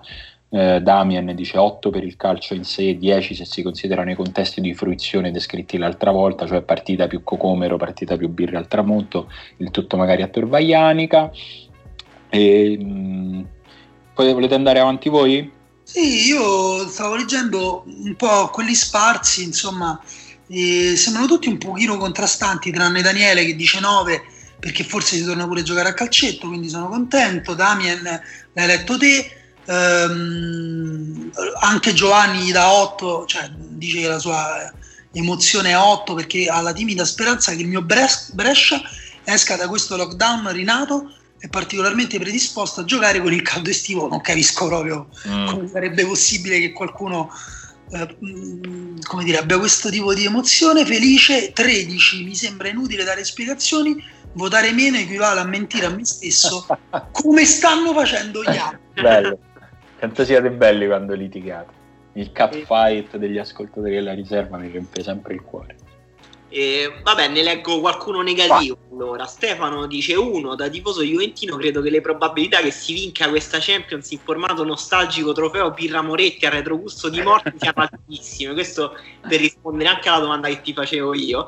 eh, 0.49 0.81
Damien 0.81 1.33
dice 1.35 1.57
8 1.57 1.89
per 1.89 2.03
il 2.03 2.15
calcio 2.15 2.53
in 2.53 2.63
sé, 2.63 2.97
10 2.97 3.35
se 3.35 3.43
si 3.43 3.61
considerano 3.61 4.11
i 4.11 4.15
contesti 4.15 4.61
di 4.61 4.73
fruizione 4.73 5.31
descritti 5.31 5.77
l'altra 5.77 6.11
volta, 6.11 6.45
cioè 6.45 6.61
partita 6.61 7.07
più 7.07 7.23
cocomero, 7.23 7.77
partita 7.77 8.15
più 8.15 8.29
birra 8.29 8.59
al 8.59 8.67
tramonto, 8.67 9.31
il 9.57 9.71
tutto 9.71 9.97
magari 9.97 10.21
a 10.21 10.27
Torvaianica. 10.27 11.31
Mm, 12.35 13.41
poi 14.13 14.33
volete 14.33 14.55
andare 14.55 14.79
avanti 14.79 15.09
voi? 15.09 15.51
Sì, 15.83 16.27
io 16.27 16.87
stavo 16.87 17.15
leggendo 17.15 17.83
un 17.85 18.15
po' 18.15 18.49
quelli 18.51 18.73
sparsi, 18.73 19.43
insomma, 19.43 19.99
e 20.53 20.95
sembrano 20.95 21.27
tutti 21.27 21.47
un 21.47 21.57
pochino 21.57 21.97
contrastanti, 21.97 22.71
tranne 22.71 23.01
Daniele 23.01 23.43
che 23.43 23.55
dice 23.55 23.79
9 23.79 24.23
perché 24.59 24.83
forse 24.83 25.17
si 25.17 25.25
torna 25.25 25.47
pure 25.47 25.61
a 25.61 25.63
giocare 25.63 25.89
a 25.89 25.93
calcetto, 25.93 26.47
quindi 26.47 26.69
sono 26.69 26.87
contento. 26.87 27.53
Damien 27.53 28.01
l'hai 28.53 28.67
letto 28.67 28.97
te. 28.97 29.37
Um, 29.65 31.31
anche 31.61 31.93
Giovanni 31.93 32.51
da 32.51 32.71
8, 32.71 33.25
cioè 33.25 33.49
dice 33.51 34.01
che 34.01 34.07
la 34.07 34.19
sua 34.19 34.71
emozione 35.11 35.71
è 35.71 35.77
8 35.77 36.13
perché 36.13 36.47
ha 36.47 36.61
la 36.61 36.71
timida 36.71 37.03
speranza 37.03 37.53
che 37.53 37.61
il 37.61 37.67
mio 37.67 37.81
Brescia 37.81 38.81
esca 39.23 39.55
da 39.55 39.67
questo 39.67 39.97
lockdown 39.97 40.51
rinato 40.51 41.13
e 41.39 41.47
particolarmente 41.49 42.19
predisposto 42.19 42.81
a 42.81 42.85
giocare 42.85 43.21
con 43.21 43.33
il 43.33 43.41
caldo 43.41 43.69
estivo. 43.69 44.07
Non 44.07 44.21
capisco 44.21 44.67
proprio 44.67 45.09
mm. 45.27 45.47
come 45.47 45.67
sarebbe 45.67 46.05
possibile 46.05 46.59
che 46.59 46.71
qualcuno 46.71 47.29
eh, 47.91 48.17
mm, 48.23 48.99
come 49.01 49.23
dire, 49.23 49.37
abbia 49.37 49.57
questo 49.59 49.89
tipo 49.89 50.13
di 50.13 50.25
emozione 50.25 50.85
felice 50.85 51.51
13 51.53 52.23
mi 52.23 52.35
sembra 52.35 52.67
inutile 52.69 53.03
dare 53.03 53.23
spiegazioni 53.23 54.03
votare 54.33 54.71
meno 54.71 54.97
equivale 54.97 55.39
a 55.39 55.45
mentire 55.45 55.85
a 55.85 55.89
me 55.89 56.05
stesso 56.05 56.65
come 57.11 57.45
stanno 57.45 57.93
facendo 57.93 58.41
gli 58.43 58.57
altri. 58.57 59.01
Bello. 59.01 59.37
Quanto 59.99 60.25
siete 60.25 60.49
belli 60.51 60.87
quando 60.87 61.13
litigate. 61.13 61.81
Il 62.13 62.31
cat 62.31 62.55
fight 62.55 63.17
degli 63.17 63.39
ascoltatori 63.39 63.95
della 63.95 64.13
riserva 64.13 64.57
mi 64.57 64.69
riempie 64.69 65.01
sempre 65.01 65.33
il 65.33 65.41
cuore 65.41 65.75
e, 66.55 66.99
vabbè, 67.01 67.29
ne 67.29 67.41
leggo 67.41 67.79
qualcuno 67.79 68.21
negativo. 68.21 68.77
Allora, 68.91 69.25
Stefano 69.25 69.87
dice: 69.87 70.13
Uno, 70.13 70.53
da 70.53 70.69
tifoso 70.69 71.01
juventino, 71.01 71.55
credo 71.55 71.81
che 71.81 71.89
le 71.89 71.99
probabilità 71.99 72.59
che 72.59 72.69
si 72.69 72.93
vinca 72.93 73.27
questa 73.27 73.57
Champions 73.59 74.11
in 74.11 74.19
formato 74.19 74.63
nostalgico 74.63 75.31
trofeo 75.31 75.71
Birra 75.71 76.03
Moretti 76.03 76.45
a 76.45 76.51
retrogusto 76.51 77.09
di 77.09 77.23
morte 77.23 77.55
siano 77.57 77.89
altissime. 77.89 78.53
Questo 78.53 78.95
per 79.27 79.39
rispondere 79.39 79.89
anche 79.89 80.09
alla 80.09 80.19
domanda 80.19 80.47
che 80.47 80.61
ti 80.61 80.73
facevo 80.73 81.15
io. 81.15 81.47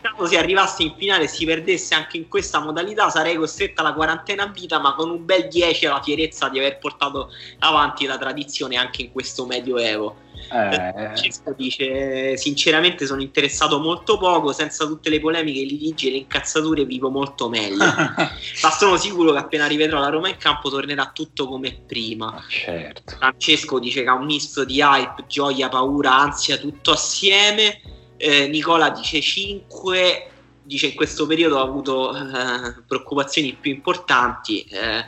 caso 0.00 0.26
si 0.26 0.36
arrivasse 0.36 0.82
in 0.82 0.94
finale 0.98 1.24
e 1.24 1.28
si 1.28 1.44
perdesse 1.44 1.94
anche 1.94 2.16
in 2.16 2.26
questa 2.26 2.58
modalità, 2.58 3.10
sarei 3.10 3.36
costretta 3.36 3.82
alla 3.82 3.94
quarantena 3.94 4.42
a 4.42 4.48
vita, 4.48 4.80
ma 4.80 4.96
con 4.96 5.08
un 5.08 5.24
bel 5.24 5.46
10 5.46 5.86
alla 5.86 6.02
fierezza 6.02 6.48
di 6.48 6.58
aver 6.58 6.78
portato 6.78 7.30
avanti 7.60 8.06
la 8.06 8.18
tradizione 8.18 8.74
anche 8.74 9.02
in 9.02 9.12
questo 9.12 9.46
medioevo. 9.46 10.30
Eh. 10.50 10.92
Francesco 10.94 11.54
dice: 11.56 12.36
Sinceramente, 12.36 13.06
sono 13.06 13.22
interessato 13.22 13.78
molto 13.78 14.18
poco. 14.18 14.52
Senza 14.52 14.86
tutte 14.86 15.10
le 15.10 15.20
polemiche, 15.20 15.60
i 15.60 15.66
litigi 15.66 16.08
e 16.08 16.10
le 16.12 16.16
incazzature, 16.18 16.84
vivo 16.84 17.10
molto 17.10 17.48
meglio. 17.48 17.84
Ma 18.62 18.70
sono 18.70 18.96
sicuro 18.96 19.32
che 19.32 19.38
appena 19.38 19.66
rivedrò 19.66 19.98
la 20.00 20.08
Roma 20.08 20.28
in 20.28 20.36
campo 20.36 20.70
tornerà 20.70 21.10
tutto 21.12 21.46
come 21.46 21.82
prima. 21.86 22.42
Certo. 22.48 23.16
Francesco 23.16 23.78
dice 23.78 24.02
che 24.02 24.08
ha 24.08 24.14
un 24.14 24.24
misto 24.24 24.64
di 24.64 24.80
hype, 24.80 25.24
gioia, 25.26 25.68
paura, 25.68 26.14
ansia, 26.16 26.56
tutto 26.56 26.92
assieme. 26.92 27.80
Eh, 28.16 28.48
Nicola 28.48 28.90
dice 28.90 29.20
5. 29.20 30.26
Dice 30.64 30.86
in 30.86 30.94
questo 30.94 31.26
periodo 31.26 31.58
ha 31.58 31.62
avuto 31.62 32.16
eh, 32.16 32.82
preoccupazioni 32.86 33.56
più 33.60 33.72
importanti. 33.72 34.62
Eh, 34.62 35.04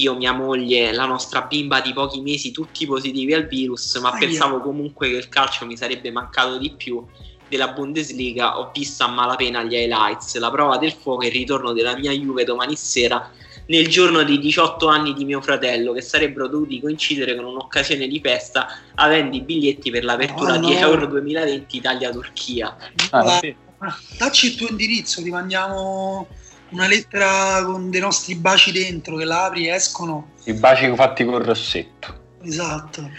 io, 0.00 0.14
mia 0.14 0.32
moglie, 0.32 0.92
la 0.92 1.06
nostra 1.06 1.42
bimba 1.42 1.80
di 1.80 1.92
pochi 1.92 2.20
mesi, 2.20 2.50
tutti 2.50 2.86
positivi 2.86 3.34
al 3.34 3.46
virus, 3.46 3.96
ma 3.96 4.10
ah, 4.10 4.18
pensavo 4.18 4.60
comunque 4.60 5.08
che 5.08 5.16
il 5.16 5.28
calcio 5.28 5.66
mi 5.66 5.76
sarebbe 5.76 6.10
mancato 6.10 6.58
di 6.58 6.72
più 6.76 7.04
della 7.48 7.68
Bundesliga. 7.68 8.58
Ho 8.58 8.70
visto 8.72 9.04
a 9.04 9.08
malapena 9.08 9.62
gli 9.62 9.74
highlights, 9.74 10.36
la 10.38 10.50
prova 10.50 10.78
del 10.78 10.92
fuoco 10.92 11.22
e 11.22 11.26
il 11.26 11.32
ritorno 11.32 11.72
della 11.72 11.96
mia 11.96 12.12
Juve 12.12 12.44
domani 12.44 12.76
sera 12.76 13.30
nel 13.66 13.88
giorno 13.88 14.22
dei 14.24 14.38
18 14.38 14.86
anni 14.88 15.14
di 15.14 15.24
mio 15.24 15.40
fratello, 15.40 15.92
che 15.92 16.02
sarebbero 16.02 16.48
dovuti 16.48 16.80
coincidere 16.80 17.34
con 17.34 17.44
un'occasione 17.44 18.06
di 18.06 18.20
festa, 18.20 18.78
avendo 18.94 19.36
i 19.36 19.40
biglietti 19.40 19.90
per 19.90 20.04
l'apertura 20.04 20.54
oh, 20.54 20.60
no. 20.60 20.66
di 20.66 20.74
Euro 20.74 21.06
2020 21.06 21.76
Italia-Turchia. 21.76 22.76
Ah, 23.10 23.38
sì. 23.38 23.54
Dacci 24.18 24.46
il 24.46 24.54
tuo 24.56 24.68
indirizzo, 24.68 25.22
ti 25.22 25.30
mandiamo 25.30 26.26
una 26.74 26.88
lettera 26.88 27.64
con 27.64 27.88
dei 27.88 28.00
nostri 28.00 28.34
baci 28.34 28.72
dentro 28.72 29.16
che 29.16 29.24
la 29.24 29.44
apri 29.44 29.68
e 29.68 29.74
escono. 29.74 30.32
I 30.44 30.52
baci 30.52 30.92
fatti 30.94 31.24
col 31.24 31.42
rossetto. 31.42 32.22
Esatto. 32.42 33.10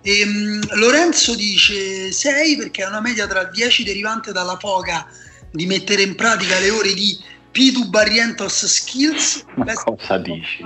E, 0.00 0.22
um, 0.24 0.60
Lorenzo 0.78 1.34
dice 1.36 2.10
6 2.10 2.56
perché 2.56 2.82
è 2.82 2.86
una 2.86 3.00
media 3.00 3.26
tra 3.26 3.44
10 3.44 3.84
derivante 3.84 4.32
dalla 4.32 4.56
foga 4.58 5.06
di 5.50 5.66
mettere 5.66 6.02
in 6.02 6.16
pratica 6.16 6.58
le 6.58 6.70
ore 6.70 6.94
di 6.94 7.16
Pitu 7.50 7.88
Barrientos 7.88 8.64
Skills. 8.64 9.44
Ma 9.56 9.74
cosa 9.74 10.18
dici? 10.18 10.64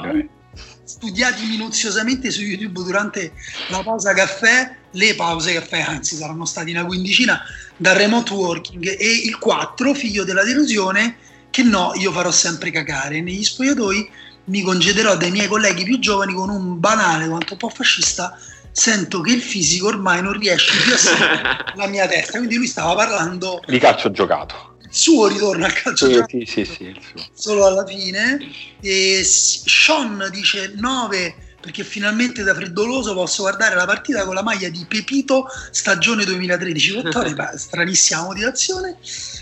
Studiati 0.84 1.44
minuziosamente 1.46 2.30
su 2.30 2.42
YouTube 2.42 2.80
durante 2.84 3.32
la 3.68 3.82
pausa 3.82 4.14
caffè, 4.14 4.76
le 4.92 5.14
pause 5.16 5.52
caffè, 5.52 5.80
anzi 5.80 6.14
saranno 6.14 6.44
stati 6.44 6.70
una 6.70 6.86
quindicina, 6.86 7.42
dal 7.76 7.96
remote 7.96 8.32
working. 8.32 8.86
E 8.86 9.22
il 9.24 9.36
4, 9.36 9.92
figlio 9.94 10.22
della 10.22 10.44
delusione, 10.44 11.16
che 11.56 11.62
no, 11.62 11.92
io 11.94 12.12
farò 12.12 12.30
sempre 12.30 12.70
cagare. 12.70 13.22
Negli 13.22 13.42
spogliatoi 13.42 14.10
mi 14.44 14.60
concederò 14.60 15.16
dai 15.16 15.30
miei 15.30 15.48
colleghi 15.48 15.84
più 15.84 15.98
giovani 15.98 16.34
con 16.34 16.50
un 16.50 16.78
banale 16.78 17.26
quanto 17.26 17.54
un 17.54 17.58
po' 17.58 17.70
fascista. 17.70 18.38
Sento 18.70 19.22
che 19.22 19.32
il 19.32 19.40
fisico 19.40 19.86
ormai 19.86 20.20
non 20.20 20.38
riesce 20.38 20.78
più 20.82 20.92
a 20.92 20.96
seguire 20.98 21.42
la 21.76 21.86
mia 21.86 22.06
testa. 22.06 22.36
Quindi 22.36 22.56
lui 22.56 22.66
stava 22.66 22.94
parlando 22.94 23.62
di 23.66 23.78
calcio 23.78 24.10
giocato. 24.10 24.76
Il 24.82 24.92
suo 24.92 25.28
ritorno 25.28 25.64
al 25.64 25.72
calcio 25.72 26.04
sì, 26.04 26.12
giocato. 26.12 26.28
Sì, 26.28 26.44
sì, 26.44 26.64
sì, 26.66 26.94
solo 27.32 27.64
alla 27.64 27.86
fine. 27.86 28.38
E 28.82 29.22
Sean 29.24 30.28
dice 30.30 30.74
9 30.76 31.34
perché 31.66 31.82
finalmente 31.82 32.44
da 32.44 32.54
freddoloso 32.54 33.12
posso 33.12 33.42
guardare 33.42 33.74
la 33.74 33.86
partita 33.86 34.24
con 34.24 34.34
la 34.34 34.42
maglia 34.42 34.68
di 34.68 34.86
Pepito 34.86 35.46
stagione 35.72 36.24
2013 36.24 37.02
stranissima 37.56 38.22
motivazione. 38.22 38.96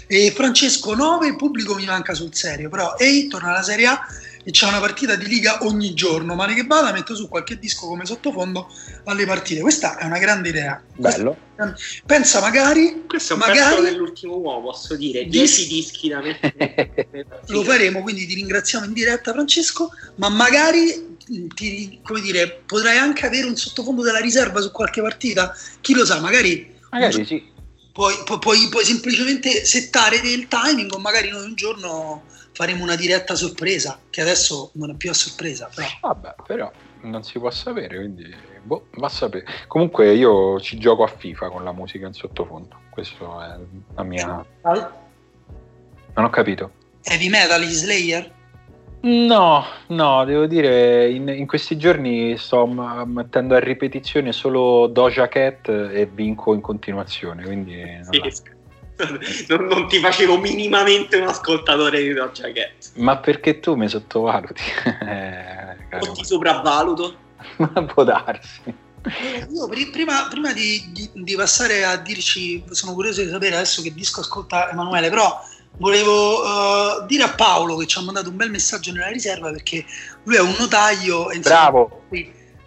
E 0.07 0.33
Francesco 0.35 0.95
9 0.95 1.27
il 1.27 1.37
pubblico 1.37 1.75
mi 1.75 1.85
manca 1.85 2.14
sul 2.14 2.35
serio 2.35 2.70
però 2.70 2.95
ehi 2.97 3.29
torna 3.29 3.51
alla 3.51 3.62
Serie 3.62 3.87
A 3.87 4.01
e 4.45 4.51
c'è 4.51 4.66
una 4.66 4.78
partita 4.78 5.16
di 5.16 5.26
Liga 5.26 5.64
ogni 5.64 5.95
giorno 5.95 6.34
male 6.34 6.55
che 6.55 6.64
vada 6.64 6.92
metto 6.92 7.16
su 7.16 7.28
qualche 7.28 7.59
disco 7.59 7.86
come 7.86 8.05
sottofondo 8.05 8.68
alle 9.05 9.24
partite. 9.24 9.62
Questa 9.62 9.97
è 9.97 10.05
una 10.05 10.18
grande 10.18 10.51
idea. 10.51 10.82
Bello. 10.97 11.36
Pensa 12.05 12.40
magari 12.40 13.05
questo 13.07 13.32
è 13.32 13.36
un 13.36 13.42
magari, 13.47 13.74
pezzo 13.76 13.82
dell'ultimo 13.82 14.36
uomo 14.36 14.70
posso 14.70 14.97
dire. 14.97 15.26
10 15.26 15.66
dischi 15.66 16.09
da 16.09 16.20
mettere. 16.20 17.26
Lo 17.49 17.62
faremo 17.64 18.03
quindi 18.03 18.26
ti 18.26 18.34
ringraziamo 18.34 18.84
in 18.84 18.92
diretta 18.92 19.32
Francesco 19.32 19.90
ma 20.16 20.28
magari 20.28 21.16
ti, 21.26 22.01
come 22.05 22.20
dire, 22.20 22.62
potrai 22.66 22.99
anche 22.99 23.24
avere 23.24 23.47
un 23.47 23.57
sottofondo 23.57 24.03
della 24.03 24.20
riserva 24.20 24.61
su 24.61 24.70
qualche 24.70 25.01
partita. 25.01 25.57
Chi 25.80 25.95
lo 25.95 26.05
sa, 26.05 26.20
magari, 26.20 26.70
magari 26.90 27.24
sì. 27.24 27.42
puoi, 27.92 28.14
puoi, 28.24 28.68
puoi, 28.68 28.84
semplicemente 28.84 29.64
settare 29.64 30.20
del 30.20 30.49
timing 30.49 30.92
o 30.92 30.99
magari 30.99 31.30
noi 31.30 31.45
un 31.45 31.55
giorno 31.55 32.24
faremo 32.55 32.84
una 32.84 32.96
diretta 32.96 33.34
sorpresa, 33.34 33.98
che 34.09 34.20
adesso 34.20 34.70
non 34.74 34.90
è 34.90 34.94
più 34.94 35.11
a 35.11 35.14
sorpresa. 35.14 35.68
Però. 35.74 35.88
Vabbè, 36.00 36.34
però 36.46 36.70
non 37.02 37.22
si 37.24 37.38
può 37.38 37.50
sapere, 37.50 37.96
quindi 37.96 38.34
boh, 38.62 38.86
va 38.94 39.07
a 39.07 39.11
sapere. 39.11 39.44
Comunque 39.66 40.14
io 40.14 40.59
ci 40.61 40.78
gioco 40.78 41.02
a 41.02 41.09
FIFA 41.09 41.50
con 41.50 41.64
la 41.64 41.72
musica 41.72 42.07
in 42.07 42.14
sottofondo, 42.14 42.76
questo 42.90 43.42
è 43.42 43.59
la 43.94 44.02
mia... 44.02 44.44
Non 44.62 46.24
ho 46.24 46.30
capito. 46.30 46.70
Heavy 47.02 47.28
Metal 47.28 47.62
Slayer? 47.64 48.32
No, 49.00 49.64
no, 49.88 50.24
devo 50.24 50.46
dire, 50.46 51.11
in, 51.11 51.28
in 51.28 51.46
questi 51.46 51.76
giorni 51.76 52.38
sto 52.38 52.66
mettendo 52.66 53.55
a 53.55 53.59
ripetizione 53.59 54.32
solo 54.32 54.86
Doja 54.86 55.28
Cat 55.28 55.68
e 55.68 56.07
vinco 56.07 56.55
in 56.55 56.61
continuazione, 56.61 57.42
quindi... 57.42 57.82
Non, 59.49 59.64
non, 59.66 59.88
ti 59.88 59.99
facevo 59.99 60.38
minimamente 60.38 61.16
un 61.16 61.26
ascoltatore 61.26 62.03
di 62.03 62.12
Doja 62.12 62.53
Cat. 62.53 62.92
Ma 62.95 63.16
perché 63.18 63.59
tu 63.59 63.74
mi 63.74 63.88
sottovaluti? 63.88 64.62
eh, 65.03 65.99
o 65.99 66.12
ti 66.12 66.24
sopravvaluto? 66.24 67.16
Ma 67.57 67.84
può 67.84 68.05
darsi. 68.05 68.82
Io 69.53 69.68
prima, 69.90 70.28
prima 70.30 70.53
di, 70.53 70.90
di, 70.92 71.11
di, 71.12 71.34
passare 71.34 71.84
a 71.84 71.97
dirci, 71.97 72.64
sono 72.70 72.95
curioso 72.95 73.22
di 73.22 73.28
sapere 73.28 73.57
adesso 73.57 73.82
che 73.82 73.92
disco 73.92 74.20
ascolta 74.20 74.70
Emanuele, 74.70 75.11
però 75.11 75.42
volevo 75.76 76.40
uh, 76.40 77.07
dire 77.07 77.24
a 77.24 77.34
Paolo 77.34 77.76
che 77.76 77.86
ci 77.86 77.99
ha 77.99 78.03
mandato 78.03 78.30
un 78.30 78.36
bel 78.36 78.51
messaggio 78.51 78.92
nella 78.92 79.09
riserva 79.09 79.51
perché 79.51 79.84
lui 80.22 80.36
è 80.36 80.40
un 80.40 80.55
notaio 80.57 81.30
e 81.30 81.40
bravo 81.40 82.03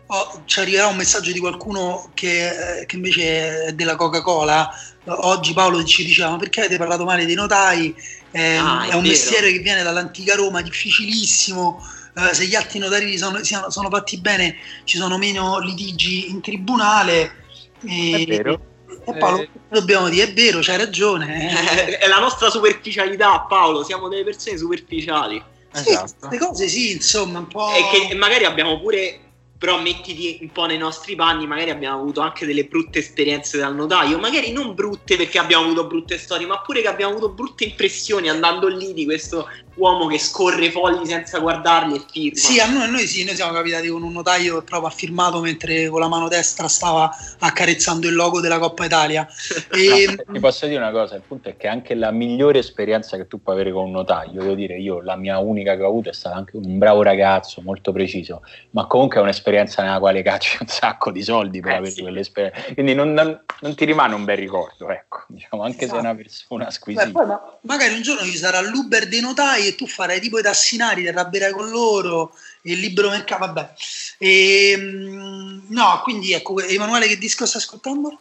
oh, 0.08 0.42
ci 0.46 0.60
arriverà 0.60 0.88
un 0.88 0.96
messaggio 0.96 1.32
di 1.32 1.40
qualcuno 1.40 2.10
che, 2.14 2.80
eh, 2.80 2.86
che 2.86 2.96
invece 2.96 3.66
è 3.66 3.74
della 3.74 3.96
Coca-Cola 3.96 4.70
oggi 5.08 5.54
Paolo 5.54 5.84
ci 5.84 6.06
diceva 6.06 6.32
ma 6.32 6.38
perché 6.38 6.62
avete 6.62 6.78
parlato 6.78 7.06
male 7.06 7.26
dei 7.26 7.36
notai 7.36 7.96
eh, 8.32 8.56
ah, 8.56 8.84
è, 8.84 8.90
è 8.90 8.94
un 8.94 9.02
vero. 9.02 9.08
mestiere 9.08 9.52
che 9.52 9.60
viene 9.60 9.84
dall'antica 9.84 10.36
Roma 10.36 10.62
difficilissimo 10.62 11.86
uh, 12.16 12.34
se 12.34 12.46
gli 12.46 12.56
atti 12.56 12.78
notari 12.80 13.18
sono, 13.18 13.44
siano, 13.44 13.70
sono 13.70 13.90
fatti 13.90 14.20
bene 14.20 14.56
ci 14.84 14.98
sono 14.98 15.18
meno 15.18 15.60
litigi 15.60 16.30
in 16.30 16.42
tribunale 16.42 17.46
e, 17.86 18.26
è 18.26 18.26
vero 18.26 18.76
e 19.10 19.14
Paolo, 19.18 19.42
eh, 19.42 19.50
dobbiamo 19.70 20.10
dire, 20.10 20.28
è 20.28 20.34
vero, 20.34 20.60
c'hai 20.62 20.76
ragione. 20.76 21.50
Eh. 21.50 21.98
È 22.04 22.08
la 22.08 22.20
nostra 22.20 22.50
superficialità, 22.50 23.40
Paolo, 23.48 23.84
siamo 23.84 24.10
delle 24.10 24.26
persone 24.26 24.58
superficiali. 24.58 25.42
Sì, 25.72 25.90
esatto. 25.90 26.28
queste 26.28 26.46
cose 26.46 26.68
sì, 26.68 26.92
insomma, 26.92 27.40
un 27.40 27.48
po'... 27.48 27.72
E 27.72 28.08
che 28.10 28.16
magari 28.16 28.44
abbiamo 28.44 28.80
pure 28.82 29.27
però 29.58 29.82
mettiti 29.82 30.38
un 30.42 30.52
po' 30.52 30.66
nei 30.66 30.78
nostri 30.78 31.16
panni, 31.16 31.48
magari 31.48 31.72
abbiamo 31.72 32.00
avuto 32.00 32.22
anche 32.22 32.46
delle 32.46 32.66
brutte 32.66 33.00
esperienze 33.00 33.58
dal 33.58 33.76
notaio, 33.76 34.20
magari 34.20 34.52
non 34.52 34.76
brutte 34.76 35.18
perché 35.18 35.40
abbiamo 35.40 35.66
avuto 35.66 35.88
brutte 35.88 36.18
storie, 36.18 36.46
ma 36.46 36.62
pure 36.62 36.82
che 36.82 36.88
abbiamo 36.88 37.14
avuto 37.14 37.34
brutte 37.34 37.64
impressioni 37.64 38.30
andando 38.30 38.68
lì 38.68 38.94
di 38.94 39.06
questo 39.06 39.48
uomo 39.78 40.08
che 40.08 40.20
scorre 40.20 40.70
fogli 40.72 41.06
senza 41.06 41.40
guardarli 41.40 41.96
e 41.96 42.02
firma. 42.10 42.40
Sì, 42.40 42.60
a 42.60 42.70
noi, 42.70 42.84
a 42.84 42.88
noi 42.88 43.08
sì, 43.08 43.24
noi 43.24 43.36
siamo 43.36 43.54
capitati 43.54 43.88
con 43.88 44.04
un 44.04 44.12
notaio 44.12 44.60
che 44.60 44.64
proprio 44.64 44.90
ha 44.90 44.92
firmato 44.92 45.40
mentre 45.40 45.88
con 45.88 46.00
la 46.00 46.08
mano 46.08 46.28
destra 46.28 46.68
stava 46.68 47.10
accarezzando 47.40 48.08
il 48.08 48.16
logo 48.16 48.42
della 48.42 48.60
Coppa 48.60 48.86
Italia. 48.86 49.28
E... 49.72 50.16
No, 50.28 50.34
ti 50.34 50.40
posso 50.40 50.66
dire 50.66 50.80
una 50.80 50.92
cosa, 50.92 51.16
il 51.16 51.22
punto 51.26 51.50
è 51.50 51.58
che 51.58 51.68
anche 51.68 51.94
la 51.94 52.12
migliore 52.12 52.60
esperienza 52.60 53.18
che 53.18 53.28
tu 53.28 53.42
puoi 53.42 53.56
avere 53.56 53.72
con 53.72 53.86
un 53.86 53.92
notaio, 53.92 54.42
devo 54.42 54.54
dire 54.56 54.78
io, 54.78 55.02
la 55.02 55.16
mia 55.16 55.38
unica 55.40 55.76
che 55.76 55.84
ho 55.84 55.88
avuto 55.88 56.10
è 56.10 56.14
stata 56.14 56.36
anche 56.36 56.58
un 56.58 56.78
bravo 56.78 57.02
ragazzo, 57.02 57.62
molto 57.62 57.92
preciso, 57.92 58.42
ma 58.72 58.86
comunque 58.88 59.18
è 59.18 59.22
un'esperienza 59.22 59.84
nella 59.84 60.00
quale 60.00 60.22
cacci 60.22 60.58
un 60.62 60.68
sacco 60.68 61.12
di 61.12 61.22
soldi 61.22 61.60
per 61.60 61.72
eh, 61.72 61.76
avere 61.76 61.92
sì. 61.92 62.02
quell'esperienza. 62.02 62.74
Quindi 62.74 62.94
non, 62.94 63.14
non, 63.14 63.40
non, 63.62 63.76
ti 63.76 63.86
rimane 63.86 64.16
un 64.16 64.26
bel 64.26 64.38
ricordo, 64.38 64.90
ecco, 64.90 65.26
diciamo, 65.28 65.64
anche 65.64 65.86
esatto. 65.86 66.00
se 66.00 66.06
è 66.06 66.10
una 66.10 66.16
persona 66.16 66.72
squisita. 66.72 67.06
Beh, 67.06 67.12
poi, 67.12 67.26
ma 67.26 67.58
magari 67.62 67.94
un 67.94 68.02
giorno 68.02 68.24
ci 68.24 68.38
sarà 68.38 68.62
l'Uber 68.62 69.08
dei 69.08 69.22
notai 69.22 69.67
e 69.68 69.76
tu 69.76 69.88
farai 69.88 70.20
tipo 70.20 70.40
i 70.40 70.44
tassinari, 70.44 71.02
ti 71.02 71.08
arrabbierai 71.08 71.52
con 71.52 71.70
loro, 71.70 72.34
il 72.64 72.80
libero 72.80 73.10
mercato, 73.10 73.46
vabbè. 73.46 73.74
E, 74.18 74.72
ehm, 74.72 75.66
no, 75.70 76.02
quindi 76.04 76.34
ecco, 76.34 76.60
Emanuele 76.60 77.08
che 77.08 77.18
disco 77.18 77.46
stai 77.46 77.62
ascoltando? 77.62 78.20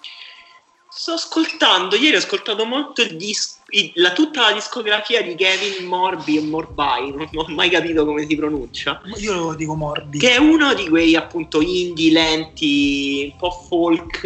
Sto 0.89 1.13
ascoltando, 1.13 1.95
ieri 1.95 2.17
ho 2.17 2.19
ascoltato 2.21 2.65
molto 2.65 3.03
il 3.03 3.17
disco, 3.17 3.61
la, 3.97 4.13
tutta 4.13 4.41
la 4.41 4.53
discografia 4.53 5.23
di 5.23 5.35
Kevin 5.35 5.85
Morby 5.85 6.39
o 6.39 6.43
Morby, 6.43 7.11
non, 7.15 7.29
ho 7.35 7.45
mai 7.49 7.69
capito 7.69 8.07
come 8.07 8.27
si 8.27 8.35
pronuncia. 8.35 9.03
Io 9.17 9.35
lo 9.35 9.55
dico 9.55 9.75
Morby. 9.75 10.19
Che 10.19 10.31
è 10.31 10.39
uno 10.39 10.73
di 10.73 10.89
quei 10.89 11.15
appunto 11.15 11.61
indie 11.61 12.13
lenti, 12.13 13.29
un 13.31 13.37
po' 13.37 13.51
folk, 13.51 14.25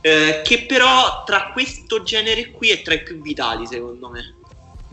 eh, 0.00 0.42
che 0.44 0.66
però 0.66 1.24
tra 1.24 1.50
questo 1.52 2.02
genere 2.02 2.52
qui 2.52 2.70
è 2.70 2.82
tra 2.82 2.94
i 2.94 3.02
più 3.02 3.20
vitali 3.20 3.66
secondo 3.66 4.08
me. 4.08 4.36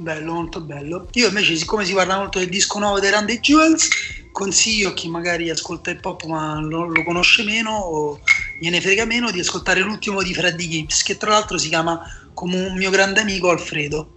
Bello, 0.01 0.33
molto 0.33 0.61
bello. 0.61 1.05
Io 1.13 1.27
invece, 1.27 1.55
siccome 1.55 1.85
si 1.85 1.93
parla 1.93 2.17
molto 2.17 2.39
del 2.39 2.49
disco 2.49 2.79
nuovo 2.79 2.99
dei 2.99 3.11
Randy 3.11 3.39
Jewels, 3.39 3.87
consiglio 4.31 4.89
a 4.89 4.93
chi 4.93 5.07
magari 5.07 5.51
ascolta 5.51 5.91
hip 5.91 6.03
hop 6.03 6.23
ma 6.23 6.59
lo, 6.59 6.85
lo, 6.85 7.03
conosce 7.03 7.43
meno 7.43 7.69
o 7.69 8.19
gliene 8.59 8.81
frega 8.81 9.05
meno 9.05 9.29
di 9.29 9.39
ascoltare 9.39 9.81
l'ultimo 9.81 10.23
di 10.23 10.33
Freddy 10.33 10.67
Gibbs, 10.67 11.03
che 11.03 11.17
tra 11.17 11.29
l'altro 11.29 11.59
si 11.59 11.69
chiama 11.69 12.01
come 12.33 12.65
un 12.65 12.75
mio 12.77 12.89
grande 12.89 13.19
amico 13.19 13.51
Alfredo. 13.51 14.13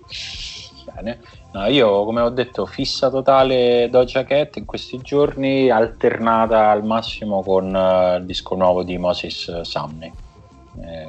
Bene. 0.95 1.21
No, 1.53 1.67
io 1.67 2.05
come 2.05 2.23
ho 2.23 2.31
detto 2.31 2.65
fissa 2.65 3.11
totale 3.11 3.89
Doja 3.91 4.25
Cat 4.25 4.57
in 4.57 4.65
questi 4.65 4.99
giorni 5.03 5.71
alternata 5.71 6.71
al 6.71 6.83
massimo 6.83 7.43
con 7.43 7.73
uh, 7.73 8.17
il 8.17 8.25
disco 8.25 8.57
nuovo 8.57 8.83
di 8.83 8.97
Moses 8.99 9.61
Sumney 9.61 10.11
eh, 10.83 11.09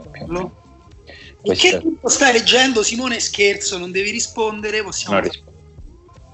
Questo... 1.45 1.79
Che 1.79 2.09
stai 2.09 2.33
leggendo 2.33 2.83
Simone 2.83 3.19
scherzo 3.19 3.77
non 3.77 3.91
devi 3.91 4.11
rispondere 4.11 4.83
possiamo... 4.83 5.15
non, 5.15 5.23
rispondo. 5.23 5.59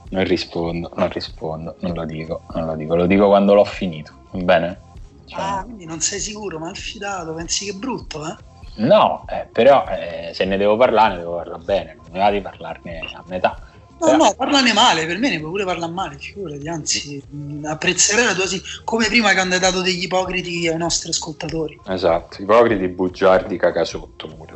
non 0.10 0.24
rispondo 0.24 0.92
non 0.96 1.10
rispondo 1.10 1.76
non 1.80 1.94
lo 1.94 2.06
dico 2.06 2.42
non 2.54 2.66
lo 2.66 2.76
dico 2.76 2.96
lo 2.96 3.06
dico 3.06 3.28
quando 3.28 3.54
l'ho 3.54 3.66
finito 3.66 4.14
va 4.32 4.44
bene 4.44 4.80
cioè... 5.26 5.40
ah 5.40 5.64
quindi 5.64 5.86
non 5.86 6.00
sei 6.00 6.20
sicuro 6.20 6.60
ma 6.60 6.74
fidato 6.74 7.34
pensi 7.34 7.66
che 7.66 7.72
è 7.72 7.76
brutto 7.76 8.26
eh 8.26 8.50
No, 8.74 9.26
eh, 9.28 9.48
però 9.52 9.86
eh, 9.88 10.32
se 10.34 10.46
ne 10.46 10.58
devo 10.58 10.78
parlare, 10.78 11.16
ne 11.16 11.20
devo 11.20 11.36
parlare 11.36 11.64
bene, 11.64 11.96
non 11.96 12.12
mi 12.12 12.20
va 12.20 12.32
di 12.32 12.42
parlarne 12.42 13.00
a 13.00 13.24
metà. 13.28 13.60
No, 14.00 14.08
però... 14.08 14.18
no, 14.18 14.34
parlane 14.34 14.74
male, 14.74 15.06
per 15.06 15.18
me 15.18 15.30
ne 15.30 15.40
puoi 15.40 15.52
pure 15.52 15.66
parlare 15.66 15.92
male, 15.92 16.18
figurati, 16.18 16.68
anzi 16.68 17.24
apprezzerei 17.64 18.26
la 18.26 18.34
tua 18.34 18.48
sì, 18.48 18.62
come 18.84 19.08
prima 19.08 19.34
che 19.34 19.40
hanno 19.40 19.60
dato 19.60 19.82
degli 19.82 20.04
ipocriti 20.04 20.68
ai 20.68 20.78
nostri 20.78 21.10
ascoltatori. 21.10 21.80
Esatto, 21.86 22.42
ipocriti, 22.42 22.88
bugiardi, 22.88 23.58
cagasotto, 23.58 24.28
pure. 24.28 24.51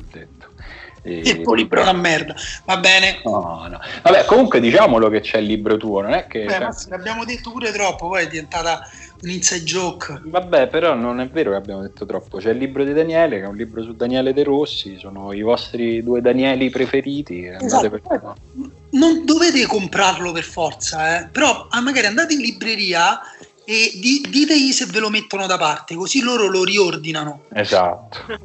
E 1.06 1.20
il 1.20 1.44
libro 1.56 1.80
è 1.80 1.84
una 1.84 1.94
merda, 1.94 2.34
va 2.66 2.78
bene. 2.78 3.22
No, 3.24 3.68
no. 3.70 3.80
Vabbè, 4.02 4.26
comunque 4.26 4.60
diciamolo 4.60 5.08
che 5.10 5.22
c'è 5.22 5.38
il 5.38 5.46
libro 5.46 5.78
tuo, 5.78 6.02
non 6.02 6.14
è 6.14 6.26
che... 6.26 6.46
Beh, 6.46 6.58
cioè... 6.58 6.90
l'abbiamo 6.90 7.24
detto 7.26 7.52
pure 7.52 7.72
troppo, 7.72 8.08
poi 8.08 8.24
è 8.24 8.28
diventata 8.28 8.90
un 9.22 9.30
inside 9.30 9.64
joke. 9.64 10.22
Vabbè, 10.24 10.68
però 10.68 10.96
non 10.96 11.20
è 11.20 11.28
vero 11.28 11.52
che 11.52 11.58
abbiamo 11.58 11.84
detto 11.84 12.08
troppo. 12.08 12.40
C'è 12.40 12.50
il 12.50 12.58
libro 12.58 12.84
di 12.84 12.94
Daniele, 12.94 13.38
che 13.38 13.46
è 13.46 13.48
un 13.48 13.56
libro 13.56 13.84
su 13.84 13.94
Daniele 13.94 14.34
De 14.34 14.44
Rossi, 14.44 14.98
sono 14.98 15.32
i 15.32 15.44
vostri 15.44 16.04
due 16.04 16.22
Danieli 16.22 16.72
preferiti. 16.72 17.46
Esatto. 17.46 17.88
Per... 17.88 18.02
Non 18.90 19.26
dovete 19.26 19.64
comprarlo 19.68 20.32
per 20.32 20.44
forza, 20.44 21.20
eh. 21.20 21.28
però 21.28 21.68
ah, 21.70 21.82
magari 21.82 22.08
andate 22.08 22.34
in 22.34 22.40
libreria 22.40 23.20
e 23.66 23.92
di, 23.96 24.24
ditegli 24.30 24.72
se 24.72 24.86
ve 24.86 25.00
lo 25.00 25.10
mettono 25.10 25.48
da 25.48 25.58
parte, 25.58 25.96
così 25.96 26.22
loro 26.22 26.48
lo 26.48 26.64
riordinano. 26.64 27.42
Esatto. 27.52 28.20
e 28.28 28.40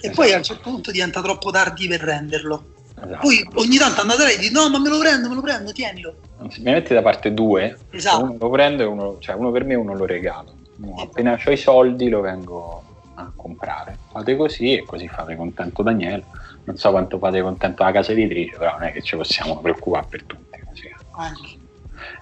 esatto. 0.00 0.14
poi 0.14 0.32
a 0.32 0.36
un 0.36 0.42
certo 0.42 0.70
punto 0.70 0.90
diventa 0.90 1.20
troppo 1.20 1.50
tardi 1.50 1.88
per 1.88 2.00
renderlo. 2.00 2.64
Esatto. 2.94 3.18
Poi 3.20 3.48
ogni 3.54 3.76
tanto 3.78 4.02
andate 4.02 4.24
lei 4.24 4.34
e 4.36 4.38
dite 4.38 4.52
no 4.52 4.68
ma 4.68 4.78
me 4.78 4.88
lo 4.88 4.98
prendo, 4.98 5.28
me 5.28 5.34
lo 5.34 5.40
prendo, 5.40 5.72
tienilo. 5.72 6.14
Se 6.48 6.60
mi 6.60 6.70
metti 6.70 6.94
da 6.94 7.02
parte 7.02 7.34
due, 7.34 7.78
esatto. 7.90 8.22
uno 8.22 8.36
lo 8.38 8.50
prendo 8.50 8.82
e 8.82 8.86
uno, 8.86 9.16
cioè 9.18 9.34
uno 9.34 9.50
per 9.50 9.64
me 9.64 9.72
e 9.72 9.76
uno 9.76 9.94
lo 9.94 10.06
regalo. 10.06 10.54
No, 10.76 10.94
appena 10.98 11.38
ho 11.44 11.50
i 11.50 11.56
soldi 11.56 12.08
lo 12.08 12.20
vengo 12.20 12.84
a 13.14 13.30
comprare. 13.34 13.98
Fate 14.12 14.36
così 14.36 14.76
e 14.76 14.84
così 14.84 15.08
fate 15.08 15.36
contento 15.36 15.82
Daniele. 15.82 16.24
Non 16.64 16.76
so 16.76 16.90
quanto 16.90 17.18
fate 17.18 17.42
contento 17.42 17.82
la 17.82 17.92
casa 17.92 18.12
editrice, 18.12 18.56
però 18.56 18.72
non 18.72 18.84
è 18.84 18.92
che 18.92 19.02
ci 19.02 19.16
possiamo 19.16 19.58
preoccupare 19.58 20.06
per 20.08 20.22
tutti. 20.24 20.58
Così. 20.68 20.94
Anche. 21.16 21.59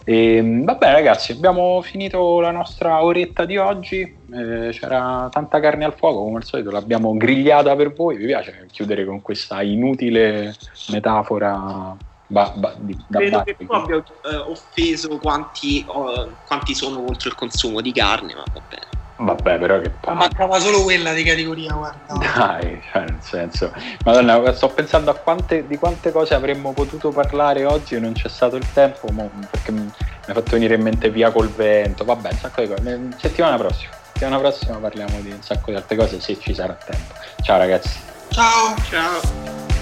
E, 0.04 0.36
ehm, 0.36 0.64
vabbè 0.64 0.92
ragazzi, 0.92 1.32
abbiamo 1.32 1.80
finito 1.82 2.40
la 2.40 2.50
nostra 2.50 3.02
oretta 3.02 3.44
di 3.44 3.56
oggi, 3.56 4.00
eh, 4.00 4.70
c'era 4.72 5.28
tanta 5.30 5.60
carne 5.60 5.84
al 5.84 5.94
fuoco 5.94 6.22
come 6.22 6.38
al 6.38 6.44
solito, 6.44 6.70
l'abbiamo 6.70 7.16
grigliata 7.16 7.74
per 7.76 7.92
voi, 7.92 8.16
vi 8.16 8.26
piace 8.26 8.66
chiudere 8.70 9.04
con 9.04 9.22
questa 9.22 9.62
inutile 9.62 10.54
metafora 10.90 11.96
ba, 12.28 12.52
ba, 12.54 12.74
di, 12.78 12.96
da 13.08 13.18
Credo 13.18 13.42
che 13.42 13.56
tu 13.56 13.72
abbia 13.72 13.96
eh, 13.96 14.36
offeso 14.36 15.18
quanti, 15.18 15.84
oh, 15.88 16.36
quanti 16.46 16.74
sono 16.74 17.02
contro 17.02 17.28
il 17.28 17.34
consumo 17.34 17.80
di 17.80 17.92
carne, 17.92 18.34
ma 18.34 18.44
va 18.52 18.60
bene. 18.68 18.97
Vabbè, 19.20 19.58
però 19.58 19.80
che 19.80 19.90
palle. 19.90 20.16
Mancava 20.16 20.60
solo 20.60 20.82
quella 20.82 21.12
di 21.12 21.24
categoria, 21.24 21.72
guarda. 21.72 22.14
Dai, 22.36 22.80
cioè, 22.90 23.02
nel 23.02 23.18
senso. 23.20 23.72
Madonna, 24.04 24.52
sto 24.54 24.68
pensando 24.68 25.10
a 25.10 25.14
quante, 25.14 25.66
di 25.66 25.76
quante 25.76 26.12
cose 26.12 26.34
avremmo 26.34 26.72
potuto 26.72 27.10
parlare 27.10 27.64
oggi 27.64 27.96
e 27.96 27.98
non 27.98 28.12
c'è 28.12 28.28
stato 28.28 28.56
il 28.56 28.64
tempo, 28.72 29.08
perché 29.50 29.72
mi 29.72 29.90
ha 30.26 30.32
fatto 30.32 30.52
venire 30.52 30.76
in 30.76 30.82
mente 30.82 31.10
via 31.10 31.32
col 31.32 31.48
vento. 31.48 32.04
Vabbè, 32.04 32.30
un 32.30 32.38
sacco 32.38 32.60
di 32.60 32.68
cose. 32.68 33.08
Settimana 33.16 33.56
prossima. 33.56 33.90
Settimana 34.12 34.38
prossima 34.38 34.76
parliamo 34.76 35.20
di 35.20 35.30
un 35.30 35.42
sacco 35.42 35.70
di 35.70 35.76
altre 35.76 35.96
cose 35.96 36.20
se 36.20 36.38
ci 36.38 36.54
sarà 36.54 36.74
tempo. 36.74 37.14
Ciao 37.42 37.58
ragazzi. 37.58 37.98
Ciao. 38.30 38.74
Ciao. 38.88 39.77